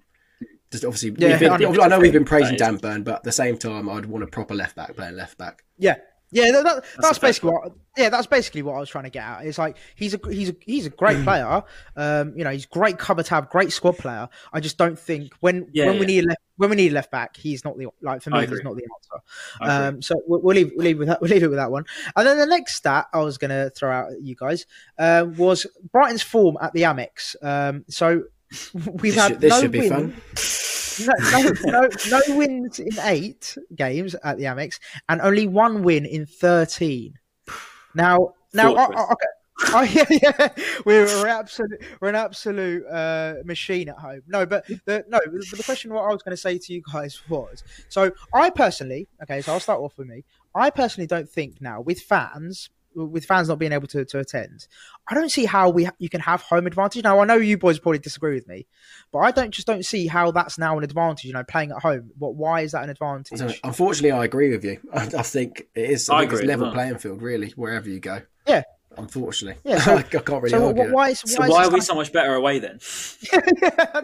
Just 0.70 0.84
obviously, 0.84 1.14
Yeah, 1.18 1.30
we've 1.30 1.40
been- 1.40 1.52
100%. 1.52 1.80
I 1.82 1.88
know 1.88 2.00
we've 2.00 2.12
been 2.12 2.24
praising 2.24 2.56
Dan 2.56 2.76
Burn, 2.76 3.02
but 3.02 3.16
at 3.16 3.22
the 3.24 3.32
same 3.32 3.56
time, 3.56 3.88
I'd 3.88 4.06
want 4.06 4.24
a 4.24 4.26
proper 4.26 4.54
left 4.54 4.76
back 4.76 4.96
playing 4.96 5.16
left 5.16 5.38
back. 5.38 5.64
Yeah, 5.78 5.96
yeah, 6.34 6.50
that, 6.50 6.64
that, 6.64 6.84
that's, 6.98 7.18
a 7.18 7.20
basically 7.20 7.50
what. 7.50 7.72
Yeah, 7.96 8.08
that's 8.08 8.26
basically 8.26 8.62
what 8.62 8.74
I 8.74 8.80
was 8.80 8.90
trying 8.90 9.04
to 9.04 9.10
get 9.10 9.22
at. 9.22 9.44
It's 9.44 9.56
like 9.56 9.76
he's 9.94 10.14
a 10.14 10.20
he's 10.28 10.48
a 10.48 10.56
he's 10.62 10.84
a 10.84 10.90
great 10.90 11.22
player. 11.24 11.62
Um, 11.94 12.32
you 12.36 12.42
know, 12.42 12.50
he's 12.50 12.66
great 12.66 12.98
cover 12.98 13.22
tab, 13.22 13.50
great 13.50 13.72
squad 13.72 13.98
player. 13.98 14.28
I 14.52 14.58
just 14.58 14.76
don't 14.76 14.98
think 14.98 15.32
when 15.38 15.68
Yeah, 15.72 15.86
when 15.86 16.00
we 16.00 16.06
need 16.06 16.24
a 16.24 16.26
left 16.26 16.40
when 16.56 16.70
we 16.70 16.76
need 16.76 16.90
a 16.90 16.94
left 16.96 17.12
back, 17.12 17.36
he's 17.36 17.64
not 17.64 17.78
the 17.78 17.86
like 18.02 18.20
for 18.20 18.30
me. 18.30 18.40
He's 18.40 18.64
not 18.64 18.74
the 18.74 18.82
answer. 18.82 19.22
Um, 19.60 20.02
so 20.02 20.16
we'll, 20.26 20.40
we'll 20.40 20.56
leave 20.56 20.72
we'll 20.74 20.84
leave 20.84 20.98
with 20.98 21.06
that 21.06 21.20
we'll 21.20 21.30
leave 21.30 21.44
it 21.44 21.48
with 21.48 21.58
that 21.58 21.70
one. 21.70 21.84
And 22.16 22.26
then 22.26 22.38
the 22.38 22.46
next 22.46 22.74
stat 22.74 23.06
I 23.12 23.20
was 23.20 23.38
going 23.38 23.50
to 23.50 23.70
throw 23.70 23.92
out 23.92 24.10
at 24.10 24.20
you 24.20 24.34
guys 24.34 24.66
uh, 24.98 25.26
was 25.36 25.68
Brighton's 25.92 26.22
form 26.22 26.56
at 26.60 26.72
the 26.72 26.82
Amex. 26.82 27.36
Um, 27.42 27.84
so 27.88 28.24
we've 28.74 29.00
This, 29.02 29.14
had 29.14 29.28
should, 29.32 29.40
this 29.40 29.50
no 29.50 29.60
should 29.60 29.72
be 29.72 29.88
win- 29.90 30.12
fun. 30.12 30.14
no, 31.06 31.42
no, 31.64 31.80
no, 31.80 31.88
no 32.10 32.36
wins 32.36 32.78
in 32.78 32.88
eight 33.02 33.56
games 33.74 34.14
at 34.22 34.38
the 34.38 34.44
Amex, 34.44 34.78
and 35.08 35.20
only 35.20 35.46
one 35.46 35.82
win 35.82 36.04
in 36.06 36.26
thirteen. 36.26 37.14
Now, 37.94 38.34
now, 38.52 38.74
I, 38.74 38.84
I, 38.84 39.02
okay. 39.12 39.26
Oh, 39.72 39.82
yeah, 39.92 40.04
yeah. 40.10 40.48
We're, 40.84 41.06
we're 41.06 41.28
absolute, 41.28 41.80
we're 42.00 42.08
an 42.08 42.16
absolute 42.16 42.84
uh, 42.86 43.34
machine 43.44 43.88
at 43.88 43.96
home. 43.96 44.22
No, 44.26 44.44
but 44.46 44.66
the 44.84 45.04
no, 45.08 45.20
but 45.24 45.56
the 45.58 45.62
question 45.64 45.92
what 45.92 46.04
I 46.04 46.08
was 46.12 46.22
going 46.22 46.32
to 46.32 46.40
say 46.40 46.58
to 46.58 46.72
you 46.72 46.82
guys 46.92 47.20
was, 47.28 47.62
so 47.88 48.10
I 48.32 48.50
personally, 48.50 49.06
okay, 49.22 49.40
so 49.42 49.52
I'll 49.52 49.60
start 49.60 49.80
off 49.80 49.96
with 49.96 50.08
me. 50.08 50.24
I 50.54 50.70
personally 50.70 51.06
don't 51.06 51.28
think 51.28 51.60
now 51.60 51.80
with 51.80 52.00
fans, 52.00 52.70
with 52.94 53.24
fans 53.24 53.48
not 53.48 53.58
being 53.58 53.72
able 53.72 53.86
to, 53.88 54.04
to 54.04 54.18
attend, 54.18 54.66
I 55.08 55.14
don't 55.14 55.30
see 55.30 55.44
how 55.44 55.70
we 55.70 55.84
ha- 55.84 55.94
you 55.98 56.08
can 56.08 56.20
have 56.20 56.42
home 56.42 56.66
advantage. 56.66 57.04
Now 57.04 57.20
I 57.20 57.24
know 57.24 57.36
you 57.36 57.58
boys 57.58 57.78
probably 57.78 57.98
disagree 57.98 58.34
with 58.34 58.48
me, 58.48 58.66
but 59.12 59.20
I 59.20 59.30
don't 59.30 59.50
just 59.50 59.66
don't 59.66 59.84
see 59.84 60.06
how 60.06 60.30
that's 60.30 60.58
now 60.58 60.78
an 60.78 60.84
advantage. 60.84 61.24
You 61.24 61.32
know, 61.32 61.44
playing 61.44 61.72
at 61.72 61.82
home. 61.82 62.10
What? 62.18 62.34
Why 62.34 62.62
is 62.62 62.72
that 62.72 62.84
an 62.84 62.90
advantage? 62.90 63.38
So, 63.38 63.50
unfortunately, 63.62 64.12
I 64.12 64.24
agree 64.24 64.50
with 64.50 64.64
you. 64.64 64.80
I, 64.92 65.02
I 65.02 65.22
think 65.22 65.66
it 65.74 65.90
is. 65.90 66.08
I, 66.08 66.16
I 66.16 66.20
think 66.20 66.32
it's 66.34 66.42
level 66.42 66.68
yeah. 66.68 66.74
playing 66.74 66.98
field, 66.98 67.22
really, 67.22 67.50
wherever 67.56 67.88
you 67.88 68.00
go. 68.00 68.22
Yeah. 68.46 68.62
Unfortunately, 68.96 69.60
Yeah, 69.64 69.78
so- 69.84 69.96
I 69.96 70.02
can't 70.02 70.28
really 70.28 70.50
so 70.50 70.66
argue. 70.66 70.82
wh- 70.84 70.86
it. 70.86 70.92
why 70.92 71.08
is 71.10 71.20
So 71.20 71.40
why, 71.40 71.48
why 71.48 71.64
are 71.64 71.70
we 71.70 71.76
this- 71.76 71.86
so 71.86 71.94
much 71.94 72.12
better 72.12 72.34
away 72.34 72.58
then? 72.58 72.78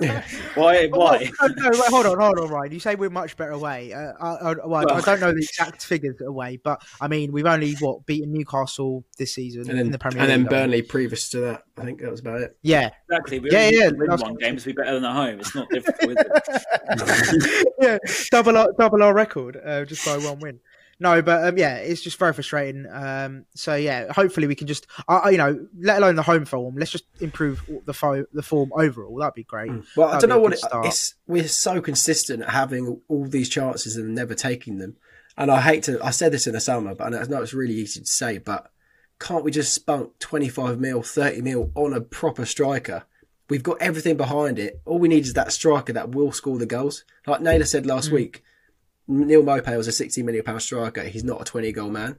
Yeah. 0.00 0.24
Why? 0.55 0.88
Well, 0.90 1.00
Why? 1.00 1.31
no, 1.40 1.46
no, 1.48 1.70
wait, 1.72 1.88
hold 1.90 2.07
on, 2.07 2.18
hold 2.18 2.38
on, 2.38 2.48
Ryan. 2.48 2.72
You 2.72 2.81
say 2.81 2.94
we're 2.96 3.11
much 3.11 3.37
better 3.37 3.53
away. 3.53 3.92
Uh, 3.92 4.12
I, 4.20 4.50
I, 4.50 4.55
well, 4.66 4.90
I 4.92 5.00
don't 5.00 5.20
know 5.20 5.33
the 5.33 5.38
exact 5.38 5.85
figures 5.85 6.20
away, 6.20 6.59
but 6.62 6.83
I 7.00 7.09
mean, 7.09 7.33
we've 7.33 7.46
only 7.46 7.74
what 7.81 8.05
beaten 8.07 8.33
Newcastle 8.33 9.05
this 9.18 9.35
season 9.35 9.62
and 9.62 9.70
then, 9.70 9.79
in 9.87 9.90
the 9.92 9.98
Premier 9.98 10.22
and 10.22 10.29
League. 10.31 10.50
then? 10.50 10.61
Burnley 10.62 10.83
previous 10.83 11.29
to 11.31 11.40
that. 11.40 11.62
I 11.79 11.85
think 11.85 12.00
that 12.00 12.11
was 12.11 12.20
about 12.20 12.40
it. 12.42 12.57
Yeah, 12.62 12.90
Exactly. 13.09 13.38
We 13.38 13.50
Yeah, 13.50 13.64
only 13.66 13.79
yeah, 13.79 13.88
win 13.90 14.11
one 14.20 14.35
game 14.37 14.57
to 14.57 14.66
be 14.66 14.72
better 14.72 14.94
than 14.94 15.05
at 15.05 15.12
home. 15.14 15.40
It's 15.40 15.55
not 15.55 15.68
difficult, 15.70 16.11
is 16.12 16.16
it? 16.26 17.66
yeah, 17.81 17.98
double 18.31 18.57
our, 18.57 18.68
double 18.79 19.03
our 19.03 19.14
record 19.14 19.59
uh, 19.64 19.85
just 19.85 20.05
by 20.05 20.16
one 20.18 20.38
win. 20.40 20.61
No, 21.03 21.23
but 21.23 21.49
um, 21.49 21.57
yeah, 21.59 21.77
it's 21.77 22.03
just 22.03 22.19
very 22.19 22.35
frustrating. 22.35 22.87
Um, 22.93 23.47
so 23.55 23.75
yeah, 23.75 24.13
hopefully 24.13 24.47
we 24.47 24.55
can 24.55 24.67
just, 24.67 24.87
uh, 25.09 25.29
you 25.31 25.39
know, 25.39 25.67
let 25.81 25.97
alone 25.97 26.15
the 26.15 26.23
home 26.23 26.45
form. 26.45 26.77
Let's 26.77 26.91
just 26.91 27.05
improve 27.21 27.63
the 27.87 27.95
fo- 27.95 28.27
the 28.35 28.43
form 28.43 28.71
overall. 28.75 29.17
That'd 29.17 29.33
be 29.35 29.45
great. 29.45 29.71
Well, 29.97 30.09
I 30.09 30.13
That'd 30.13 30.29
don't 30.29 30.37
know 30.37 30.43
what 30.43 30.53
it, 30.53 30.61
it's. 30.85 31.15
We're 31.27 31.49
so 31.49 31.81
consistent 31.81 32.43
at 32.43 32.51
having 32.51 33.01
all 33.09 33.25
these 33.27 33.49
chances 33.49 33.97
and 33.97 34.15
never 34.15 34.35
taking 34.35 34.77
them. 34.79 34.97
And 35.39 35.51
I 35.51 35.63
hate 35.63 35.85
to. 35.85 35.99
I 36.05 36.11
said 36.11 36.33
this 36.33 36.47
in 36.47 36.53
the 36.53 36.61
summer, 36.61 36.95
but 36.95 37.15
I 37.15 37.23
know 37.25 37.41
it's 37.43 37.55
really 37.55 37.75
easy 37.75 38.01
to 38.01 38.07
say. 38.07 38.37
But 38.37 38.71
can't 39.19 39.43
we 39.43 39.51
just 39.51 39.73
spunk 39.73 40.19
twenty 40.19 40.51
five 40.51 40.79
mil, 40.79 41.03
thirty 41.03 41.41
mil 41.41 41.71
on 41.75 41.95
a 41.95 42.03
proper 42.03 42.45
striker? 42.45 43.05
We've 43.49 43.63
got 43.63 43.81
everything 43.81 44.19
behind 44.19 44.59
it. 44.59 44.83
All 44.85 44.99
we 44.99 45.09
need 45.09 45.25
is 45.25 45.33
that 45.33 45.51
striker 45.51 45.95
that 45.95 46.11
will 46.11 46.31
score 46.31 46.59
the 46.59 46.67
goals. 46.67 47.05
Like 47.27 47.41
Naylor 47.41 47.65
said 47.65 47.87
last 47.87 48.11
Mm. 48.11 48.13
week, 48.13 48.45
Neal 49.11 49.42
Maupay 49.42 49.77
was 49.77 49.88
a 49.88 49.92
sixty 49.92 50.23
million 50.23 50.44
pound 50.44 50.62
striker. 50.62 51.03
He's 51.03 51.25
not 51.25 51.40
a 51.42 51.44
twenty 51.44 51.73
goal 51.73 51.90
man. 51.90 52.16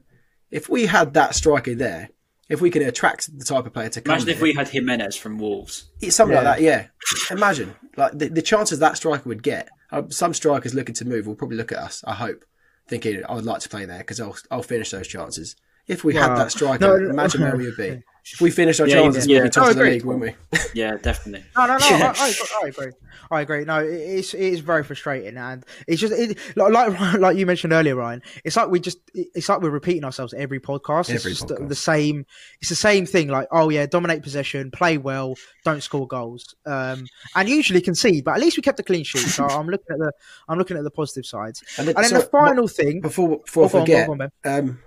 If 0.50 0.68
we 0.68 0.86
had 0.86 1.14
that 1.14 1.34
striker 1.34 1.74
there, 1.74 2.10
if 2.48 2.60
we 2.60 2.70
can 2.70 2.82
attract 2.82 3.36
the 3.38 3.44
type 3.44 3.64
of 3.66 3.72
player 3.72 3.88
to 3.88 4.00
come, 4.00 4.12
Imagine 4.14 4.28
if 4.28 4.36
here- 4.36 4.42
we 4.42 4.52
had 4.54 4.68
Jimenez 4.68 5.16
from 5.16 5.38
Wolves. 5.38 5.90
it's 6.00 6.14
something 6.16 6.36
Yeah. 6.36 6.42
like 6.42 6.58
that, 6.58 6.62
yeah. 6.62 6.86
Imagine 7.30 7.74
like 7.96 8.12
the, 8.18 8.28
the 8.28 8.42
chances 8.42 8.78
that 8.80 8.96
striker 8.96 9.28
would 9.28 9.42
get. 9.42 9.68
Uh, 9.90 10.02
some 10.08 10.32
strikers 10.34 10.74
looking 10.74 10.94
to 10.96 11.04
move 11.04 11.26
will 11.26 11.34
probably 11.34 11.56
look 11.56 11.72
at 11.72 11.78
us. 11.78 12.02
I 12.06 12.14
hope, 12.14 12.44
thinking 12.88 13.22
I 13.28 13.34
would 13.34 13.44
like 13.44 13.60
to 13.62 13.68
play 13.68 13.84
there 13.86 13.98
because 13.98 14.20
I'll 14.20 14.36
I'll 14.50 14.62
finish 14.62 14.90
those 14.90 15.08
chances. 15.08 15.56
If 15.86 16.04
we 16.04 16.14
had 16.14 16.36
that 16.36 16.52
striker, 16.52 16.86
No, 17.00 17.10
imagine 17.10 17.40
where 17.42 17.56
we 17.56 17.64
would 17.66 17.76
be. 17.76 18.02
If 18.24 18.40
we 18.40 18.50
finish 18.52 18.78
our 18.78 18.86
Yeah, 18.86 18.94
chances, 19.02 19.26
yeah. 19.26 19.38
we'd 19.38 19.44
be 19.44 19.50
top 19.50 19.64
No, 19.64 19.70
of 19.70 19.76
the 19.76 19.82
agree. 19.82 19.92
league, 19.94 20.04
wouldn't 20.04 20.22
we? 20.52 20.58
Yeah, 20.74 20.96
definitely. 20.96 21.44
No, 21.56 21.66
no, 21.66 21.76
no. 21.76 21.88
Yeah. 21.88 22.12
I, 22.16 22.24
I, 22.24 22.28
agree- 22.28 22.46
I 22.62 22.66
agree. 22.68 22.92
I 23.32 23.40
agree. 23.40 23.64
No, 23.64 23.78
it- 23.80 23.88
it's 23.92 24.34
it 24.34 24.40
is 24.40 24.60
very 24.60 24.84
frustrating, 24.84 25.36
and 25.36 25.64
it's 25.88 26.00
just 26.00 26.12
it, 26.12 26.38
like 26.56 26.72
like 26.72 27.14
like 27.18 27.36
you 27.36 27.46
mentioned 27.46 27.72
earlier, 27.72 27.96
Ryan. 27.96 28.22
It's 28.44 28.56
like 28.56 28.68
we 28.70 28.78
just 28.78 28.98
it's 29.14 29.48
like 29.48 29.60
we're 29.60 29.70
repeating 29.70 30.04
ourselves 30.04 30.34
every 30.34 30.60
podcast. 30.60 31.10
It's 31.10 31.24
Every 31.24 31.32
just 31.32 31.46
podcast. 31.48 31.68
the 31.68 31.74
same. 31.74 32.26
It's 32.60 32.68
the 32.68 32.76
same 32.76 33.06
thing. 33.06 33.26
Like, 33.28 33.48
oh 33.50 33.70
yeah, 33.70 33.86
dominate 33.86 34.22
possession, 34.22 34.70
play 34.70 34.98
well, 34.98 35.34
don't 35.64 35.82
score 35.82 36.06
goals, 36.06 36.54
um, 36.64 37.06
and 37.34 37.48
usually 37.48 37.80
concede. 37.80 38.22
But 38.24 38.34
at 38.34 38.40
least 38.40 38.56
we 38.56 38.62
kept 38.62 38.78
a 38.78 38.84
clean 38.84 39.02
sheet. 39.04 39.20
So 39.22 39.46
I'm 39.46 39.66
looking 39.66 39.86
at 39.90 39.98
the 39.98 40.12
I'm 40.48 40.58
looking 40.58 40.76
at 40.76 40.84
the 40.84 40.90
positive 40.92 41.26
sides. 41.26 41.62
And 41.78 41.88
And 41.88 41.96
then 41.96 42.04
so- 42.04 42.18
the 42.20 42.26
final 42.26 42.68
thing. 42.68 43.00
before 43.00 43.38
before 43.40 43.64
Oh, 43.64 43.66
I 43.66 43.70
go 43.72 43.78
on, 43.78 43.84
forget, 43.84 44.06
go 44.06 44.12
on, 44.12 44.18
Ben. 44.18 44.30
um, 44.44 44.78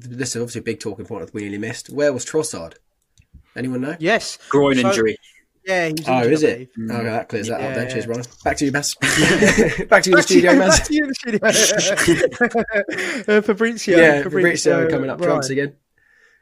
this 0.00 0.30
is 0.30 0.36
obviously 0.42 0.60
a 0.60 0.64
big 0.64 0.80
talking 0.80 1.04
point 1.06 1.24
that 1.26 1.34
we 1.34 1.42
nearly 1.42 1.58
missed. 1.58 1.90
Where 1.90 2.12
was 2.12 2.24
Trossard? 2.24 2.74
Anyone 3.56 3.80
know? 3.80 3.96
Yes. 3.98 4.38
Groin 4.48 4.76
So- 4.76 4.88
injury. 4.88 5.16
Yeah. 5.64 5.86
He 5.88 5.92
was 5.92 6.04
Oh, 6.08 6.20
is 6.22 6.42
it? 6.44 6.74
believe. 6.74 6.90
Okay, 6.90 7.04
that 7.04 7.28
clears 7.28 7.48
that 7.48 7.54
up 7.56 7.60
Yeah, 7.60 7.74
then. 7.74 7.90
Cheers, 7.90 8.04
yeah. 8.06 8.10
Ryan. 8.12 8.24
Back 8.44 8.56
to 8.56 8.64
you, 8.64 8.72
Maz. 8.72 9.88
Back 9.88 10.02
to 10.04 10.10
you 10.10 10.16
in 10.16 10.18
the 10.18 10.22
studio, 10.22 10.52
you- 10.52 10.58
Maz. 10.60 10.78
back 10.78 10.84
to 10.86 10.94
you 10.94 11.02
in 11.02 11.08
the 11.08 11.14
studio. 11.14 11.40
uh, 13.38 13.40
Fabrizio. 13.42 13.98
Yeah, 13.98 14.22
Fabrizio 14.22 14.30
Fabrizio 14.30 14.90
coming 14.90 15.10
up 15.10 15.18
Ryan. 15.20 15.30
trumps 15.30 15.50
again. 15.50 15.76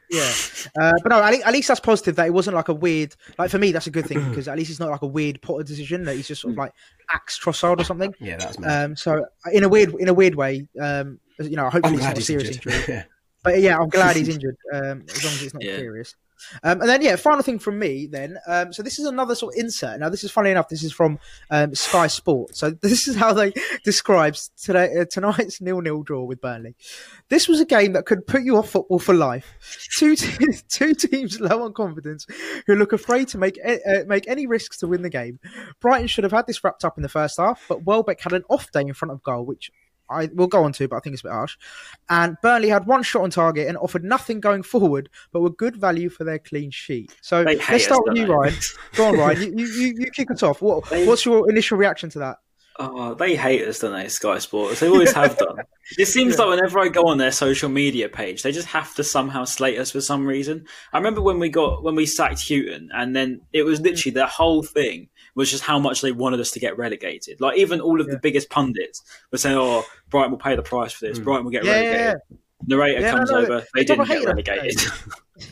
Yeah, 0.09 0.31
uh, 0.79 0.93
but 1.03 1.09
no, 1.09 1.21
at 1.21 1.31
least, 1.33 1.45
at 1.45 1.51
least 1.53 1.67
that's 1.67 1.79
positive 1.81 2.15
that 2.15 2.27
it 2.27 2.33
wasn't 2.33 2.55
like 2.55 2.69
a 2.69 2.73
weird. 2.73 3.13
Like 3.37 3.49
for 3.51 3.57
me, 3.59 3.73
that's 3.73 3.87
a 3.87 3.91
good 3.91 4.05
thing 4.05 4.23
because 4.29 4.47
at 4.47 4.57
least 4.57 4.69
it's 4.69 4.79
not 4.79 4.89
like 4.89 5.01
a 5.01 5.07
weird 5.07 5.41
Potter 5.41 5.63
decision 5.63 6.05
that 6.05 6.15
he's 6.15 6.29
just 6.29 6.39
sort 6.43 6.53
of 6.53 6.57
like 6.57 6.71
axe 7.13 7.37
Trossard 7.37 7.81
or 7.81 7.83
something. 7.83 8.15
Yeah, 8.21 8.37
that's 8.37 8.57
mad. 8.57 8.85
Um, 8.85 8.95
so 8.95 9.25
in 9.51 9.65
a 9.65 9.67
weird, 9.69 9.93
in 9.95 10.07
a 10.07 10.13
weird 10.13 10.35
way, 10.35 10.65
um, 10.79 11.19
you 11.39 11.57
know, 11.57 11.65
I'm 11.65 11.71
hopefully 11.71 11.95
it's 11.95 12.03
glad 12.03 12.09
not 12.11 12.17
a 12.19 12.21
serious 12.21 12.55
injury. 12.55 12.73
Yeah. 12.87 13.03
But 13.43 13.59
yeah, 13.61 13.77
I'm 13.77 13.89
glad 13.89 14.15
he's 14.15 14.29
injured. 14.35 14.57
Um, 14.73 15.03
as 15.09 15.23
long 15.23 15.33
as 15.33 15.43
it's 15.43 15.53
not 15.53 15.63
Yeah. 15.63 15.77
serious. 15.77 16.15
Um, 16.63 16.81
and 16.81 16.89
then 16.89 17.01
yeah, 17.01 17.15
final 17.15 17.41
thing 17.41 17.57
from 17.57 17.79
me 17.79 18.05
then. 18.05 18.37
Um, 18.47 18.71
so 18.71 18.83
this 18.83 18.99
is 18.99 19.05
another 19.07 19.33
sort 19.33 19.55
of 19.55 19.59
insert. 19.59 19.99
Now 19.99 20.09
this 20.09 20.23
is 20.23 20.29
funny 20.29 20.51
enough. 20.51 20.69
This 20.69 20.83
is 20.83 20.93
from 20.93 21.17
um, 21.49 21.73
Sky 21.73 22.05
Sports. 22.05 22.59
So 22.59 22.69
this 22.81 23.07
is 23.07 23.15
how 23.15 23.33
they 23.33 23.53
describes 23.83 24.51
today 24.61 24.99
uh, 24.99 25.05
tonight's 25.09 25.61
nil-nil 25.61 26.03
draw 26.03 26.23
with 26.23 26.39
Burnley. 26.39 26.75
This 27.29 27.47
was 27.47 27.59
a 27.59 27.65
game 27.65 27.93
that 27.93 28.05
could 28.05 28.27
put 28.27 28.43
you 28.43 28.55
off 28.57 28.69
football 28.69 28.99
for 28.99 29.15
life. 29.15 29.55
Two 29.97 30.15
te- 30.15 30.47
two 30.69 30.93
teams 30.93 31.39
low 31.39 31.63
on 31.63 31.73
confidence 31.73 32.27
who 32.67 32.75
look 32.75 32.93
afraid 32.93 33.29
to 33.29 33.39
make 33.39 33.57
a- 33.65 34.01
uh, 34.01 34.05
make 34.05 34.27
any 34.27 34.45
risks 34.45 34.77
to 34.77 34.87
win 34.87 35.01
the 35.01 35.09
game. 35.09 35.39
Brighton 35.81 36.07
should 36.07 36.23
have 36.23 36.33
had 36.33 36.45
this 36.45 36.63
wrapped 36.63 36.85
up 36.85 36.97
in 36.97 37.01
the 37.03 37.09
first 37.09 37.37
half, 37.37 37.65
but 37.67 37.83
Welbeck 37.83 38.21
had 38.21 38.33
an 38.33 38.43
off 38.47 38.71
day 38.71 38.81
in 38.81 38.93
front 38.93 39.11
of 39.11 39.23
goal, 39.23 39.43
which 39.43 39.71
I 40.09 40.29
will 40.33 40.47
go 40.47 40.63
on 40.63 40.73
to, 40.73 40.87
but 40.87 40.97
I 40.97 40.99
think 40.99 41.13
it's 41.13 41.21
a 41.21 41.27
bit 41.27 41.33
harsh. 41.33 41.57
And 42.09 42.37
Burnley 42.41 42.69
had 42.69 42.85
one 42.85 43.03
shot 43.03 43.23
on 43.23 43.29
target 43.29 43.67
and 43.67 43.77
offered 43.77 44.03
nothing 44.03 44.39
going 44.39 44.63
forward, 44.63 45.09
but 45.31 45.41
were 45.41 45.49
good 45.49 45.75
value 45.75 46.09
for 46.09 46.23
their 46.23 46.39
clean 46.39 46.71
sheet. 46.71 47.15
So 47.21 47.41
let's 47.41 47.63
start 47.83 48.01
us, 48.01 48.07
with 48.07 48.17
you, 48.17 48.27
they? 48.27 48.33
Ryan. 48.33 48.55
Go 48.95 49.07
on, 49.07 49.17
Ryan. 49.17 49.57
You, 49.57 49.65
you, 49.65 49.93
you, 49.97 50.11
kick 50.11 50.31
us 50.31 50.43
off. 50.43 50.61
What, 50.61 50.89
They- 50.89 51.05
what's 51.05 51.25
your 51.25 51.49
initial 51.49 51.77
reaction 51.77 52.09
to 52.11 52.19
that? 52.19 52.37
Oh, 52.79 53.15
they 53.15 53.35
hate 53.35 53.67
us, 53.67 53.79
don't 53.79 53.93
they, 53.93 54.07
Sky 54.07 54.37
Sports? 54.37 54.79
They 54.79 54.87
always 54.87 55.13
have 55.13 55.37
done. 55.37 55.57
It 55.97 56.07
seems 56.07 56.37
like 56.37 56.49
whenever 56.49 56.79
I 56.79 56.89
go 56.89 57.03
on 57.07 57.17
their 57.17 57.31
social 57.31 57.69
media 57.69 58.09
page, 58.09 58.43
they 58.43 58.51
just 58.51 58.67
have 58.67 58.93
to 58.95 59.05
somehow 59.05 59.45
slate 59.45 59.79
us 59.79 59.89
for 59.89 60.01
some 60.01 60.27
reason. 60.27 60.65
I 60.91 60.97
remember 60.97 61.21
when 61.21 61.39
we 61.39 61.47
got 61.47 61.81
when 61.81 61.95
we 61.95 62.05
sacked 62.05 62.45
Hughton, 62.45 62.89
and 62.93 63.15
then 63.15 63.39
it 63.53 63.63
was 63.63 63.79
mm. 63.79 63.85
literally 63.85 64.13
their 64.13 64.27
whole 64.27 64.63
thing 64.63 65.07
was 65.37 65.49
just 65.49 65.63
how 65.63 65.79
much 65.79 66.01
they 66.01 66.11
wanted 66.11 66.39
us 66.41 66.51
to 66.51 66.59
get 66.59 66.77
relegated. 66.77 67.39
Like 67.39 67.57
even 67.57 67.79
all 67.79 68.01
of 68.01 68.07
the 68.07 68.17
biggest 68.17 68.49
pundits 68.49 69.03
were 69.31 69.37
saying, 69.37 69.55
"Oh, 69.57 69.85
Brighton 70.09 70.31
will 70.31 70.37
pay 70.39 70.55
the 70.55 70.63
price 70.63 70.91
for 70.91 71.05
this. 71.05 71.19
Brighton 71.19 71.45
will 71.45 71.51
get 71.51 71.63
Yeah, 71.63 71.79
yeah, 71.81 71.91
relegated." 71.91 72.21
Narrator 72.65 73.01
Yeah, 73.01 73.11
comes 73.11 73.31
no, 73.31 73.37
over, 73.37 73.59
they 73.75 73.81
they 73.81 73.85
didn't 73.85 74.07
get 74.07 74.25
relegated. 74.25 74.81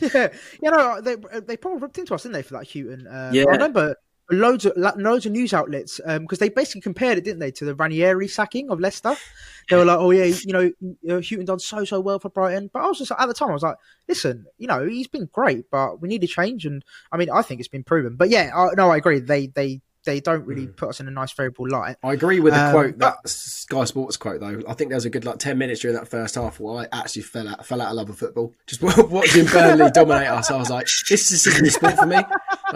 yeah, 0.00 0.28
you 0.60 0.70
know 0.70 1.00
they 1.00 1.14
they 1.40 1.56
probably 1.56 1.80
ripped 1.80 1.98
into 1.98 2.14
us, 2.14 2.24
didn't 2.24 2.34
they, 2.34 2.42
for 2.42 2.54
that 2.54 2.68
Hughton? 2.68 3.06
Um, 3.06 3.32
Yeah. 3.32 3.44
I 3.48 3.52
remember 3.52 3.94
loads 4.30 4.66
of 4.66 4.76
loads 4.76 5.26
of 5.26 5.32
news 5.32 5.54
outlets 5.54 6.00
because 6.04 6.38
they 6.38 6.48
basically 6.48 6.80
compared 6.80 7.18
it, 7.18 7.24
didn't 7.24 7.40
they, 7.40 7.50
to 7.52 7.64
the 7.64 7.74
Ranieri 7.74 8.28
sacking 8.28 8.70
of 8.70 8.80
Leicester? 8.80 9.14
They 9.68 9.76
were 9.76 9.84
like, 9.84 9.98
"Oh 9.98 10.10
yeah, 10.10 10.24
you 10.24 10.52
know, 10.52 10.60
you 10.60 10.96
know, 11.02 11.20
Hughton 11.20 11.44
done 11.44 11.58
so 11.58 11.84
so 11.84 12.00
well 12.00 12.18
for 12.18 12.28
Brighton," 12.28 12.70
but 12.72 12.82
I 12.82 12.86
was 12.86 12.98
just 12.98 13.12
at 13.16 13.26
the 13.26 13.34
time 13.34 13.50
I 13.50 13.54
was 13.54 13.62
like, 13.62 13.76
"Listen, 14.08 14.46
you 14.58 14.66
know, 14.66 14.86
he's 14.86 15.08
been 15.08 15.28
great, 15.32 15.70
but 15.70 16.00
we 16.00 16.08
need 16.08 16.22
a 16.24 16.28
change." 16.28 16.66
And 16.66 16.84
I 17.10 17.16
mean, 17.16 17.30
I 17.30 17.42
think 17.42 17.60
it's 17.60 17.68
been 17.68 17.84
proven. 17.84 18.16
But 18.16 18.28
yeah, 18.28 18.50
I, 18.54 18.74
no, 18.76 18.90
I 18.90 18.96
agree. 18.96 19.18
They 19.18 19.48
they 19.48 19.80
they 20.06 20.20
don't 20.20 20.46
really 20.46 20.68
put 20.68 20.88
us 20.88 21.00
in 21.00 21.08
a 21.08 21.10
nice 21.10 21.32
favourable 21.32 21.68
light. 21.68 21.96
I 22.02 22.14
agree 22.14 22.40
with 22.40 22.54
the 22.54 22.64
Um, 22.64 22.72
quote 22.72 22.98
that 22.98 23.28
Sky 23.28 23.84
Sports 23.84 24.16
quote 24.16 24.40
though. 24.40 24.62
I 24.66 24.74
think 24.74 24.90
there 24.90 24.96
was 24.96 25.04
a 25.04 25.10
good 25.10 25.24
like 25.24 25.38
ten 25.38 25.58
minutes 25.58 25.80
during 25.80 25.96
that 25.96 26.08
first 26.08 26.36
half 26.36 26.58
where 26.58 26.82
I 26.84 26.98
actually 27.00 27.22
fell 27.22 27.48
out 27.48 27.66
fell 27.66 27.82
out 27.82 27.90
of 27.90 27.96
love 27.96 28.08
with 28.08 28.18
football. 28.18 28.54
Just 28.66 28.82
watching 29.10 29.46
Burnley 29.46 29.90
dominate 29.90 30.28
us, 30.28 30.50
I 30.50 30.56
was 30.56 30.70
like, 30.70 30.86
this 31.10 31.30
is 31.32 31.42
simply 31.42 31.68
sport 31.70 31.96
for 31.96 32.06
me. 32.06 32.18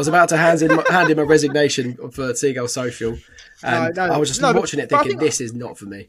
I 0.01 0.03
was 0.03 0.09
about 0.09 0.31
to 0.31 0.39
hand 0.39 0.63
in 0.63 0.75
my, 0.75 0.83
hand 0.89 1.11
in 1.11 1.17
my 1.19 1.25
resignation 1.25 1.95
for 2.11 2.35
Seagull 2.35 2.69
Social, 2.69 3.19
and 3.63 3.95
No, 3.95 4.07
no, 4.07 4.15
I 4.15 4.17
was 4.17 4.31
just 4.31 4.41
no, 4.41 4.51
watching 4.51 4.81
it 4.81 4.89
but 4.89 4.97
I 4.97 4.99
thinking 5.03 5.19
think- 5.19 5.31
this 5.31 5.43
is 5.43 5.53
not 5.53 5.77
for 5.77 5.85
me. 5.85 6.09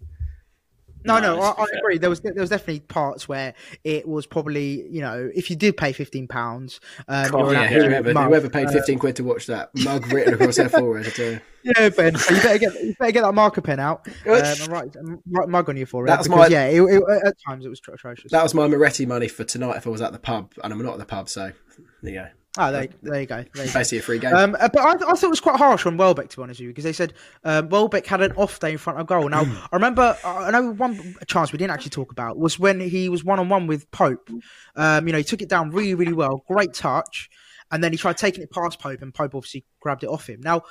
No, 1.04 1.20
No, 1.20 1.36
no, 1.36 1.42
I, 1.42 1.64
I 1.64 1.66
agree. 1.80 1.98
There 1.98 2.10
was 2.10 2.22
there 2.22 2.34
was 2.36 2.52
definitely 2.52 2.80
parts 2.82 3.28
where 3.28 3.54
it 3.84 4.08
was 4.08 4.26
probably 4.28 4.88
you 4.90 5.02
know 5.02 5.30
if 5.36 5.50
you 5.50 5.58
did 5.58 5.76
pay 5.76 5.92
fifteen 5.92 6.26
pounds, 6.28 6.80
um, 7.10 7.32
Oh, 7.36 7.52
Yeah, 7.52 7.68
whoever, 7.68 8.14
mug. 8.14 8.28
whoever 8.30 8.50
paid 8.50 8.68
Uh, 8.68 8.72
fifteen 8.72 8.98
quid 8.98 9.18
to 9.18 9.26
watch 9.26 9.48
that 9.48 9.72
mug 9.84 10.06
written 10.14 10.36
across 10.36 10.56
their 10.56 10.70
forehead. 10.70 11.12
I. 11.20 11.42
Yeah, 11.64 11.90
Ben. 11.90 12.16
So 12.16 12.34
you 12.36 12.42
better 12.42 12.60
get 12.60 12.74
you 12.84 12.96
better 12.98 13.12
get 13.12 13.22
that 13.24 13.34
marker 13.34 13.62
pen 13.62 13.80
out 13.82 14.08
um, 14.26 14.36
and 14.36 14.68
write, 14.70 14.96
write 15.28 15.50
mug 15.50 15.68
on 15.70 15.76
your 15.76 15.88
forehead. 15.88 16.18
That's 16.18 16.28
because, 16.30 16.50
my- 16.50 16.56
yeah. 16.56 16.68
It, 16.68 16.82
it, 16.82 17.04
at 17.26 17.34
times 17.46 17.66
it 17.66 17.70
was 17.70 17.82
atrocious. 17.92 18.32
That 18.32 18.44
was 18.44 18.54
my 18.54 18.68
Moretti 18.68 19.06
money 19.06 19.28
for 19.28 19.44
tonight 19.44 19.76
if 19.78 19.86
I 19.88 19.90
was 19.90 20.02
at 20.02 20.12
the 20.14 20.20
pub, 20.20 20.54
and 20.64 20.72
I'm 20.72 20.82
not 20.82 20.94
at 20.94 21.00
the 21.00 21.06
pub, 21.06 21.28
so 21.28 21.52
there 22.04 22.14
you 22.14 22.20
go. 22.20 22.28
Oh, 22.58 22.72
there, 22.72 22.88
there 23.02 23.22
you 23.22 23.28
go. 23.28 23.44
There 23.54 23.66
you 23.66 23.72
go. 23.72 23.80
Basically 23.80 24.00
a 24.00 24.02
free 24.02 24.20
game. 24.20 24.34
Um, 24.34 24.56
uh, 24.60 24.70
but 24.72 24.82
I, 24.82 24.94
I 24.94 24.98
thought 24.98 25.24
it 25.24 25.30
was 25.30 25.40
quite 25.40 25.58
harsh 25.58 25.86
on 25.86 25.98
Welbeck, 25.98 26.30
to 26.30 26.38
be 26.38 26.44
honest 26.44 26.60
with 26.60 26.66
you, 26.66 26.70
because 26.70 26.84
they 26.84 26.94
said 26.94 27.14
um, 27.44 27.70
Welbeck 27.70 28.06
had 28.06 28.22
an 28.22 28.34
off 28.34 28.60
day 28.60 28.72
in 28.72 28.78
front 28.78 29.00
of 29.00 29.08
goal. 29.08 29.30
Now, 29.30 29.42
I 29.72 29.76
remember, 29.76 30.18
I 30.24 30.48
I 30.48 30.52
know 30.52 30.72
one 30.72 31.16
chance 31.28 31.52
we 31.52 31.58
didn't 31.58 31.72
actually 31.72 31.92
talk 31.92 32.12
about 32.12 32.38
was 32.38 32.60
when 32.60 32.80
he 32.80 33.10
was 33.10 33.24
one 33.24 33.40
on 33.40 33.50
one 33.50 33.68
with 33.68 33.90
Pope. 33.92 34.30
Um, 34.76 35.08
you 35.08 35.14
know, 35.14 35.20
he 35.20 35.24
took 35.24 35.42
it 35.42 35.50
down 35.50 35.72
really, 35.72 35.96
really 35.96 36.14
well, 36.14 36.44
great 36.48 36.74
touch, 36.74 37.30
and 37.72 37.84
then 37.84 37.92
he 37.92 37.98
tried 37.98 38.18
taking 38.18 38.44
it 38.44 38.52
past 38.52 38.80
Pope, 38.80 39.02
and 39.02 39.14
Pope 39.14 39.36
obviously 39.36 39.66
grabbed 39.80 40.04
it 40.04 40.10
off 40.10 40.28
him. 40.28 40.42
Now, 40.42 40.64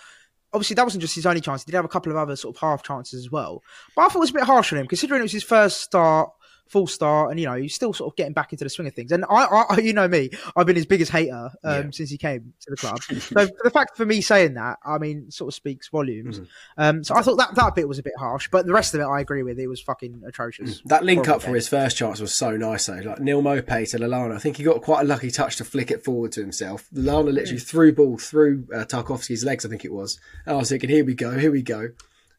obviously, 0.53 0.75
that 0.75 0.85
wasn't 0.85 1.03
just 1.03 1.14
his 1.14 1.27
only 1.27 1.40
chance; 1.40 1.64
he 1.64 1.71
did 1.71 1.77
have 1.77 1.85
a 1.85 1.88
couple 1.88 2.12
of 2.12 2.19
other 2.19 2.37
sort 2.37 2.57
of 2.57 2.61
half 2.61 2.83
chances 2.83 3.25
as 3.25 3.31
well. 3.31 3.62
But 3.97 4.03
I 4.03 4.09
thought 4.09 4.16
it 4.16 4.21
was 4.21 4.31
a 4.31 4.35
bit 4.35 4.45
harsh 4.45 4.73
on 4.73 4.79
him, 4.79 4.87
considering 4.87 5.21
it 5.21 5.25
was 5.25 5.33
his 5.33 5.45
first 5.45 5.81
start 5.81 6.31
full 6.71 6.87
start, 6.87 7.31
and 7.31 7.39
you 7.41 7.47
know 7.47 7.55
he's 7.55 7.75
still 7.75 7.93
sort 7.93 8.13
of 8.13 8.17
getting 8.17 8.33
back 8.33 8.53
into 8.53 8.65
the 8.65 8.71
swing 8.71 8.87
of 8.89 8.95
things. 8.95 9.13
And 9.13 9.25
I, 9.29 9.65
I 9.71 9.79
you 9.81 9.93
know 9.93 10.09
me, 10.09 10.31
I've 10.57 10.67
been 10.67 10.77
his 10.77 10.87
biggest 10.87 11.11
hater 11.11 11.51
um, 11.65 11.85
Yeah. 11.87 11.91
since 11.91 12.11
he 12.11 12.17
came 12.17 12.55
to 12.61 12.71
the 12.71 12.77
club. 12.77 13.03
so 13.03 13.49
the 13.63 13.71
fact 13.71 13.97
for 13.97 14.07
me 14.07 14.21
saying 14.21 14.55
that, 14.55 14.79
I 14.85 14.99
mean, 14.99 15.31
sort 15.31 15.49
of 15.49 15.55
speaks 15.55 15.89
volumes. 15.89 16.41
Mhm. 16.41 16.47
Um, 16.79 17.05
so 17.05 17.15
I 17.17 17.23
thought 17.23 17.37
that 17.37 17.55
that 17.57 17.75
bit 17.75 17.89
was 17.89 17.99
a 17.99 18.03
bit 18.03 18.13
harsh, 18.19 18.49
but 18.51 18.67
the 18.67 18.73
rest 18.73 18.95
of 18.95 19.01
it 19.01 19.05
I 19.05 19.21
agree 19.21 19.43
with. 19.43 19.59
It 19.59 19.67
was 19.67 19.81
fucking 19.81 20.23
atrocious. 20.27 20.81
That 20.87 21.05
link 21.05 21.27
Horrible 21.27 21.35
up 21.35 21.43
for 21.43 21.55
his 21.55 21.69
first 21.69 21.97
chance 21.97 22.21
was 22.21 22.33
so 22.33 22.57
nice 22.57 22.87
though. 22.87 22.95
Like 23.05 23.21
Neal 23.21 23.43
Maupay 23.43 23.91
to 23.91 23.99
Lallana. 23.99 24.37
I 24.37 24.39
think 24.39 24.57
he 24.57 24.63
got 24.65 24.81
quite 24.83 25.03
a 25.03 25.05
lucky 25.05 25.31
touch 25.31 25.57
to 25.57 25.65
flick 25.65 25.91
it 25.91 26.05
forward 26.05 26.33
to 26.33 26.41
himself. 26.41 26.89
Lallana 26.95 27.33
literally 27.33 27.59
threw 27.59 27.93
ball 27.93 28.17
through 28.17 28.67
uh, 28.75 28.85
Tarkowski's 28.85 29.45
legs, 29.45 29.67
I 29.67 29.69
think 29.69 29.85
it 29.85 29.93
was. 29.93 30.19
And 30.47 30.55
I 30.55 30.59
was 30.59 30.69
thinking, 30.69 30.89
here 30.91 31.05
we 31.05 31.15
go, 31.15 31.37
here 31.39 31.51
we 31.51 31.63
go. 31.63 31.89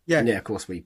Yeah. 0.06 0.20
And 0.20 0.28
yeah, 0.28 0.38
of 0.38 0.44
course 0.44 0.68
we 0.68 0.86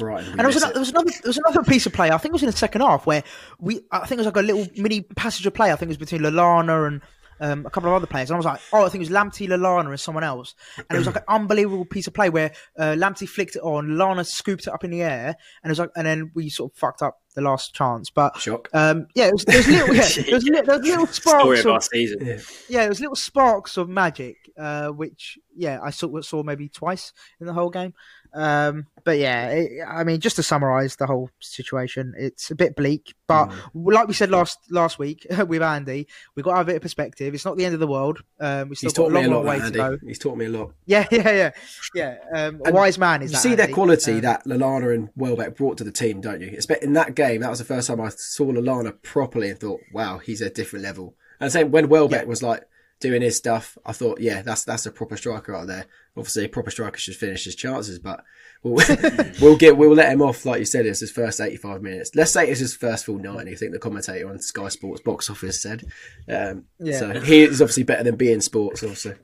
Brighton. 0.00 0.30
And 0.30 0.40
there 0.40 0.46
was, 0.46 0.56
another, 0.56 0.72
there 0.72 0.80
was 0.80 0.90
another 0.90 1.10
there 1.10 1.28
was 1.28 1.38
another 1.38 1.62
piece 1.62 1.86
of 1.86 1.92
play. 1.92 2.10
I 2.10 2.18
think 2.18 2.32
it 2.32 2.34
was 2.34 2.42
in 2.42 2.50
the 2.50 2.56
second 2.56 2.80
half 2.80 3.06
where 3.06 3.22
we 3.58 3.80
I 3.92 4.00
think 4.00 4.12
it 4.12 4.24
was 4.24 4.26
like 4.26 4.36
a 4.36 4.42
little 4.42 4.66
mini 4.76 5.02
passage 5.02 5.46
of 5.46 5.54
play. 5.54 5.72
I 5.72 5.76
think 5.76 5.88
it 5.88 5.98
was 5.98 6.10
between 6.10 6.22
Lallana 6.22 6.86
and 6.86 7.02
um, 7.40 7.66
a 7.66 7.70
couple 7.70 7.88
of 7.88 7.96
other 7.96 8.06
players. 8.06 8.30
And 8.30 8.36
I 8.36 8.38
was 8.38 8.46
like, 8.46 8.60
oh, 8.72 8.84
I 8.84 8.88
think 8.88 9.02
it 9.02 9.10
was 9.10 9.16
Lamptey, 9.16 9.48
Lallana, 9.48 9.88
and 9.88 10.00
someone 10.00 10.24
else. 10.24 10.54
And 10.76 10.86
it 10.90 10.98
was 10.98 11.06
like 11.06 11.16
an 11.16 11.22
unbelievable 11.28 11.84
piece 11.84 12.06
of 12.06 12.14
play 12.14 12.30
where 12.30 12.52
uh, 12.78 12.94
Lamptey 12.96 13.28
flicked 13.28 13.56
it 13.56 13.62
on, 13.62 13.88
Lallana 13.88 14.26
scooped 14.26 14.66
it 14.66 14.72
up 14.72 14.84
in 14.84 14.90
the 14.90 15.02
air, 15.02 15.36
and 15.62 15.70
it 15.70 15.72
was 15.72 15.78
like, 15.78 15.90
and 15.96 16.06
then 16.06 16.30
we 16.34 16.50
sort 16.50 16.72
of 16.72 16.78
fucked 16.78 17.02
up 17.02 17.20
the 17.34 17.40
last 17.42 17.74
chance. 17.74 18.10
But 18.10 18.36
Shock. 18.38 18.68
um, 18.72 19.06
yeah, 19.14 19.26
it 19.28 19.32
was, 19.32 19.44
there 19.44 19.56
was 19.58 19.68
little, 19.68 19.94
yeah, 19.94 20.08
there 20.24 20.34
was, 20.34 20.44
li- 20.44 20.60
there 20.64 20.78
was 20.78 20.86
little 20.86 21.06
Story 21.12 21.56
sparks 21.56 21.60
of 21.60 21.66
of, 21.66 21.72
our 21.72 21.80
season. 21.80 22.18
Yeah. 22.26 22.38
yeah, 22.68 22.80
there 22.80 22.88
was 22.88 23.00
little 23.00 23.16
sparks 23.16 23.76
of 23.76 23.88
magic, 23.88 24.36
uh, 24.58 24.88
which 24.88 25.38
yeah, 25.56 25.78
I 25.82 25.90
saw 25.90 26.20
saw 26.22 26.42
maybe 26.42 26.68
twice 26.68 27.12
in 27.40 27.46
the 27.46 27.52
whole 27.52 27.70
game. 27.70 27.92
Um, 28.32 28.86
but 29.04 29.18
yeah, 29.18 29.48
it, 29.48 29.70
I 29.86 30.04
mean, 30.04 30.20
just 30.20 30.36
to 30.36 30.42
summarise 30.44 30.94
the 30.96 31.06
whole 31.06 31.30
situation, 31.40 32.14
it's 32.16 32.50
a 32.52 32.54
bit 32.54 32.76
bleak. 32.76 33.14
But 33.26 33.48
Mm. 33.48 33.92
like 33.92 34.06
we 34.08 34.14
said 34.14 34.30
last 34.30 34.58
last 34.70 34.98
week 34.98 35.26
with 35.48 35.62
Andy, 35.62 36.06
we've 36.34 36.44
got 36.44 36.52
to 36.52 36.56
have 36.58 36.66
a 36.66 36.70
bit 36.70 36.76
of 36.76 36.82
perspective. 36.82 37.34
It's 37.34 37.44
not 37.44 37.56
the 37.56 37.64
end 37.64 37.74
of 37.74 37.80
the 37.80 37.86
world. 37.88 38.20
Um, 38.38 38.68
we 38.68 38.76
still 38.76 38.88
He's 38.90 38.96
got 38.96 39.02
taught 39.04 39.10
a 39.10 39.14
me 39.14 39.20
long, 39.22 39.24
a 39.26 39.34
long 39.36 39.44
lot, 39.46 39.50
way 39.50 39.58
that, 39.58 39.72
to 39.72 39.78
go. 39.78 39.98
He's 40.06 40.18
taught 40.18 40.36
me 40.36 40.46
a 40.46 40.48
lot. 40.50 40.72
Yeah, 40.86 41.06
yeah, 41.10 41.30
yeah, 41.30 41.50
yeah. 41.94 42.16
Um, 42.34 42.60
a 42.64 42.72
wise 42.72 42.98
man 42.98 43.22
is 43.22 43.30
You 43.32 43.36
that. 43.36 43.42
see 43.42 43.54
that 43.56 43.62
Andy. 43.62 43.72
quality 43.74 44.12
Um, 44.14 44.20
that 44.20 44.44
Lallana 44.44 44.94
and 44.94 45.08
Welbeck 45.16 45.56
brought 45.56 45.78
to 45.78 45.84
the 45.84 45.92
team, 45.92 46.20
don't 46.20 46.40
you? 46.40 46.50
Espe- 46.52 46.82
In 46.82 46.92
that 46.94 47.14
game, 47.16 47.20
that 47.38 47.50
was 47.50 47.58
the 47.58 47.64
first 47.64 47.88
time 47.88 48.00
I 48.00 48.08
saw 48.10 48.46
Lallana 48.52 49.00
properly 49.02 49.50
and 49.50 49.58
thought, 49.58 49.80
wow, 49.92 50.18
he's 50.18 50.40
a 50.40 50.50
different 50.50 50.84
level. 50.84 51.14
And 51.40 51.50
same 51.50 51.70
when 51.70 51.88
Welbeck 51.88 52.22
Yeah. 52.22 52.28
was 52.28 52.42
like 52.42 52.64
doing 53.00 53.22
his 53.22 53.36
stuff, 53.36 53.78
I 53.86 53.92
thought, 53.92 54.20
yeah, 54.20 54.42
that's 54.42 54.64
that's 54.64 54.84
a 54.86 54.92
proper 54.92 55.16
striker 55.16 55.54
out 55.54 55.66
there. 55.68 55.86
Obviously, 56.16 56.44
a 56.44 56.48
proper 56.48 56.70
striker 56.70 56.98
should 56.98 57.16
finish 57.16 57.44
his 57.44 57.54
chances, 57.54 57.98
but 57.98 58.22
we'll, 58.62 58.84
we'll 59.40 59.56
get 59.56 59.76
we'll 59.78 59.94
let 59.94 60.12
him 60.12 60.20
off, 60.20 60.44
like 60.44 60.58
you 60.58 60.66
said, 60.66 60.84
it's 60.84 61.00
his 61.00 61.10
first 61.10 61.40
eighty-five 61.40 61.80
minutes. 61.82 62.10
Let's 62.14 62.32
say 62.32 62.48
it's 62.50 62.60
his 62.60 62.74
first 62.76 63.06
full 63.06 63.18
ninety. 63.18 63.52
I 63.52 63.54
think 63.54 63.72
the 63.72 63.78
commentator 63.78 64.28
on 64.28 64.38
Sky 64.40 64.68
Sports 64.68 65.00
box 65.00 65.30
office 65.30 65.62
said. 65.62 65.84
Um, 66.28 66.64
Yeah. 66.78 66.98
So 66.98 67.20
he 67.20 67.42
is 67.42 67.62
obviously 67.62 67.84
better 67.84 68.02
than 68.04 68.16
being 68.16 68.40
sports, 68.42 68.82
also. 68.82 69.14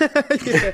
yeah. 0.46 0.72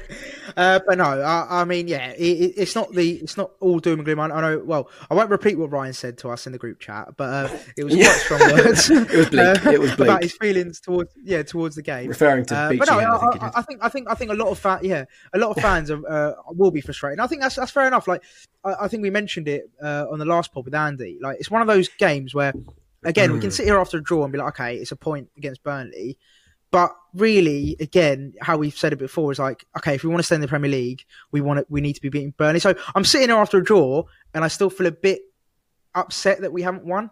Uh, 0.56 0.80
but 0.86 0.98
no, 0.98 1.04
I, 1.04 1.62
I 1.62 1.64
mean, 1.64 1.88
yeah, 1.88 2.10
it, 2.10 2.20
it- 2.22 2.54
it's 2.56 2.74
not 2.74 2.92
the 2.92 3.12
it's 3.16 3.36
not 3.36 3.52
all 3.60 3.78
doom 3.80 3.98
and 4.00 4.04
gloom. 4.04 4.20
I, 4.20 4.24
I 4.26 4.40
know. 4.40 4.58
Well, 4.64 4.90
I 5.10 5.14
won't 5.14 5.30
repeat 5.30 5.58
what 5.58 5.70
Ryan 5.70 5.92
said 5.92 6.18
to 6.18 6.28
us 6.30 6.46
in 6.46 6.52
the 6.52 6.58
group 6.58 6.78
chat, 6.80 7.16
but 7.16 7.24
uh, 7.50 7.56
it 7.76 7.84
was 7.84 7.94
Yeah. 7.96 8.06
quite 8.06 8.16
strong 8.20 8.40
words. 8.52 8.90
It 8.90 9.16
was 9.16 9.28
bleak. 9.30 9.66
uh, 9.66 9.70
It 9.70 9.80
was 9.80 9.94
bleak. 9.96 10.08
about 10.08 10.22
his 10.22 10.32
feelings 10.36 10.80
towards 10.80 11.10
yeah 11.22 11.42
towards 11.42 11.76
the 11.76 11.82
game. 11.82 12.08
Referring 12.08 12.44
to 12.46 12.56
Uh, 12.56 12.72
but 12.78 12.88
no, 12.88 12.98
I 12.98 13.14
I, 13.16 13.18
think 13.30 13.42
I, 13.56 13.62
think 13.62 13.80
I 13.84 13.88
think 13.88 14.10
I 14.10 14.14
think 14.14 14.30
a 14.30 14.34
lot 14.34 14.48
of 14.48 14.58
fan, 14.58 14.78
yeah, 14.82 15.04
a 15.32 15.38
lot 15.38 15.56
of 15.56 15.62
fans 15.62 15.90
are, 15.90 16.00
uh, 16.08 16.32
will 16.48 16.70
be 16.70 16.80
frustrated. 16.80 17.18
And 17.18 17.24
I 17.24 17.26
think 17.26 17.42
that's 17.42 17.56
that's 17.56 17.70
fair 17.72 17.86
enough. 17.86 18.06
Like 18.06 18.22
I, 18.64 18.74
I 18.82 18.88
think 18.88 19.02
we 19.02 19.10
mentioned 19.10 19.48
it 19.48 19.70
uh, 19.82 20.06
on 20.10 20.18
the 20.18 20.24
last 20.24 20.52
pod 20.52 20.64
with 20.66 20.74
Andy. 20.74 21.18
Like 21.20 21.38
it's 21.40 21.50
one 21.50 21.62
of 21.62 21.68
those 21.68 21.88
games 21.88 22.34
where, 22.34 22.52
again, 23.04 23.32
we 23.32 23.40
can 23.40 23.50
Mm. 23.50 23.52
sit 23.54 23.66
here 23.66 23.78
after 23.78 23.98
a 23.98 24.02
draw 24.02 24.22
and 24.24 24.32
be 24.32 24.38
like, 24.38 24.48
okay, 24.60 24.76
it's 24.76 24.92
a 24.92 24.96
point 24.96 25.28
against 25.36 25.62
Burnley. 25.62 26.16
But 26.74 26.96
really, 27.14 27.76
again, 27.78 28.34
how 28.40 28.56
we've 28.56 28.76
said 28.76 28.92
it 28.92 28.98
before 28.98 29.30
is 29.30 29.38
like, 29.38 29.64
okay, 29.78 29.94
if 29.94 30.02
we 30.02 30.10
want 30.10 30.18
to 30.18 30.24
stay 30.24 30.34
in 30.34 30.40
the 30.40 30.48
Premier 30.48 30.68
League, 30.72 31.04
we 31.30 31.40
want 31.40 31.60
to, 31.60 31.66
we 31.68 31.80
need 31.80 31.92
to 31.92 32.00
be 32.00 32.08
beating 32.08 32.34
Burnley. 32.36 32.58
So 32.58 32.74
I'm 32.96 33.04
sitting 33.04 33.28
here 33.28 33.36
after 33.36 33.58
a 33.58 33.62
draw, 33.62 34.02
and 34.34 34.42
I 34.42 34.48
still 34.48 34.70
feel 34.70 34.88
a 34.88 34.90
bit 34.90 35.20
upset 35.94 36.40
that 36.40 36.52
we 36.52 36.62
haven't 36.62 36.84
won. 36.84 37.10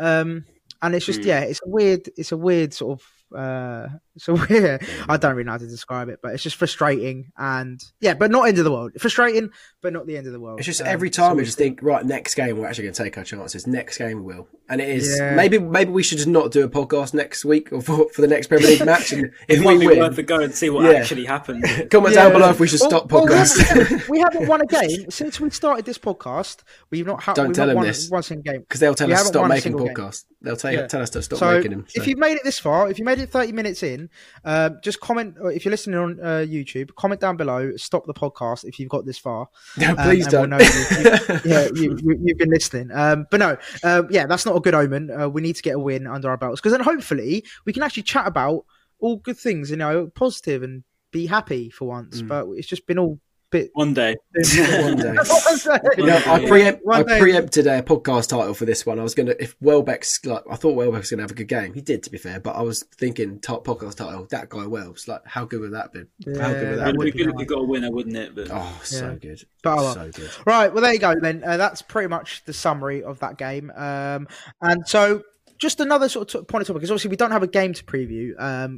Um, 0.00 0.44
and 0.82 0.96
it's 0.96 1.06
just, 1.06 1.20
Mm. 1.20 1.26
yeah, 1.26 1.40
it's 1.42 1.60
a 1.64 1.68
weird, 1.68 2.10
it's 2.16 2.32
a 2.32 2.36
weird 2.36 2.74
sort 2.74 2.98
of, 2.98 3.38
uh, 3.38 3.86
a 4.28 4.34
weird. 4.48 4.82
I 5.08 5.16
don't 5.16 5.32
really 5.32 5.44
know 5.44 5.52
how 5.52 5.58
to 5.58 5.66
describe 5.66 6.08
it, 6.08 6.20
but 6.22 6.32
it's 6.34 6.42
just 6.42 6.56
frustrating 6.56 7.32
and 7.36 7.82
yeah, 8.00 8.14
but 8.14 8.30
not 8.30 8.48
end 8.48 8.58
of 8.58 8.64
the 8.64 8.70
world. 8.72 8.92
Frustrating, 8.98 9.50
but 9.82 9.92
not 9.92 10.06
the 10.06 10.16
end 10.16 10.26
of 10.26 10.32
the 10.32 10.40
world. 10.40 10.60
It's 10.60 10.66
just 10.66 10.80
Um, 10.80 10.86
every 10.86 11.10
so 11.12 11.22
time 11.22 11.32
we 11.32 11.36
we'll 11.38 11.44
just 11.46 11.58
think, 11.58 11.80
right, 11.82 12.04
next 12.04 12.34
game 12.34 12.56
we're 12.58 12.66
actually 12.66 12.84
going 12.84 12.94
to 12.94 13.02
take 13.02 13.18
our 13.18 13.24
chances. 13.24 13.66
Next 13.66 13.98
game 13.98 14.18
we 14.24 14.34
will, 14.34 14.48
and 14.68 14.80
it 14.80 14.88
is 14.88 15.18
Yeah. 15.18 15.34
maybe 15.34 15.58
maybe 15.58 15.90
we 15.90 16.02
should 16.02 16.18
just 16.18 16.28
not 16.28 16.52
do 16.52 16.64
a 16.64 16.68
podcast 16.68 17.14
next 17.14 17.44
week 17.44 17.72
or 17.72 17.80
for, 17.82 18.08
for 18.10 18.20
the 18.20 18.28
next 18.28 18.46
Premier 18.46 18.66
League 18.68 18.84
match. 18.86 19.12
And 19.12 19.26
if 19.48 19.60
It 19.60 19.64
might 19.64 19.78
we 19.78 19.88
be 19.88 19.98
worth 19.98 20.12
a 20.12 20.16
win, 20.16 20.26
go 20.26 20.40
and 20.40 20.54
see 20.54 20.70
what 20.70 20.84
Yeah. 20.84 20.98
actually 20.98 21.24
happens. 21.24 21.64
comment 21.90 22.14
Yeah. 22.14 22.24
down 22.24 22.32
below 22.32 22.50
if 22.50 22.60
we 22.60 22.68
should 22.68 22.80
Well- 22.80 22.90
stop 22.90 23.10
well, 23.12 23.24
we 23.24 23.30
podcast. 23.32 23.58
haven't- 23.62 24.08
we 24.08 24.20
haven't 24.20 24.46
won 24.46 24.60
a 24.60 24.66
game 24.66 25.10
since 25.10 25.40
we 25.40 25.50
started 25.50 25.84
this 25.86 25.98
podcast. 25.98 26.58
We've 26.90 27.06
not 27.06 27.22
had. 27.22 27.34
Don't 27.36 27.48
we've 27.48 27.56
tell 27.56 27.66
not 27.66 27.72
him 27.72 27.76
won 27.78 27.86
this. 27.86 28.08
one 28.10 28.22
single 28.22 28.44
game. 28.52 28.60
Because 28.60 28.80
they'll 28.80 28.94
tell 28.94 29.08
We 29.08 29.14
us 29.14 29.22
to 29.22 29.28
stop 29.28 29.48
making 29.48 29.62
single 29.62 29.86
game. 29.86 29.94
podcasts. 29.96 30.24
They'll 30.40 30.56
tell, 30.56 30.72
Yeah. 30.72 30.86
tell 30.86 31.02
us 31.02 31.10
to 31.10 31.22
stop 31.22 31.38
So 31.38 31.54
making 31.56 31.70
them. 31.72 31.86
so. 31.88 32.00
if 32.00 32.06
you've 32.06 32.18
made 32.18 32.36
it 32.36 32.44
this 32.44 32.58
far, 32.58 32.90
if 32.90 32.98
you 32.98 33.04
made 33.04 33.18
it 33.18 33.30
30 33.30 33.52
minutes 33.52 33.82
in, 33.82 34.03
um, 34.44 34.78
just 34.82 35.00
comment. 35.00 35.36
If 35.44 35.64
you're 35.64 35.70
listening 35.70 35.98
on 35.98 36.20
uh, 36.20 36.44
YouTube, 36.46 36.94
comment 36.94 37.20
down 37.20 37.36
below. 37.36 37.76
Stop 37.76 38.06
the 38.06 38.14
podcast 38.14 38.64
if 38.64 38.78
you've 38.78 38.88
got 38.88 39.04
this 39.04 39.18
far. 39.18 39.48
No, 39.78 39.90
um, 39.90 39.96
please 39.96 40.32
and 40.32 40.32
don't. 40.32 40.50
we'll 40.50 40.60
you- 40.60 41.40
yeah, 41.44 41.68
you, 41.74 42.18
you've 42.22 42.38
been 42.38 42.50
listening. 42.50 42.90
Um, 42.92 43.26
but 43.30 43.40
no, 43.40 43.56
um, 43.82 44.08
yeah, 44.10 44.26
that's 44.26 44.46
not 44.46 44.56
a 44.56 44.60
good 44.60 44.74
omen. 44.74 45.10
Uh, 45.10 45.28
we 45.28 45.42
need 45.42 45.56
to 45.56 45.62
get 45.62 45.74
a 45.74 45.78
win 45.78 46.06
under 46.06 46.30
our 46.30 46.36
belts 46.36 46.60
because 46.60 46.72
then 46.72 46.80
hopefully 46.80 47.44
we 47.64 47.72
can 47.72 47.82
actually 47.82 48.04
chat 48.04 48.26
about 48.26 48.64
all 49.00 49.16
good 49.16 49.36
things, 49.36 49.70
you 49.70 49.76
know, 49.76 50.06
positive 50.14 50.62
and 50.62 50.84
be 51.10 51.26
happy 51.26 51.70
for 51.70 51.86
once. 51.86 52.22
Mm. 52.22 52.28
But 52.28 52.48
it's 52.50 52.68
just 52.68 52.86
been 52.86 52.98
all 52.98 53.18
bit. 53.54 53.70
One 53.74 53.94
day. 53.94 54.16
One 54.34 54.96
day. 54.96 55.14
I'm. 55.16 55.80
You 55.96 56.06
know, 56.06 56.22
I 56.26 56.44
preempt, 56.46 56.84
One 56.84 57.08
I 57.08 57.18
preempted 57.20 57.66
a 57.68 57.82
podcast 57.82 58.28
title 58.28 58.52
for 58.52 58.64
this 58.64 58.84
one. 58.84 58.98
I 58.98 59.02
was 59.04 59.14
gonna, 59.14 59.34
if 59.38 59.56
Welbeck's 59.60 60.24
like, 60.26 60.42
I 60.50 60.56
thought 60.56 60.74
Welbeck 60.74 61.00
was 61.00 61.10
gonna 61.10 61.22
have 61.22 61.30
a 61.30 61.34
good 61.34 61.48
game. 61.48 61.72
He 61.72 61.80
did, 61.80 62.02
to 62.02 62.10
be 62.10 62.18
fair. 62.18 62.40
But 62.40 62.56
I 62.56 62.62
was 62.62 62.82
thinking, 62.96 63.38
top 63.38 63.64
podcast 63.64 63.96
title, 63.96 64.26
that 64.30 64.48
guy 64.48 64.66
Wells. 64.66 65.06
Like, 65.06 65.24
how 65.24 65.44
good 65.44 65.60
would 65.60 65.72
that 65.72 65.92
be? 65.92 66.00
how 66.38 66.52
good 66.52 66.70
would 66.70 66.78
that 66.80 66.84
that 66.84 66.86
would 66.86 66.92
be? 66.94 66.98
would 66.98 67.04
be 67.04 67.10
be 67.12 67.18
good 67.18 67.28
if 67.30 67.36
we 67.36 67.44
got 67.44 67.60
a 67.60 67.64
winner, 67.64 67.90
wouldn't 67.92 68.16
it? 68.16 68.34
But 68.34 68.48
Oh, 68.50 68.80
so 68.82 69.10
Yeah. 69.10 69.14
good, 69.16 69.44
But 69.62 69.92
so 69.94 70.10
good. 70.10 70.30
Right, 70.46 70.72
well, 70.72 70.82
there 70.82 70.92
you 70.92 70.98
go 70.98 71.14
then. 71.20 71.42
Uh, 71.44 71.56
that's 71.56 71.80
pretty 71.82 72.08
much 72.08 72.44
the 72.44 72.52
summary 72.52 73.02
of 73.04 73.20
that 73.20 73.38
game. 73.38 73.70
Um, 73.76 74.26
and 74.60 74.86
so, 74.86 75.22
just 75.58 75.80
another 75.80 76.08
sort 76.08 76.34
of 76.34 76.40
t- 76.42 76.44
point 76.46 76.62
of 76.62 76.66
topic 76.66 76.80
because 76.80 76.90
obviously 76.90 77.10
we 77.10 77.16
don't 77.16 77.30
have 77.30 77.42
a 77.42 77.46
game 77.46 77.72
to 77.72 77.84
preview 77.84 78.30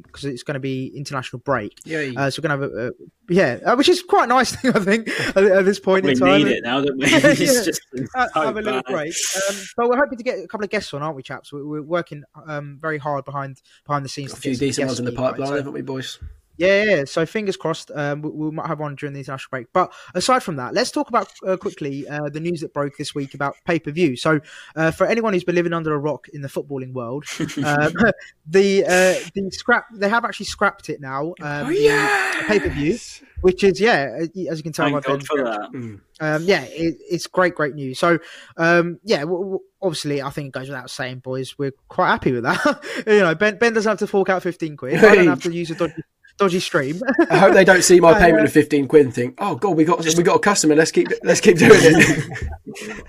because 0.05 0.25
it's 0.25 0.43
going 0.43 0.55
to 0.55 0.61
be 0.61 0.89
international 0.97 1.41
break. 1.41 1.79
Yeah, 1.85 2.11
Uh, 2.17 2.31
so 2.31 2.41
we're 2.43 2.49
going 2.49 2.61
to 2.61 2.67
have 2.67 2.73
a, 2.75 2.89
a 2.89 2.93
yeah, 3.29 3.59
uh, 3.65 3.77
which 3.77 3.89
is 3.89 4.03
quite 4.03 4.25
a 4.25 4.27
nice 4.29 4.55
thing 4.57 4.73
I 4.75 4.79
think 4.81 5.09
at, 5.09 5.37
at 5.39 5.65
this 5.65 5.81
point 5.81 6.05
we 6.05 6.13
in 6.13 6.19
time. 6.19 6.43
need 6.45 6.49
it 6.49 6.63
now, 6.65 6.81
don't 6.81 6.99
we? 6.99 7.07
Yeah. 7.11 7.33
just 7.35 7.81
Uh, 8.15 8.29
so 8.35 8.41
have 8.43 8.57
a 8.57 8.61
little 8.63 8.83
bad. 8.83 8.93
break. 8.93 9.15
Um, 9.49 9.57
but 9.77 9.89
we're 9.89 9.97
hoping 9.99 10.19
to 10.19 10.25
get 10.25 10.39
a 10.39 10.47
couple 10.47 10.65
of 10.65 10.71
guests 10.71 10.93
on, 10.95 11.03
aren't 11.03 11.17
we, 11.17 11.23
chaps? 11.23 11.53
We're, 11.53 11.65
we're 11.67 11.83
working 11.83 12.25
um, 12.47 12.79
very 12.81 12.99
hard 12.99 13.25
behind 13.25 13.61
behind 13.87 14.05
the 14.05 14.09
scenes. 14.09 14.33
a 14.33 14.37
to 14.37 14.41
few 14.43 14.51
get 14.53 14.59
some 14.59 14.67
decent 14.69 14.87
ones 14.89 14.99
in 15.01 15.05
the 15.07 15.11
on, 15.13 15.17
right? 15.17 15.31
pipeline, 15.31 15.49
So- 15.49 15.57
haven't 15.57 15.73
we, 15.73 15.83
boys? 15.83 16.19
Yeah, 16.57 16.83
yeah, 16.83 16.97
yeah. 16.97 17.05
So 17.05 17.27
fingers 17.27 17.57
crossed, 17.57 17.91
um, 17.95 18.23
we, 18.23 18.31
we 18.31 18.51
might 18.51 18.67
have 18.67 18.81
one 18.81 18.95
during 18.95 19.13
the 19.13 19.21
international 19.21 19.49
break. 19.51 19.67
But 19.73 19.93
aside 20.15 20.43
from 20.43 20.57
that, 20.57 20.75
let's 20.75 20.91
talk 20.91 21.09
about 21.09 21.33
uh, 21.47 21.57
quickly 21.57 22.07
uh, 22.09 22.29
the 22.29 22.41
news 22.41 22.61
that 22.61 22.73
broke 22.73 22.97
this 22.97 23.15
week 23.15 23.35
about 23.35 23.57
pay 23.65 23.79
per 23.79 23.91
view. 23.91 24.17
So 24.17 24.41
uh, 24.75 24.91
for 24.91 25.07
anyone 25.07 25.33
who's 25.33 25.45
been 25.45 25.55
living 25.55 25.73
under 25.73 25.93
a 25.95 25.99
rock 25.99 26.29
in 26.29 26.43
the 26.43 26.49
footballing 26.49 26.93
world, 26.93 27.25
um, 27.41 27.93
the 28.47 28.85
uh, 28.85 29.29
the 29.35 29.51
scrap 29.51 29.87
they 29.95 30.09
have 30.09 30.25
actually 30.25 30.47
scrapped 30.47 30.89
it 30.89 31.01
now. 31.01 31.35
Um, 31.41 31.69
the 31.69 32.45
pay 32.47 32.61
per 32.61 32.69
view, 32.69 32.99
which 33.41 33.65
is 33.65 33.81
yeah, 33.81 34.19
as 34.21 34.31
you 34.35 34.63
can 34.63 34.73
tell, 34.73 34.87
Thank 34.87 35.05
by 35.05 35.09
God 35.09 35.19
Ben- 35.19 35.27
for 35.27 35.45
that. 35.45 35.71
Mm. 35.73 36.01
um, 36.21 36.43
yeah, 36.45 36.63
it, 36.63 36.97
it's 37.11 37.27
great, 37.27 37.55
great 37.55 37.75
news. 37.75 37.99
So, 37.99 38.19
um, 38.57 38.99
yeah, 39.05 39.21
w- 39.21 39.39
w- 39.39 39.61
obviously, 39.81 40.23
I 40.23 40.31
think 40.31 40.49
it 40.49 40.53
goes 40.53 40.69
without 40.69 40.91
saying, 40.91 41.21
boys, 41.21 41.59
we're 41.59 41.73
quite 41.89 42.09
happy 42.09 42.33
with 42.33 42.45
that. 42.45 42.83
you 43.07 43.21
know, 43.21 43.35
Ben, 43.35 43.59
ben 43.59 43.73
doesn't 43.73 43.89
have 43.91 43.99
to 44.01 44.07
fork 44.07 44.29
out 44.29 44.43
fifteen 44.43 44.77
quid. 44.77 45.03
I 45.03 45.15
don't 45.15 45.27
have 45.27 45.43
to 45.43 45.53
use 45.53 45.71
a 45.71 45.75
dodgy, 45.75 46.03
dodgy 46.39 46.61
stream. 46.61 47.01
I 47.31 47.39
hope 47.39 47.55
they 47.55 47.65
don't 47.65 47.83
see 47.83 48.01
my 48.01 48.13
Uh, 48.17 48.19
payment 48.19 48.45
of 48.45 48.53
fifteen 48.53 48.87
quid 48.89 49.07
and 49.07 49.15
think, 49.15 49.35
"Oh 49.39 49.57
God, 49.57 49.77
we 49.77 49.85
got 49.85 50.05
we 50.17 50.23
got 50.23 50.37
a 50.37 50.41
customer. 50.41 50.75
Let's 50.75 50.91
keep 50.93 51.09
let's 51.23 51.41
keep 51.41 51.59
doing 51.59 51.73
it." 51.75 52.49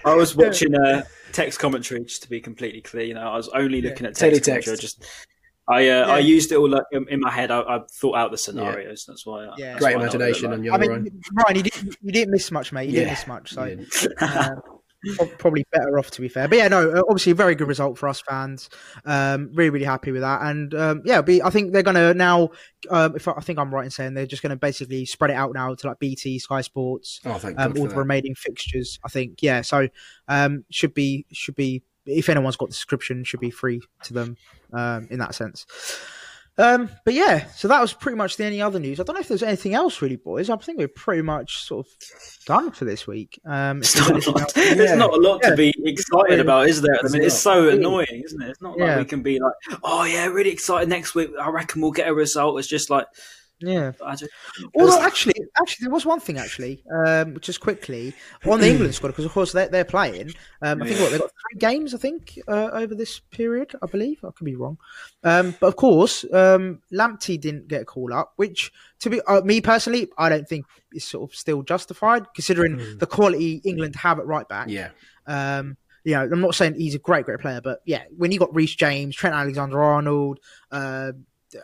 I 0.05 0.15
was 0.15 0.35
watching 0.35 0.73
uh, 0.75 1.03
text 1.33 1.59
commentary 1.59 2.03
just 2.05 2.23
to 2.23 2.29
be 2.29 2.39
completely 2.41 2.81
clear. 2.81 3.03
You 3.05 3.13
know, 3.13 3.27
I 3.29 3.35
was 3.37 3.49
only 3.49 3.81
looking 3.81 4.05
at 4.07 4.15
text 4.15 4.41
Teletext. 4.43 4.45
commentary. 4.47 4.77
Just 4.77 5.05
I 5.69 5.89
uh, 5.89 6.07
I 6.07 6.19
used 6.19 6.51
it 6.51 6.55
all 6.55 6.69
like, 6.69 6.83
in 6.91 7.05
in 7.09 7.19
my 7.19 7.29
head. 7.31 7.51
I, 7.51 7.59
I 7.61 7.79
thought 7.91 8.15
out 8.15 8.31
the 8.31 8.37
scenarios. 8.37 9.05
That's 9.07 9.25
why. 9.25 9.45
I, 9.45 9.53
Yeah. 9.57 9.67
that's 9.73 9.79
Great 9.83 9.95
why 9.97 10.03
I 10.03 10.05
know 10.05 10.07
what 10.07 10.13
it 10.13 10.15
imagination 10.15 10.45
on 10.53 10.59
like. 10.59 10.65
your 10.65 10.73
I 10.73 10.77
mean, 10.77 10.91
own. 10.91 11.21
Ryan, 11.33 11.55
you 11.57 11.63
didn't, 11.63 11.97
you 12.01 12.11
didn't 12.13 12.31
miss 12.31 12.51
much, 12.51 12.71
mate. 12.71 12.89
You 12.89 12.95
didn't 12.95 13.09
miss 13.11 13.27
much, 13.27 13.51
so 13.53 13.63
you 13.65 13.75
didn't. 13.77 14.21
um, 14.21 14.61
prob- 14.61 14.76
probably 15.37 15.63
better 15.71 15.97
off 15.99 16.11
to 16.11 16.21
be 16.21 16.27
fair. 16.27 16.47
But 16.47 16.57
yeah, 16.57 16.67
no, 16.67 16.89
uh, 16.89 17.01
obviously 17.07 17.31
a 17.31 17.35
very 17.35 17.55
good 17.55 17.67
result 17.67 17.97
for 17.97 18.07
us 18.09 18.21
fans. 18.21 18.69
Um, 19.05 19.51
really, 19.53 19.69
really 19.69 19.85
happy 19.85 20.11
with 20.11 20.21
that. 20.21 20.41
And 20.41 20.73
um, 20.73 21.01
yeah, 21.05 21.21
be 21.21 21.41
I 21.41 21.49
think 21.49 21.73
they're 21.73 21.83
gonna 21.83 22.13
now. 22.13 22.49
Um, 22.89 23.15
if 23.15 23.27
I, 23.27 23.33
I 23.33 23.41
think 23.41 23.59
I'm 23.59 23.73
right 23.73 23.85
in 23.85 23.91
saying 23.91 24.13
they're 24.13 24.25
just 24.25 24.41
gonna 24.41 24.55
basically 24.55 25.05
spread 25.05 25.31
it 25.31 25.35
out 25.35 25.53
now 25.53 25.73
to 25.75 25.87
like 25.87 25.99
BT, 25.99 26.39
Sky 26.39 26.61
Sports, 26.61 27.21
Oh, 27.25 27.39
um, 27.57 27.73
all 27.77 27.83
the 27.83 27.89
that. 27.89 27.95
remaining 27.95 28.35
fixtures. 28.35 28.99
I 29.03 29.09
think, 29.09 29.41
yeah. 29.41 29.61
So 29.61 29.87
um, 30.27 30.65
should 30.71 30.93
be 30.93 31.25
should 31.31 31.55
be 31.55 31.83
if 32.05 32.29
anyone's 32.29 32.55
got 32.55 32.69
the 32.69 32.75
subscription, 32.75 33.23
should 33.23 33.39
be 33.41 33.51
free 33.51 33.81
to 34.03 34.13
them 34.13 34.37
um, 34.73 35.07
in 35.11 35.19
that 35.19 35.35
sense. 35.35 35.65
Um, 36.59 36.89
but 37.05 37.13
yeah, 37.13 37.45
so 37.51 37.67
that 37.67 37.79
was 37.79 37.93
pretty 37.93 38.17
much 38.17 38.35
the 38.37 38.45
only 38.45 38.61
other 38.61 38.79
news. 38.79 38.99
I 38.99 39.03
don't 39.03 39.13
know 39.13 39.19
if 39.21 39.27
there's 39.27 39.43
anything 39.43 39.75
else 39.75 40.01
really, 40.01 40.15
boys. 40.15 40.49
I 40.49 40.55
think 40.57 40.79
we're 40.79 40.87
pretty 40.87 41.21
much 41.21 41.59
sort 41.63 41.85
of 41.85 41.91
done 42.47 42.71
for 42.71 42.85
this 42.85 43.05
week. 43.05 43.39
Um, 43.45 43.79
It's 43.79 43.93
there's 43.93 44.09
not, 44.27 44.27
a 44.27 44.31
lot, 44.31 44.41
else- 44.41 44.53
there's 44.53 44.97
not 44.97 45.13
a 45.13 45.17
lot 45.17 45.39
Yeah. 45.43 45.49
to 45.51 45.55
be 45.55 45.73
excited 45.85 46.39
about, 46.39 46.67
is 46.67 46.81
there? 46.81 46.97
I 47.03 47.09
mean, 47.09 47.21
it's 47.21 47.37
so 47.37 47.69
annoying, 47.69 48.23
isn't 48.25 48.41
it? 48.41 48.49
It's 48.49 48.61
not 48.61 48.77
like 48.77 48.97
we 48.97 49.05
can 49.05 49.21
be 49.21 49.39
like, 49.39 49.79
"Oh 49.83 50.03
yeah, 50.05 50.25
really 50.27 50.49
excited 50.49 50.89
next 50.89 51.13
week. 51.13 51.29
I 51.39 51.49
reckon 51.49 51.81
we'll 51.81 51.91
get 51.91 52.07
a 52.07 52.13
result." 52.13 52.57
It's 52.57 52.67
just 52.67 52.89
like, 52.89 53.05
Yeah. 53.59 53.93
I 54.05 54.15
just, 54.15 54.31
Although 54.75 55.01
actually, 55.01 55.33
actually, 55.59 55.85
there 55.85 55.91
was 55.91 56.05
one 56.05 56.19
thing 56.19 56.37
actually, 56.37 56.83
um, 56.93 57.39
just 57.39 57.59
quickly 57.59 58.13
on 58.45 58.59
the 58.59 58.67
England 58.71 58.93
squad 58.93 59.09
because 59.09 59.25
of 59.25 59.31
course 59.31 59.51
they're, 59.51 59.67
they're 59.67 59.85
playing. 59.85 60.31
Um, 60.61 60.81
I 60.81 60.87
think 60.87 60.99
what 60.99 61.11
they 61.11 61.17
got 61.17 61.31
three 61.31 61.59
games, 61.59 61.93
I 61.93 61.97
think, 61.97 62.39
uh, 62.47 62.69
over 62.73 62.93
this 62.93 63.19
period. 63.19 63.73
I 63.81 63.87
believe 63.87 64.19
I 64.23 64.29
could 64.35 64.45
be 64.45 64.55
wrong, 64.55 64.77
um, 65.23 65.55
but 65.59 65.67
of 65.67 65.75
course, 65.75 66.23
um, 66.31 66.81
Lamptey 66.93 67.39
didn't 67.39 67.67
get 67.67 67.81
a 67.81 67.85
call 67.85 68.13
up, 68.13 68.33
which 68.35 68.71
to 68.99 69.09
be 69.09 69.21
uh, 69.21 69.41
me 69.41 69.61
personally, 69.61 70.09
I 70.17 70.29
don't 70.29 70.47
think 70.47 70.65
is 70.93 71.05
sort 71.05 71.29
of 71.29 71.35
still 71.35 71.63
justified 71.63 72.25
considering 72.35 72.97
the 72.99 73.07
quality 73.07 73.61
England 73.65 73.95
have 73.95 74.19
at 74.19 74.27
right 74.27 74.47
back. 74.47 74.69
Yeah. 74.69 74.89
Um, 75.25 75.77
you 76.03 76.13
know, 76.13 76.21
I'm 76.21 76.39
not 76.39 76.55
saying 76.55 76.75
he's 76.75 76.95
a 76.95 76.99
great, 76.99 77.25
great 77.25 77.39
player, 77.39 77.59
but 77.59 77.81
yeah, 77.85 78.03
when 78.15 78.31
you 78.31 78.39
got 78.39 78.55
Reece 78.55 78.75
James, 78.75 79.13
Trent 79.13 79.35
Alexander-Arnold, 79.35 80.39
uh, 80.71 81.11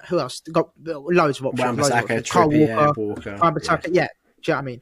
who 0.07 0.19
else? 0.19 0.41
Got 0.51 0.69
loads 0.83 1.39
of 1.39 1.45
options. 1.47 1.77
loads 1.77 1.89
of 1.89 1.95
options. 2.03 2.29
Kyle 2.29 2.47
Trippier, 2.49 2.75
Walker, 2.77 3.01
Walker. 3.01 3.37
Wan-Bissaka, 3.41 3.89
yeah. 3.91 4.07
Do 4.41 4.51
you 4.51 4.53
know 4.53 4.55
what 4.55 4.59
I 4.59 4.61
mean? 4.61 4.81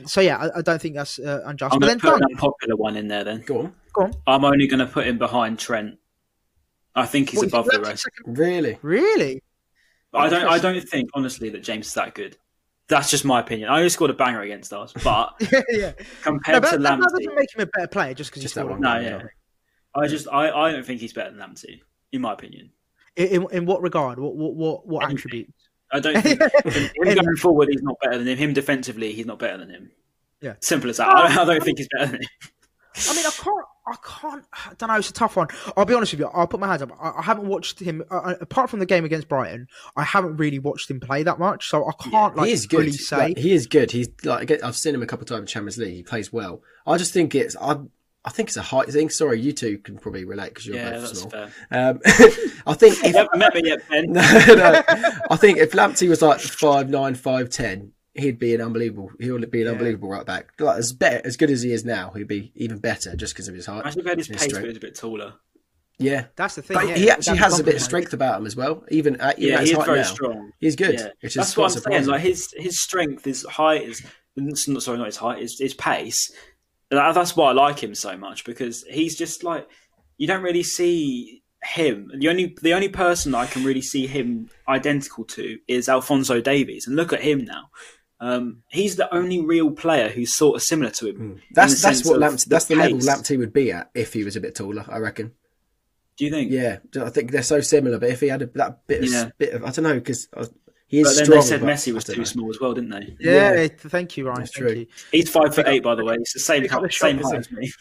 Um, 0.00 0.06
so 0.06 0.20
yeah, 0.20 0.36
I, 0.38 0.58
I 0.58 0.62
don't 0.62 0.80
think 0.80 0.94
that's 0.96 1.18
uh, 1.18 1.42
unjust. 1.46 1.72
I'm 1.74 1.80
But 1.80 1.86
going 1.86 1.98
then 1.98 1.98
to 2.00 2.10
put 2.10 2.22
an 2.22 2.28
unpopular 2.30 2.76
one 2.76 2.96
in 2.96 3.08
there. 3.08 3.24
Then 3.24 3.40
Go 3.40 3.60
on. 3.60 3.74
go 3.94 4.02
on. 4.02 4.14
I'm 4.26 4.44
only 4.44 4.66
going 4.66 4.80
to 4.80 4.86
put 4.86 5.06
him 5.06 5.16
behind 5.18 5.58
Trent. 5.58 5.98
I 6.94 7.06
think 7.06 7.30
he's 7.30 7.38
What, 7.38 7.48
above 7.48 7.66
the 7.66 7.80
rest. 7.80 8.02
second- 8.02 8.38
Really? 8.38 8.78
Really? 8.82 9.42
I 10.12 10.28
don't. 10.28 10.46
I 10.46 10.58
don't 10.58 10.86
think 10.86 11.08
honestly 11.14 11.48
that 11.48 11.62
James 11.62 11.86
is 11.86 11.94
that 11.94 12.14
good. 12.14 12.36
That's 12.88 13.10
just 13.10 13.24
my 13.24 13.40
opinion. 13.40 13.70
I 13.70 13.78
only 13.78 13.88
scored 13.88 14.10
a 14.10 14.14
banger 14.14 14.42
against 14.42 14.74
us, 14.74 14.92
but 15.02 15.32
yeah, 15.50 15.62
yeah. 15.70 15.92
No, 15.98 16.04
compared 16.22 16.62
but 16.62 16.70
to 16.72 16.78
that, 16.78 16.82
that 16.82 16.98
Lamptey, 16.98 17.02
doesn't 17.02 17.34
make 17.34 17.54
him 17.56 17.60
a 17.62 17.66
better 17.66 17.86
player 17.86 18.12
just 18.12 18.30
because 18.30 18.42
he's 18.42 18.52
that 18.52 18.60
scored 18.66 18.78
one 18.78 18.84
a 18.84 19.02
no, 19.02 19.10
goal. 19.10 19.20
yeah. 19.20 19.26
I 20.02 20.06
just 20.08 20.28
I, 20.30 20.50
I 20.50 20.72
don't 20.72 20.84
think 20.84 21.00
he's 21.00 21.14
better 21.14 21.30
than 21.30 21.40
Lamptey, 21.40 21.80
in 22.12 22.20
my 22.20 22.34
opinion. 22.34 22.72
In, 23.16 23.26
in, 23.26 23.46
in 23.52 23.66
what 23.66 23.82
regard? 23.82 24.18
What 24.18 24.34
what 24.36 24.54
what, 24.54 24.86
what 24.86 25.02
Anything. 25.04 25.18
attributes? 25.18 25.52
I 25.92 26.00
don't 26.00 26.22
think 26.22 26.40
him 26.64 26.90
Anyway. 27.04 27.14
going 27.22 27.36
forward, 27.36 27.68
he's 27.70 27.82
not 27.82 27.96
better 28.02 28.18
than 28.18 28.26
him. 28.28 28.38
Him 28.38 28.52
defensively, 28.54 29.12
he's 29.12 29.26
not 29.26 29.38
better 29.38 29.58
than 29.58 29.70
him. 29.70 29.90
Yeah. 30.40 30.54
simple 30.60 30.88
as 30.90 30.96
that. 30.96 31.08
I 31.08 31.28
don't, 31.28 31.38
I 31.38 31.44
don't 31.44 31.62
think 31.64 31.78
he's 31.78 31.88
better 31.92 32.06
than 32.12 32.22
him. 32.22 32.28
I 33.08 33.14
mean, 33.14 33.24
I 33.26 33.30
can't. 33.30 33.64
I 33.86 33.94
can't. 34.06 34.44
I 34.52 34.72
don't 34.78 34.88
know. 34.90 34.96
It's 34.96 35.10
a 35.10 35.12
tough 35.14 35.36
one. 35.36 35.48
I'll 35.76 35.84
be 35.86 35.94
honest 35.94 36.12
with 36.12 36.20
you. 36.20 36.26
I'll 36.26 36.46
put 36.46 36.60
my 36.60 36.68
hands 36.68 36.82
up. 36.82 36.90
I, 37.00 37.10
I 37.18 37.22
haven't 37.22 37.46
watched 37.48 37.80
him 37.80 38.02
uh, 38.10 38.34
apart 38.40 38.68
from 38.70 38.80
the 38.80 38.86
game 38.86 39.04
against 39.04 39.28
Brighton. 39.28 39.66
I 39.96 40.02
haven't 40.04 40.36
really 40.36 40.58
watched 40.58 40.90
him 40.90 41.00
play 41.00 41.22
that 41.22 41.38
much, 41.38 41.68
so 41.68 41.86
I 41.88 41.92
can't 42.10 42.36
like 42.36 42.46
he 42.48 42.52
is 42.52 42.66
good. 42.66 42.80
fully 42.80 42.92
say. 42.92 43.16
Like, 43.16 43.38
he 43.38 43.52
is 43.52 43.66
good. 43.66 43.90
He's 43.90 44.08
like 44.24 44.42
again, 44.42 44.60
I've 44.62 44.76
seen 44.76 44.94
him 44.94 45.02
a 45.02 45.06
couple 45.06 45.24
of 45.24 45.28
times 45.28 45.40
in 45.40 45.46
Champions 45.46 45.78
League. 45.78 45.94
He 45.94 46.02
plays 46.02 46.32
well. 46.32 46.60
I 46.86 46.96
just 46.98 47.12
think 47.12 47.34
it's 47.34 47.56
I. 47.60 47.76
I 48.24 48.30
think 48.30 48.48
it's 48.48 48.56
a 48.56 48.62
height 48.62 48.88
thing. 48.88 49.10
Sorry, 49.10 49.40
you 49.40 49.52
two 49.52 49.78
can 49.78 49.98
probably 49.98 50.24
relate 50.24 50.50
because 50.50 50.66
you're 50.66 50.76
Yeah, 50.76 50.90
both 50.92 51.00
that's 51.02 51.18
small. 51.20 51.30
fair. 51.30 51.50
Um, 51.70 52.00
I 52.66 52.74
think 52.74 52.94
if, 52.98 53.02
You 53.02 53.08
if 53.10 53.14
haven't 53.16 53.38
met 53.38 53.54
me 53.54 53.62
yet, 53.64 53.82
Ben. 53.88 54.12
no, 54.12 54.20
no, 54.54 54.82
I 55.30 55.36
think 55.36 55.58
if 55.58 55.72
Lamptey 55.72 56.08
was 56.08 56.22
like 56.22 56.38
five 56.40 56.88
nine, 56.88 57.14
five 57.16 57.50
ten, 57.50 57.92
he'd 58.14 58.38
be 58.38 58.54
an 58.54 58.60
unbelievable. 58.60 59.10
He'll 59.18 59.38
be 59.46 59.62
an 59.62 59.68
unbelievable 59.68 60.08
right 60.08 60.24
back. 60.24 60.52
Like 60.60 60.78
as 60.78 60.92
better, 60.92 61.20
as 61.24 61.36
good 61.36 61.50
as 61.50 61.62
he 61.62 61.72
is 61.72 61.84
now, 61.84 62.10
he'd 62.10 62.28
be 62.28 62.52
even 62.54 62.78
better 62.78 63.16
just 63.16 63.34
because 63.34 63.48
of 63.48 63.54
his 63.54 63.66
height. 63.66 63.80
Imagine 63.82 63.98
if 64.00 64.04
he 64.04 64.08
had 64.10 64.18
his 64.18 64.28
and 64.28 64.38
pace, 64.38 64.46
but 64.46 64.50
strength. 64.50 64.64
he 64.64 64.68
was 64.68 64.76
a 64.76 64.80
bit 64.80 64.94
taller. 64.94 65.32
Yeah, 65.98 66.26
That's 66.36 66.54
the 66.56 66.62
thing. 66.62 66.76
but 66.76 66.88
yeah, 66.88 66.94
he 66.96 67.10
actually 67.10 67.36
has 67.38 67.60
a 67.60 67.64
bit 67.64 67.76
of 67.76 67.82
strength 67.82 68.12
about 68.12 68.40
him 68.40 68.46
as 68.46 68.56
well. 68.56 68.82
Even 68.90 69.20
at, 69.20 69.38
Yeah, 69.38 69.60
he's 69.60 69.60
his 69.60 69.68
he 69.68 69.72
is 69.72 69.76
height 69.78 69.86
very 69.86 69.98
now, 69.98 70.04
strong. 70.04 70.52
He's 70.58 70.74
good. 70.74 70.94
Yeah, 70.98 71.08
Which 71.20 71.32
is 71.32 71.34
that's 71.34 71.54
quite 71.54 71.62
what 71.62 71.64
I'm 71.66 71.70
saying. 71.70 71.82
surprising. 71.82 72.10
Like 72.10 72.20
his 72.22 72.54
his 72.56 72.80
strength, 72.80 73.24
his 73.24 73.44
height, 73.44 73.82
is 73.82 74.02
no, 74.36 74.78
sorry, 74.80 74.98
not 74.98 75.06
his 75.06 75.16
height, 75.18 75.38
his 75.42 75.58
his 75.60 75.74
pace. 75.74 76.32
That- 76.92 77.14
That's 77.14 77.34
why 77.36 77.48
I 77.50 77.52
like 77.52 77.80
him 77.82 77.94
so 77.94 78.16
much 78.16 78.44
because 78.44 78.84
he's 78.88 79.16
just 79.16 79.42
like 79.42 79.66
you 80.18 80.26
don't 80.26 80.42
really 80.42 80.62
see 80.62 81.42
him. 81.64 82.10
The 82.18 82.28
only 82.28 82.56
the 82.62 82.74
only 82.74 82.88
person 82.88 83.34
I 83.34 83.46
can 83.46 83.64
really 83.64 83.82
see 83.82 84.06
him 84.06 84.50
identical 84.68 85.24
to 85.24 85.58
is 85.66 85.88
Alphonso 85.88 86.40
Davies, 86.40 86.86
and 86.86 86.94
look 86.96 87.12
at 87.12 87.22
him 87.22 87.44
now. 87.44 87.70
Um, 88.20 88.62
he's 88.68 88.94
the 88.94 89.12
only 89.12 89.40
real 89.40 89.72
player 89.72 90.08
who's 90.08 90.32
sort 90.32 90.54
of 90.54 90.62
similar 90.62 90.90
to 90.92 91.08
him. 91.08 91.16
Hmm. 91.16 91.32
That's 91.54 91.82
that's 91.82 92.04
what 92.04 92.20
Lamptey, 92.20 92.44
that's 92.46 92.66
the 92.66 92.76
level. 92.76 92.98
Lamptey 92.98 93.36
would 93.38 93.52
be 93.52 93.72
at 93.72 93.90
if 93.94 94.12
he 94.12 94.22
was 94.22 94.36
a 94.36 94.40
bit 94.40 94.54
taller. 94.54 94.84
I 94.88 94.98
reckon. 94.98 95.32
Do 96.18 96.24
you 96.26 96.30
think? 96.30 96.52
Yeah, 96.52 96.78
I 97.00 97.08
think 97.10 97.30
they're 97.32 97.42
so 97.42 97.60
similar. 97.62 97.98
But 97.98 98.10
if 98.10 98.20
he 98.20 98.28
had 98.28 98.42
a, 98.42 98.46
that 98.54 98.86
bit 98.86 99.02
of 99.02 99.10
Yeah. 99.10 99.30
bit 99.38 99.54
of 99.54 99.64
I 99.64 99.70
don't 99.70 99.82
know 99.82 99.94
because 99.94 100.28
he 100.92 101.00
is 101.00 101.08
But 101.08 101.14
then 101.16 101.24
strong. 101.24 101.40
they 101.40 101.46
said 101.46 101.60
but 101.62 101.68
Messi 101.70 101.92
was 101.92 102.04
too 102.04 102.18
know. 102.18 102.24
small 102.24 102.50
as 102.50 102.60
well, 102.60 102.74
didn't 102.74 102.90
they? 102.90 103.16
Yeah, 103.18 103.62
Yeah. 103.62 103.68
thank 103.76 104.16
you, 104.16 104.26
Ryan. 104.28 104.40
That's 104.42 104.54
thank 104.54 104.68
true. 104.68 104.76
you. 104.80 104.86
He's 105.10 105.28
five 105.30 105.52
foot 105.54 105.66
eight, 105.66 105.82
by 105.82 105.94
the 105.96 106.04
way. 106.04 106.16
He's 106.18 106.32
the 106.34 106.38
same 106.40 106.62
pick 106.62 106.72
up 106.74 106.82
the 106.82 106.90
same 106.92 107.18
height 107.18 107.38
as 107.38 107.50
me. 107.50 107.72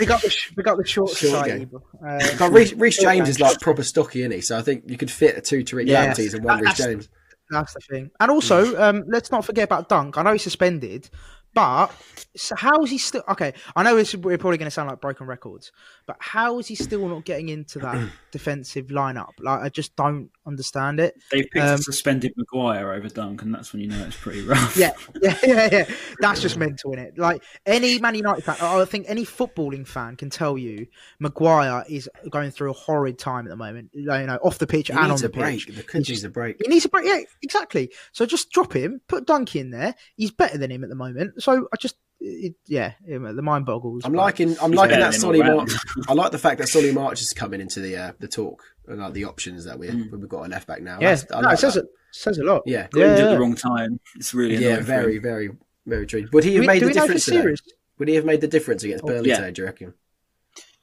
we 0.00 0.06
got 0.06 0.20
the 0.20 0.28
sh- 0.28 0.52
pick 0.54 0.66
up 0.66 0.76
the 0.76 0.86
short, 0.86 1.10
Short 1.10 1.18
society. 1.18 1.64
game. 1.66 1.70
Uh, 2.06 2.18
But 2.38 2.52
Reece, 2.52 2.72
Reece 2.74 2.98
James 2.98 3.28
is 3.28 3.40
like 3.40 3.60
proper 3.60 3.82
stocky, 3.82 4.20
isn't 4.20 4.32
he? 4.32 4.40
So 4.40 4.58
I 4.58 4.62
think 4.62 4.84
you 4.86 4.98
could 4.98 5.10
fit 5.10 5.42
two 5.44 5.64
Tariq 5.64 5.86
Yeah. 5.86 6.12
Lampteys 6.12 6.34
and 6.34 6.44
one 6.44 6.58
That- 6.62 6.76
Reece 6.76 6.86
James. 6.86 7.08
That's 7.50 7.72
the 7.74 7.80
thing. 7.80 8.10
And 8.20 8.30
also, 8.30 8.80
um, 8.80 9.04
let's 9.08 9.30
not 9.32 9.44
forget 9.44 9.64
about 9.64 9.88
Dunk. 9.88 10.18
I 10.18 10.22
know 10.22 10.32
he's 10.32 10.42
suspended, 10.42 11.10
but 11.52 11.88
so 12.36 12.54
how 12.54 12.80
is 12.84 12.90
he 12.90 12.98
still? 12.98 13.24
Okay, 13.28 13.54
I 13.74 13.82
know 13.82 13.96
this, 13.96 14.14
we're 14.14 14.38
probably 14.38 14.56
going 14.58 14.66
to 14.68 14.70
sound 14.70 14.88
like 14.88 15.00
broken 15.00 15.26
records, 15.26 15.72
but 16.06 16.14
how 16.20 16.60
is 16.60 16.68
he 16.68 16.76
still 16.76 17.08
not 17.08 17.24
getting 17.24 17.48
into 17.48 17.80
that 17.80 18.08
defensive 18.30 18.86
lineup? 18.86 19.30
Like, 19.40 19.62
I 19.62 19.68
just 19.68 19.96
don't 19.96 20.30
understand 20.50 21.00
it. 21.00 21.14
They've 21.30 21.44
picked 21.50 21.64
Um, 21.64 21.78
suspended 21.78 22.32
Maguire 22.36 22.92
over 22.92 23.08
Dunk, 23.08 23.42
and 23.42 23.54
that's 23.54 23.72
when 23.72 23.80
you 23.82 23.88
know 23.88 24.04
it's 24.04 24.16
pretty 24.16 24.42
rough. 24.46 24.76
Yeah, 24.76 24.92
yeah, 25.22 25.36
yeah, 25.44 25.68
yeah. 25.72 25.84
That's 26.20 26.42
just 26.42 26.56
mental, 26.56 26.92
in 26.92 26.98
it. 26.98 27.16
Like 27.18 27.42
any 27.64 27.98
Man 27.98 28.14
United 28.14 28.42
fan, 28.44 28.56
I 28.60 28.84
think 28.84 29.06
any 29.08 29.24
footballing 29.24 29.86
fan 29.86 30.16
can 30.16 30.28
tell 30.30 30.58
you, 30.58 30.86
Maguire 31.18 31.84
is 31.88 32.08
going 32.28 32.50
through 32.50 32.70
a 32.70 32.74
horrid 32.74 33.18
time 33.18 33.46
at 33.46 33.50
the 33.50 33.56
moment. 33.56 33.90
You 33.92 34.04
know, 34.06 34.38
off 34.42 34.58
the 34.58 34.66
pitch 34.66 34.88
He 34.88 34.92
and 34.92 35.00
on 35.02 35.08
needs 35.10 35.22
the 35.22 35.28
a 35.28 35.30
break. 35.30 35.66
pitch. 35.66 35.76
The 35.76 35.82
kid 35.82 36.08
needs 36.08 36.24
a 36.24 36.28
break. 36.30 36.56
He 36.62 36.68
needs 36.68 36.84
a 36.84 36.88
break. 36.88 37.06
Yeah, 37.06 37.20
exactly. 37.42 37.92
So 38.12 38.26
just 38.26 38.50
drop 38.50 38.74
him, 38.74 39.00
put 39.08 39.26
Dunk 39.26 39.54
in 39.56 39.70
there. 39.70 39.94
He's 40.16 40.30
better 40.30 40.58
than 40.58 40.70
him 40.70 40.82
at 40.82 40.90
the 40.90 40.96
moment. 40.96 41.42
So 41.42 41.68
I 41.72 41.76
just, 41.76 41.96
it, 42.20 42.54
yeah, 42.66 42.92
the 43.06 43.40
mind 43.42 43.64
boggles. 43.64 44.02
I'm 44.04 44.12
liking 44.12 44.56
I'm 44.60 44.72
liking 44.72 45.00
that 45.00 45.12
than 45.12 45.20
Solly 45.20 45.42
March. 45.42 45.72
I 46.08 46.12
like 46.12 46.32
the 46.32 46.38
fact 46.38 46.58
that 46.58 46.68
Solly 46.68 46.92
March 46.92 47.22
is 47.22 47.32
coming 47.32 47.60
into 47.62 47.80
the 47.80 47.96
uh, 47.96 48.12
the 48.18 48.28
talk 48.28 48.62
and 48.79 48.79
like 48.98 49.12
the 49.12 49.24
options 49.24 49.64
that 49.64 49.78
we 49.78 49.88
Mm. 49.88 50.10
we've 50.10 50.28
got 50.28 50.46
a 50.46 50.48
left 50.48 50.66
back 50.66 50.82
now. 50.82 50.98
Yeah, 51.00 51.14
That's- 51.14 51.26
I 51.32 51.40
no, 51.40 51.46
like 51.48 51.54
it 51.54 51.60
says 51.60 51.74
that. 51.74 51.84
it 51.84 51.90
says 52.12 52.38
a 52.38 52.44
lot. 52.44 52.62
Yeah. 52.66 52.88
Got 52.90 53.00
injured 53.02 53.18
yeah. 53.18 53.24
at 53.26 53.30
the 53.34 53.40
wrong 53.40 53.54
time. 53.54 54.00
It's 54.16 54.34
really 54.34 54.56
Yeah, 54.56 54.80
very, 54.80 55.18
very, 55.18 55.50
very 55.86 56.06
true. 56.06 56.26
Would 56.32 56.44
he 56.44 56.54
have 56.54 56.60
we, 56.62 56.66
made 56.66 56.82
the 56.82 56.86
we 56.86 56.92
know 56.92 56.98
if 56.98 57.02
difference 57.04 57.24
today? 57.24 57.36
serious? 57.40 57.60
Would 57.98 58.08
he 58.08 58.14
have 58.14 58.24
made 58.24 58.40
the 58.40 58.48
difference 58.48 58.82
against 58.84 59.04
Burnley 59.04 59.28
yeah. 59.30 59.36
today? 59.36 59.50
Do 59.52 59.62
you 59.62 59.66
reckon? 59.66 59.94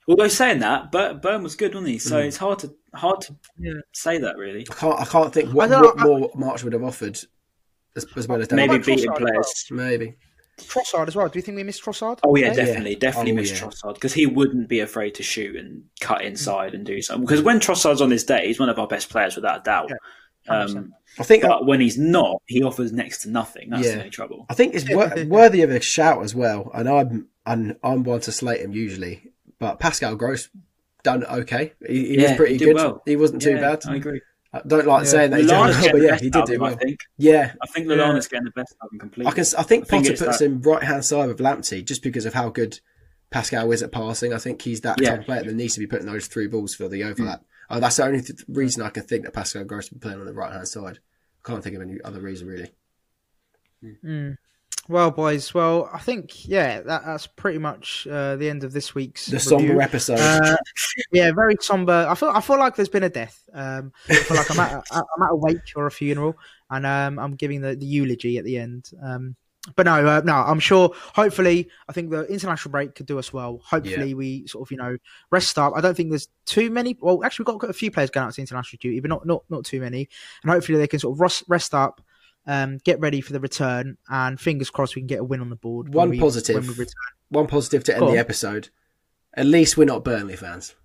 Although 0.08 0.28
saying 0.30 0.60
that, 0.60 0.92
Bur- 0.92 1.16
Burn 1.16 1.44
was 1.44 1.56
good, 1.56 1.74
wasn't 1.74 1.90
he? 1.90 1.98
So 2.00 2.16
Mm. 2.22 2.28
it's 2.28 2.38
hard 2.38 2.60
to 2.60 2.74
hard 2.94 3.22
to 3.22 3.36
Yeah. 3.60 3.74
say 3.94 4.18
that 4.20 4.38
really. 4.38 4.66
I 4.72 4.74
can't. 4.74 5.00
I 5.02 5.06
can't 5.06 5.34
think 5.34 5.54
what, 5.54 5.70
what 5.70 6.00
I- 6.00 6.04
more 6.06 6.32
March 6.36 6.64
would 6.64 6.74
have 6.74 6.84
offered 6.84 7.20
as, 7.96 8.06
as 8.16 8.28
well 8.28 8.42
as 8.42 8.50
Maybe 8.52 8.68
David. 8.70 8.76
about 8.76 8.86
beating 8.86 9.10
Trossard 9.12 9.16
as 9.16 9.20
well? 9.22 9.30
players. 9.32 9.66
Maybe. 9.72 10.16
Trossard 10.58 11.08
as 11.08 11.16
well. 11.16 11.30
Do 11.30 11.38
you 11.40 11.44
think 11.44 11.56
we 11.56 11.64
missed 11.64 11.84
Trossard? 11.84 12.20
Oh 12.24 12.36
yeah, 12.36 12.48
Okay. 12.48 12.56
definitely, 12.66 12.96
definitely 12.96 13.32
Oh, 13.32 13.36
miss 13.36 13.52
yeah. 13.52 13.68
Trossard 13.68 13.94
because 13.96 14.14
he 14.14 14.26
wouldn't 14.26 14.68
be 14.68 14.80
afraid 14.80 15.16
to 15.16 15.24
shoot 15.24 15.56
and 15.56 15.84
cut 16.00 16.24
inside 16.24 16.74
and 16.74 16.86
do 16.86 17.02
something. 17.02 17.26
Because 17.26 17.42
when 17.44 17.60
Trossard's 17.60 18.02
on 18.02 18.12
his 18.12 18.24
day, 18.24 18.48
he's 18.48 18.60
one 18.60 18.70
of 18.70 18.80
our 18.80 18.88
best 18.88 19.10
players 19.10 19.36
without 19.36 19.60
a 19.62 19.64
doubt. 19.64 19.92
Yeah, 20.48 20.60
um, 20.64 20.94
I 21.20 21.24
think. 21.24 21.44
but 21.44 21.66
when 21.66 21.80
he's 21.82 21.98
not, 21.98 22.42
he 22.48 22.64
offers 22.64 22.92
next 22.92 23.22
to 23.24 23.30
nothing. 23.30 23.70
That's 23.70 23.84
Yeah. 23.86 23.92
the 23.94 23.98
only 24.00 24.10
trouble. 24.10 24.46
I 24.50 24.54
think 24.54 24.74
it's 24.76 24.90
wor- 24.90 25.14
worthy 25.28 25.62
of 25.62 25.70
a 25.72 25.80
shout 25.80 26.24
as 26.24 26.34
well. 26.34 26.72
And 26.74 26.88
I'm 26.90 27.28
I'm, 27.46 27.78
I'm 27.84 28.04
one 28.04 28.20
to 28.22 28.32
slate 28.32 28.62
him 28.62 28.72
usually, 28.74 29.32
but 29.60 29.80
Pascal 29.80 30.16
Gross 30.16 30.50
done 31.04 31.24
okay. 31.24 31.74
He, 31.88 32.16
he 32.16 32.18
was 32.22 32.34
pretty 32.34 32.54
he 32.58 32.66
good. 32.66 32.76
well. 32.76 33.02
He 33.06 33.16
wasn't 33.16 33.42
too 33.42 33.52
Yeah, 33.52 33.62
bad. 33.62 33.84
I 33.88 33.96
agree. 33.96 34.22
I 34.64 34.68
don't 34.68 34.86
like 34.88 35.04
Yeah. 35.06 35.10
saying 35.10 35.32
that, 35.32 35.40
he 35.42 35.46
did 35.46 35.52
Lallana's 35.56 35.88
but 35.92 36.02
yeah, 36.02 36.16
he 36.18 36.30
did 36.30 36.46
do 36.46 36.54
him, 36.54 36.64
I 36.64 36.70
well. 36.70 36.78
think. 36.78 37.00
Yeah, 37.18 37.54
I 37.62 37.68
think 37.68 37.88
Yeah. 37.88 37.96
Getting 37.96 38.44
the 38.46 38.52
best 38.56 38.76
of 38.82 38.92
him 38.92 39.00
completely. 39.00 39.32
I 39.32 39.36
can. 39.36 39.46
I 39.58 39.64
think 39.64 39.86
I 39.86 39.98
Potter 39.98 40.12
it's 40.14 40.22
puts 40.22 40.40
that- 40.40 40.46
him 40.46 40.62
right 40.62 40.84
hand 40.84 41.06
side 41.06 41.30
of 41.30 41.38
Lamptey 41.38 41.84
just 41.86 42.04
because 42.04 42.26
of 42.26 42.34
how 42.34 42.50
good 42.50 42.80
Pascal 43.30 43.72
is 43.72 43.84
at 43.84 43.92
passing. 43.92 44.34
I 44.34 44.38
think 44.38 44.62
he's 44.62 44.82
that 44.82 45.00
Yeah. 45.02 45.12
type 45.12 45.20
of 45.20 45.26
player 45.26 45.44
that 45.44 45.54
needs 45.54 45.74
to 45.76 45.80
be 45.80 45.88
putting 45.88 46.06
those 46.06 46.28
through 46.28 46.50
balls 46.50 46.74
for 46.76 46.88
the 46.88 47.04
overlap. 47.04 47.44
Uh, 47.70 47.80
that's 47.80 47.98
the 47.98 48.06
only 48.06 48.22
th- 48.22 48.44
reason 48.48 48.82
I 48.84 48.90
can 48.90 49.04
think 49.04 49.24
that 49.26 49.34
Pascal 49.34 49.64
Gross 49.66 49.92
would 49.92 50.00
be 50.00 50.04
playing 50.06 50.20
on 50.22 50.26
the 50.26 50.34
right 50.34 50.54
hand 50.54 50.68
side. 50.68 51.00
Can't 51.44 51.62
think 51.64 51.76
of 51.76 51.82
any 51.82 52.00
other 52.04 52.22
reason 52.22 52.48
really. 52.48 52.72
Mm. 53.84 54.38
Well, 54.90 55.12
boys. 55.12 55.54
Well, 55.54 55.90
I 55.94 56.00
think 56.00 56.48
yeah, 56.48 56.82
that, 56.82 57.04
that's 57.06 57.28
pretty 57.28 57.58
much 57.60 58.08
uh, 58.10 58.38
the 58.38 58.50
end 58.50 58.64
of 58.64 58.72
this 58.72 58.96
week's 58.96 59.26
The 59.26 59.38
review. 59.38 59.50
somber 59.50 59.82
episode. 59.82 60.20
Uh, 60.20 60.56
yeah, 61.12 61.32
very 61.32 61.56
somber. 61.60 62.06
I 62.10 62.16
feel 62.16 62.30
I 62.30 62.40
feel 62.42 62.58
like 62.58 62.76
there's 62.76 62.88
been 62.90 63.04
a 63.04 63.10
death. 63.10 63.42
Um, 63.54 63.92
I 64.10 64.16
feel 64.16 64.38
like 64.38 64.50
I'm 64.50 64.60
at 64.60 64.72
a, 64.74 64.84
I'm 64.96 65.24
at 65.24 65.32
a 65.32 65.36
wake 65.36 65.74
or 65.76 65.88
a 65.88 65.92
funeral, 65.92 66.38
and 66.70 66.86
um, 66.86 67.20
I'm 67.20 67.36
giving 67.36 67.62
the, 67.62 67.76
the 67.76 67.86
eulogy 67.86 68.38
at 68.38 68.46
the 68.46 68.58
end. 68.58 68.92
Um, 69.04 69.36
but 69.76 69.86
no, 69.86 70.06
uh, 70.08 70.22
no, 70.24 70.34
I'm 70.34 70.62
sure. 70.62 70.94
Hopefully, 71.14 71.68
I 71.90 71.92
think 71.92 72.10
the 72.10 72.24
international 72.28 72.72
break 72.72 72.96
could 72.96 73.06
do 73.06 73.20
us 73.20 73.34
well. 73.34 73.60
Hopefully, 73.66 74.10
Yeah. 74.10 74.14
we 74.16 74.48
sort 74.48 74.66
of 74.66 74.72
you 74.72 74.78
know 74.78 74.98
rest 75.32 75.58
up. 75.60 75.74
I 75.76 75.82
don't 75.82 75.98
think 75.98 76.10
there's 76.10 76.30
too 76.46 76.70
many. 76.70 76.96
Well, 77.02 77.22
actually, 77.26 77.44
we've 77.52 77.60
got 77.60 77.70
a 77.70 77.74
few 77.74 77.92
players 77.92 78.10
going 78.10 78.26
out 78.28 78.34
to 78.36 78.42
international 78.42 78.78
duty, 78.82 79.02
but 79.02 79.10
not 79.10 79.26
not 79.26 79.44
not 79.50 79.66
too 79.66 79.82
many. 79.82 80.08
And 80.44 80.52
hopefully, 80.52 80.78
they 80.78 80.88
can 80.88 81.00
sort 81.00 81.16
of 81.18 81.20
rest, 81.20 81.44
rest 81.50 81.74
up, 81.74 82.02
um, 82.48 82.80
get 82.84 83.00
ready 83.00 83.22
for 83.22 83.34
the 83.34 83.40
return, 83.40 83.98
and 84.10 84.40
fingers 84.40 84.70
crossed 84.70 84.96
we 84.96 85.02
can 85.02 85.08
get 85.08 85.20
a 85.20 85.24
win 85.24 85.42
on 85.42 85.50
the 85.50 85.56
board. 85.56 85.90
when 85.90 85.96
One 85.96 86.10
we- 86.10 86.20
positive. 86.20 86.56
when 86.56 86.64
we 86.68 86.74
return. 86.74 86.94
One 87.30 87.48
positive 87.48 87.84
to 87.86 87.94
end 87.94 88.00
Go 88.00 88.06
the 88.08 88.12
on. 88.14 88.18
episode. 88.18 88.70
At 89.36 89.46
least 89.46 89.78
we're 89.78 89.86
not 89.86 90.04
Burnley 90.06 90.36
fans. 90.38 90.76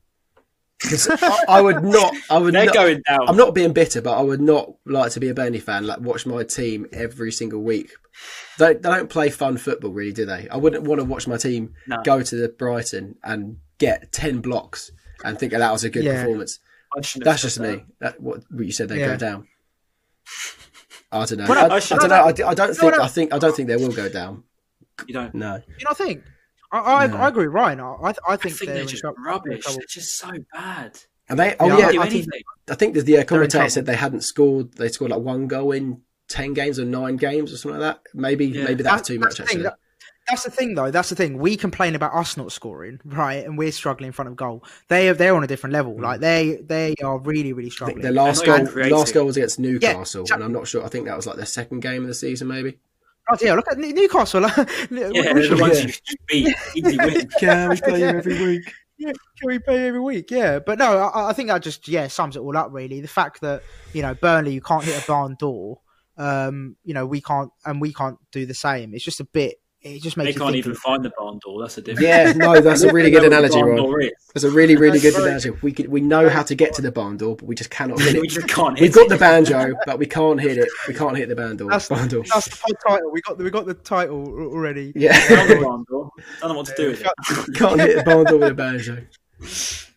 I, 1.08 1.44
I 1.48 1.60
would 1.60 1.84
not. 1.84 2.12
I 2.28 2.38
would. 2.38 2.52
They're 2.52 2.64
not, 2.66 2.74
going 2.74 3.00
down. 3.08 3.20
I'm 3.28 3.36
not 3.36 3.54
being 3.54 3.72
bitter, 3.72 4.02
but 4.02 4.18
I 4.18 4.20
would 4.22 4.40
not 4.40 4.72
like 4.84 5.12
to 5.12 5.20
be 5.20 5.28
a 5.28 5.34
Burnley 5.34 5.60
fan. 5.60 5.86
Like 5.86 6.00
watch 6.00 6.26
my 6.26 6.42
team 6.42 6.88
every 6.92 7.30
single 7.30 7.62
week. 7.62 7.92
They, 8.58 8.74
they 8.74 8.80
don't 8.80 9.08
play 9.08 9.30
fun 9.30 9.56
football, 9.58 9.92
really, 9.92 10.12
do 10.12 10.26
they? 10.26 10.48
I 10.50 10.56
wouldn't 10.56 10.82
want 10.82 10.98
to 11.00 11.04
watch 11.04 11.28
my 11.28 11.36
team 11.36 11.74
No. 11.86 12.02
go 12.02 12.20
to 12.22 12.34
the 12.36 12.48
Brighton 12.48 13.14
and 13.22 13.58
get 13.78 14.10
ten 14.10 14.40
blocks 14.40 14.90
and 15.24 15.38
think 15.38 15.52
that, 15.52 15.58
that 15.60 15.70
was 15.70 15.84
a 15.84 15.90
good 15.90 16.02
Yeah. 16.02 16.22
performance. 16.24 16.58
I 16.96 17.00
shouldn't 17.02 17.28
have 17.28 17.32
That's 17.34 17.42
just 17.42 17.54
said 17.56 17.76
me. 17.78 17.84
That 18.00 18.20
what, 18.20 18.42
what 18.50 18.66
you 18.66 18.72
said 18.72 18.88
they 18.88 18.98
Yeah. 18.98 19.12
go 19.12 19.16
down. 19.18 19.46
I 21.12 21.24
don't 21.26 21.38
know. 21.38 21.46
Well, 21.48 21.58
I, 21.64 21.68
no, 21.68 21.74
I, 21.74 21.76
I 21.76 21.80
don't 21.80 22.08
know. 22.08 22.14
I, 22.46 22.50
I 22.50 22.54
don't 22.54 22.74
think. 22.76 22.94
I 22.94 23.08
think. 23.08 23.32
I 23.34 23.38
don't 23.38 23.54
think 23.54 23.68
they 23.68 23.76
will 23.76 23.92
go 23.92 24.08
down. 24.08 24.44
You 25.06 25.14
don't. 25.14 25.34
No. 25.34 25.56
You 25.78 25.84
know, 25.84 25.90
I 25.90 25.94
think 25.94 26.24
I 26.72 26.78
I, 26.78 27.06
No. 27.06 27.16
I 27.18 27.28
agree, 27.28 27.46
with 27.46 27.54
Ryan. 27.54 27.80
I 27.80 27.84
I, 27.84 28.08
I 28.08 28.12
I 28.28 28.36
think, 28.36 28.56
think 28.56 28.66
they're, 28.68 28.74
they're 28.76 28.84
just 28.86 29.04
rubbish. 29.24 29.64
They're 29.64 29.76
just 29.88 30.18
so 30.18 30.32
bad. 30.52 30.98
And 31.28 31.38
they. 31.38 31.54
Oh 31.60 31.66
Yeah, 31.66 31.76
yeah. 31.78 31.90
They 31.92 31.98
I 31.98 32.02
think. 32.02 32.12
anything. 32.14 32.42
I 32.70 32.74
think 32.74 32.94
that 32.94 33.02
the 33.06 33.18
uh, 33.18 33.24
commentator 33.24 33.68
said 33.68 33.86
they 33.86 33.96
hadn't 33.96 34.22
scored. 34.22 34.72
They 34.74 34.88
scored 34.88 35.10
like 35.10 35.20
one 35.20 35.46
goal 35.48 35.72
in 35.72 36.00
ten 36.28 36.54
games 36.54 36.78
or 36.78 36.84
nine 36.84 37.16
games 37.16 37.52
or 37.52 37.56
something 37.58 37.80
like 37.80 37.94
that. 37.96 38.02
Maybe. 38.14 38.46
Yeah. 38.46 38.64
Maybe 38.64 38.82
that's 38.82 39.02
That- 39.08 39.14
too 39.14 39.18
much. 39.18 39.40
Actually. 39.40 39.62
that- 39.64 39.78
That's 40.28 40.44
the 40.44 40.50
thing, 40.50 40.74
though. 40.74 40.90
That's 40.90 41.08
the 41.08 41.16
thing. 41.16 41.38
We 41.38 41.56
complain 41.56 41.94
about 41.94 42.14
us 42.14 42.36
not 42.36 42.52
scoring, 42.52 43.00
right? 43.04 43.44
And 43.44 43.58
we're 43.58 43.72
struggling 43.72 44.06
in 44.08 44.12
front 44.12 44.28
of 44.28 44.36
goal. 44.36 44.64
They 44.88 45.08
are 45.08 45.14
they're 45.14 45.34
on 45.34 45.42
a 45.44 45.46
different 45.48 45.72
level. 45.72 46.00
Like 46.00 46.20
they 46.20 46.60
they 46.64 46.94
are 47.02 47.18
really 47.18 47.52
really 47.52 47.66
I 47.66 47.70
think 47.70 47.72
struggling. 47.72 48.02
their 48.02 48.12
last 48.12 48.44
goal. 48.44 48.60
even. 48.60 48.90
Last 48.90 49.12
goal 49.14 49.26
was 49.26 49.36
against 49.36 49.58
Newcastle, 49.58 50.22
exactly. 50.22 50.34
and 50.34 50.44
I'm 50.44 50.52
not 50.52 50.68
sure. 50.68 50.84
I 50.84 50.88
think 50.88 51.06
that 51.06 51.16
was 51.16 51.26
like 51.26 51.36
their 51.36 51.46
second 51.46 51.80
game 51.80 52.02
of 52.02 52.08
the 52.08 52.14
season, 52.14 52.48
maybe. 52.48 52.78
Oh, 53.30 53.36
yeah, 53.40 53.54
look 53.54 53.70
at 53.70 53.78
New- 53.78 53.92
Newcastle. 53.92 54.42
Yeah, 54.46 54.64
they're 54.90 55.42
should- 55.44 55.56
the 55.58 55.60
ones 55.60 55.84
yeah. 55.84 55.90
you 56.08 56.16
beat. 56.28 56.56
Easy 56.76 56.96
win. 56.98 57.28
Yeah, 57.42 57.68
we 57.68 57.76
play 57.80 58.00
Yeah. 58.00 58.06
every 58.08 58.46
week. 58.46 58.72
yeah, 58.98 59.12
can 59.38 59.46
we 59.48 59.58
pay 59.58 59.86
every 59.88 60.00
week? 60.00 60.30
Yeah, 60.30 60.58
but 60.60 60.78
no, 60.78 60.98
I, 60.98 61.30
I 61.30 61.32
think 61.32 61.48
that 61.48 61.62
just 61.62 61.86
yeah 61.88 62.06
sums 62.08 62.36
it 62.36 62.40
all 62.40 62.56
up. 62.56 62.68
Really, 62.72 63.00
the 63.00 63.08
fact 63.08 63.40
that 63.42 63.62
you 63.92 64.02
know 64.02 64.14
Burnley, 64.14 64.52
you 64.54 64.60
can't 64.60 64.84
hit 64.84 65.02
a 65.02 65.06
barn 65.06 65.36
door. 65.38 65.80
Um, 66.16 66.76
you 66.84 66.94
know 66.94 67.06
we 67.06 67.20
can't, 67.20 67.50
and 67.64 67.80
we 67.80 67.92
can't 67.92 68.18
do 68.32 68.44
the 68.46 68.54
same. 68.54 68.92
It's 68.94 69.04
just 69.04 69.20
a 69.20 69.24
bit. 69.24 69.56
It 69.84 70.00
just 70.00 70.16
makes 70.16 70.26
They 70.26 70.32
you 70.34 70.38
can't 70.38 70.52
think 70.52 70.64
even 70.66 70.74
find 70.76 71.04
the 71.04 71.10
barn 71.18 71.40
door. 71.42 71.60
That's 71.60 71.76
a 71.76 71.82
difference. 71.82 72.06
Yeah, 72.06 72.32
no, 72.36 72.60
that's 72.60 72.82
a 72.82 72.92
really 72.92 73.10
good 73.16 73.24
analogy, 73.24 73.60
Barn 73.60 73.76
Ron. 73.76 74.10
That's 74.32 74.44
a 74.44 74.50
really, 74.50 74.76
really 74.76 75.00
good 75.00 75.12
That's 75.14 75.16
very- 75.24 75.28
analogy. 75.30 75.50
We 75.62 75.72
could, 75.72 75.88
we 75.88 76.00
know 76.00 76.28
how 76.28 76.44
to 76.44 76.54
get 76.54 76.72
to 76.74 76.82
the 76.82 76.92
barn 76.92 77.16
door, 77.16 77.34
but 77.34 77.46
we 77.46 77.56
just 77.56 77.70
cannot 77.70 78.00
hit 78.00 78.20
we 78.20 78.28
just 78.28 78.46
can't 78.48 78.78
We've 78.78 78.92
got 78.92 79.06
it. 79.06 79.08
the 79.08 79.16
banjo, 79.16 79.74
but 79.84 79.98
we 79.98 80.06
can't 80.06 80.40
hit 80.40 80.56
it. 80.58 80.68
We 80.86 80.94
can't 80.94 81.16
hit 81.16 81.28
the 81.28 81.34
barn 81.34 81.56
door. 81.56 81.68
That's, 81.68 81.88
barn 81.88 82.06
door. 82.08 82.22
that's 82.32 82.48
the 82.48 82.56
pod 82.56 82.76
title. 82.86 83.10
We 83.10 83.20
got 83.22 83.38
the, 83.38 83.44
we 83.44 83.50
got 83.50 83.66
the 83.66 83.74
title 83.74 84.24
already. 84.52 84.92
Yeah, 84.94 85.18
Found 85.28 85.50
the 85.50 85.56
barn 85.64 85.84
door. 85.88 86.10
Don't 86.40 86.50
know 86.50 86.56
what 86.58 86.66
to 86.66 86.74
do 86.76 86.90
with 86.90 87.00
it. 87.00 87.54
can't 87.56 87.80
hit 87.80 87.96
the 87.96 88.02
barn 88.04 88.24
door 88.26 88.38
with 88.38 88.52
a 88.52 88.54
banjo. 88.54 88.98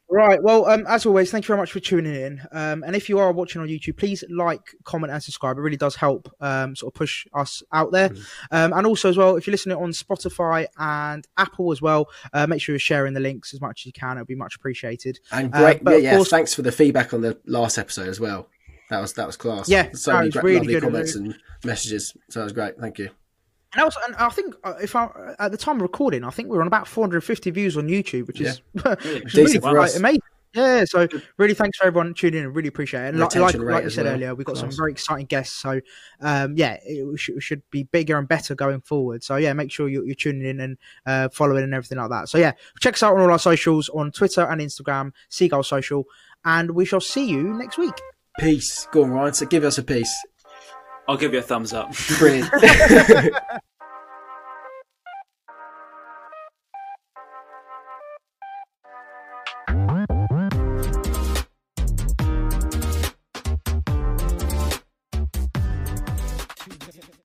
Right. 0.07 0.41
Well, 0.41 0.67
um, 0.67 0.85
as 0.87 1.05
always, 1.05 1.31
thank 1.31 1.45
you 1.45 1.47
very 1.47 1.59
much 1.59 1.71
for 1.71 1.79
tuning 1.79 2.13
in. 2.15 2.41
Um, 2.51 2.83
and 2.83 2.95
if 2.95 3.09
you 3.09 3.17
are 3.19 3.31
watching 3.31 3.61
on 3.61 3.67
YouTube, 3.67 3.97
please 3.97 4.23
like, 4.29 4.61
comment, 4.83 5.11
and 5.11 5.21
subscribe. 5.21 5.57
It 5.57 5.61
really 5.61 5.77
does 5.77 5.95
help 5.95 6.31
um, 6.39 6.75
sort 6.75 6.93
of 6.93 6.97
push 6.97 7.25
us 7.33 7.63
out 7.73 7.91
there. 7.91 8.11
Um, 8.51 8.71
and 8.73 8.85
also, 8.85 9.09
as 9.09 9.17
well, 9.17 9.35
if 9.35 9.47
you're 9.47 9.51
listening 9.51 9.77
on 9.77 9.89
Spotify 9.91 10.67
and 10.77 11.27
Apple 11.37 11.71
as 11.71 11.81
well, 11.81 12.07
uh, 12.33 12.45
make 12.45 12.61
sure 12.61 12.73
you're 12.73 12.79
sharing 12.79 13.13
the 13.15 13.19
links 13.19 13.53
as 13.53 13.61
much 13.61 13.81
as 13.81 13.85
you 13.87 13.93
can. 13.93 14.17
It'll 14.17 14.25
be 14.25 14.35
much 14.35 14.55
appreciated. 14.55 15.19
And 15.31 15.53
Uh, 15.53 15.57
great, 15.59 15.83
but 15.83 15.91
yeah, 15.91 15.97
of 15.97 16.03
yeah. 16.03 16.15
course- 16.17 16.29
Thanks 16.29 16.53
for 16.53 16.61
the 16.61 16.71
feedback 16.71 17.13
on 17.13 17.21
the 17.21 17.37
last 17.47 17.77
episode 17.79 18.07
as 18.07 18.19
well. 18.19 18.47
That 18.91 18.99
was 18.99 19.13
that 19.13 19.25
was 19.25 19.35
class. 19.37 19.67
Yeah, 19.67 19.89
so 19.93 20.13
many 20.13 20.29
great, 20.29 20.43
really 20.43 20.57
lovely 20.57 20.73
good. 20.75 20.83
comments 20.83 21.15
and 21.15 21.35
messages. 21.63 22.15
So 22.29 22.39
that 22.39 22.43
was 22.43 22.53
great. 22.53 22.77
Thank 22.79 22.99
you. 22.99 23.09
And 23.73 23.83
also, 23.83 23.99
and 24.05 24.15
I 24.15 24.29
think 24.29 24.55
uh, 24.63 24.75
if 24.81 24.95
I 24.95 25.35
at 25.39 25.51
the 25.51 25.57
time 25.57 25.77
of 25.77 25.81
recording, 25.81 26.23
I 26.23 26.29
think 26.29 26.49
we're 26.49 26.61
on 26.61 26.67
about 26.67 26.87
450 26.87 27.49
views 27.51 27.77
on 27.77 27.87
YouTube, 27.87 28.27
which 28.27 28.39
is, 28.39 28.61
which 28.73 28.85
is 28.85 29.33
really 29.33 29.45
Decent 29.45 29.63
quite 29.63 29.95
amazing. 29.95 30.21
Yeah, 30.55 30.85
so 30.85 31.05
really 31.37 31.53
thanks 31.53 31.77
for 31.77 31.85
everyone 31.85 32.13
tuning 32.13 32.43
in. 32.43 32.53
Really 32.53 32.69
appreciate 32.69 33.07
it. 33.07 33.09
And 33.09 33.19
like, 33.19 33.35
like, 33.35 33.53
Retention 33.53 33.71
like 33.73 33.83
we 33.83 33.89
said 33.89 34.05
well. 34.05 34.13
earlier, 34.13 34.35
we've 34.35 34.45
got 34.45 34.57
some 34.57 34.71
very 34.71 34.93
exciting 34.93 35.25
guests. 35.25 35.53
So 35.53 35.81
um, 36.21 36.55
yeah, 36.55 36.77
it 36.81 37.19
should, 37.19 37.43
should 37.43 37.61
be 37.71 37.83
bigger 37.83 38.17
and 38.17 38.25
better 38.25 38.55
going 38.55 38.79
forward. 38.79 39.21
So 39.21 39.35
yeah, 39.35 39.51
make 39.51 39.69
sure 39.69 39.89
you're, 39.89 40.05
you're 40.05 40.15
tuning 40.15 40.45
in 40.45 40.61
and 40.61 40.77
uh, 41.05 41.27
following 41.27 41.65
and 41.65 41.73
everything 41.73 41.97
like 41.97 42.09
that. 42.09 42.29
So 42.29 42.37
yeah, 42.37 42.53
check 42.79 42.93
us 42.93 43.03
out 43.03 43.15
on 43.15 43.21
all 43.21 43.31
our 43.31 43.39
socials 43.39 43.89
on 43.89 44.11
Twitter 44.11 44.43
and 44.43 44.61
Instagram, 44.61 45.11
Seagull 45.27 45.63
Social, 45.63 46.05
and 46.45 46.71
we 46.71 46.85
shall 46.85 47.01
see 47.01 47.27
you 47.27 47.43
next 47.43 47.77
week. 47.77 47.95
Peace. 48.39 48.87
Go 48.93 49.03
on, 49.03 49.11
Ryan. 49.11 49.33
So 49.33 49.45
give 49.45 49.65
us 49.65 49.77
a 49.77 49.83
piece. 49.83 50.13
I'll 51.07 51.17
give 51.17 51.33
you 51.33 51.39
a 51.39 51.41
thumbs 51.41 51.73
up. 51.73 51.93
Brilliant. 52.17 52.49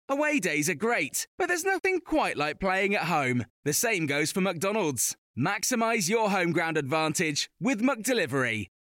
Away 0.08 0.40
days 0.40 0.68
are 0.68 0.74
great, 0.74 1.28
but 1.38 1.46
there's 1.46 1.64
nothing 1.64 2.00
quite 2.00 2.36
like 2.36 2.58
playing 2.58 2.94
at 2.94 3.04
home. 3.04 3.46
The 3.64 3.72
same 3.72 4.06
goes 4.06 4.32
for 4.32 4.40
McDonald's. 4.40 5.16
Maximize 5.38 6.10
your 6.10 6.30
home 6.30 6.50
ground 6.50 6.76
advantage 6.76 7.48
with 7.60 7.80
McDelivery. 7.80 8.66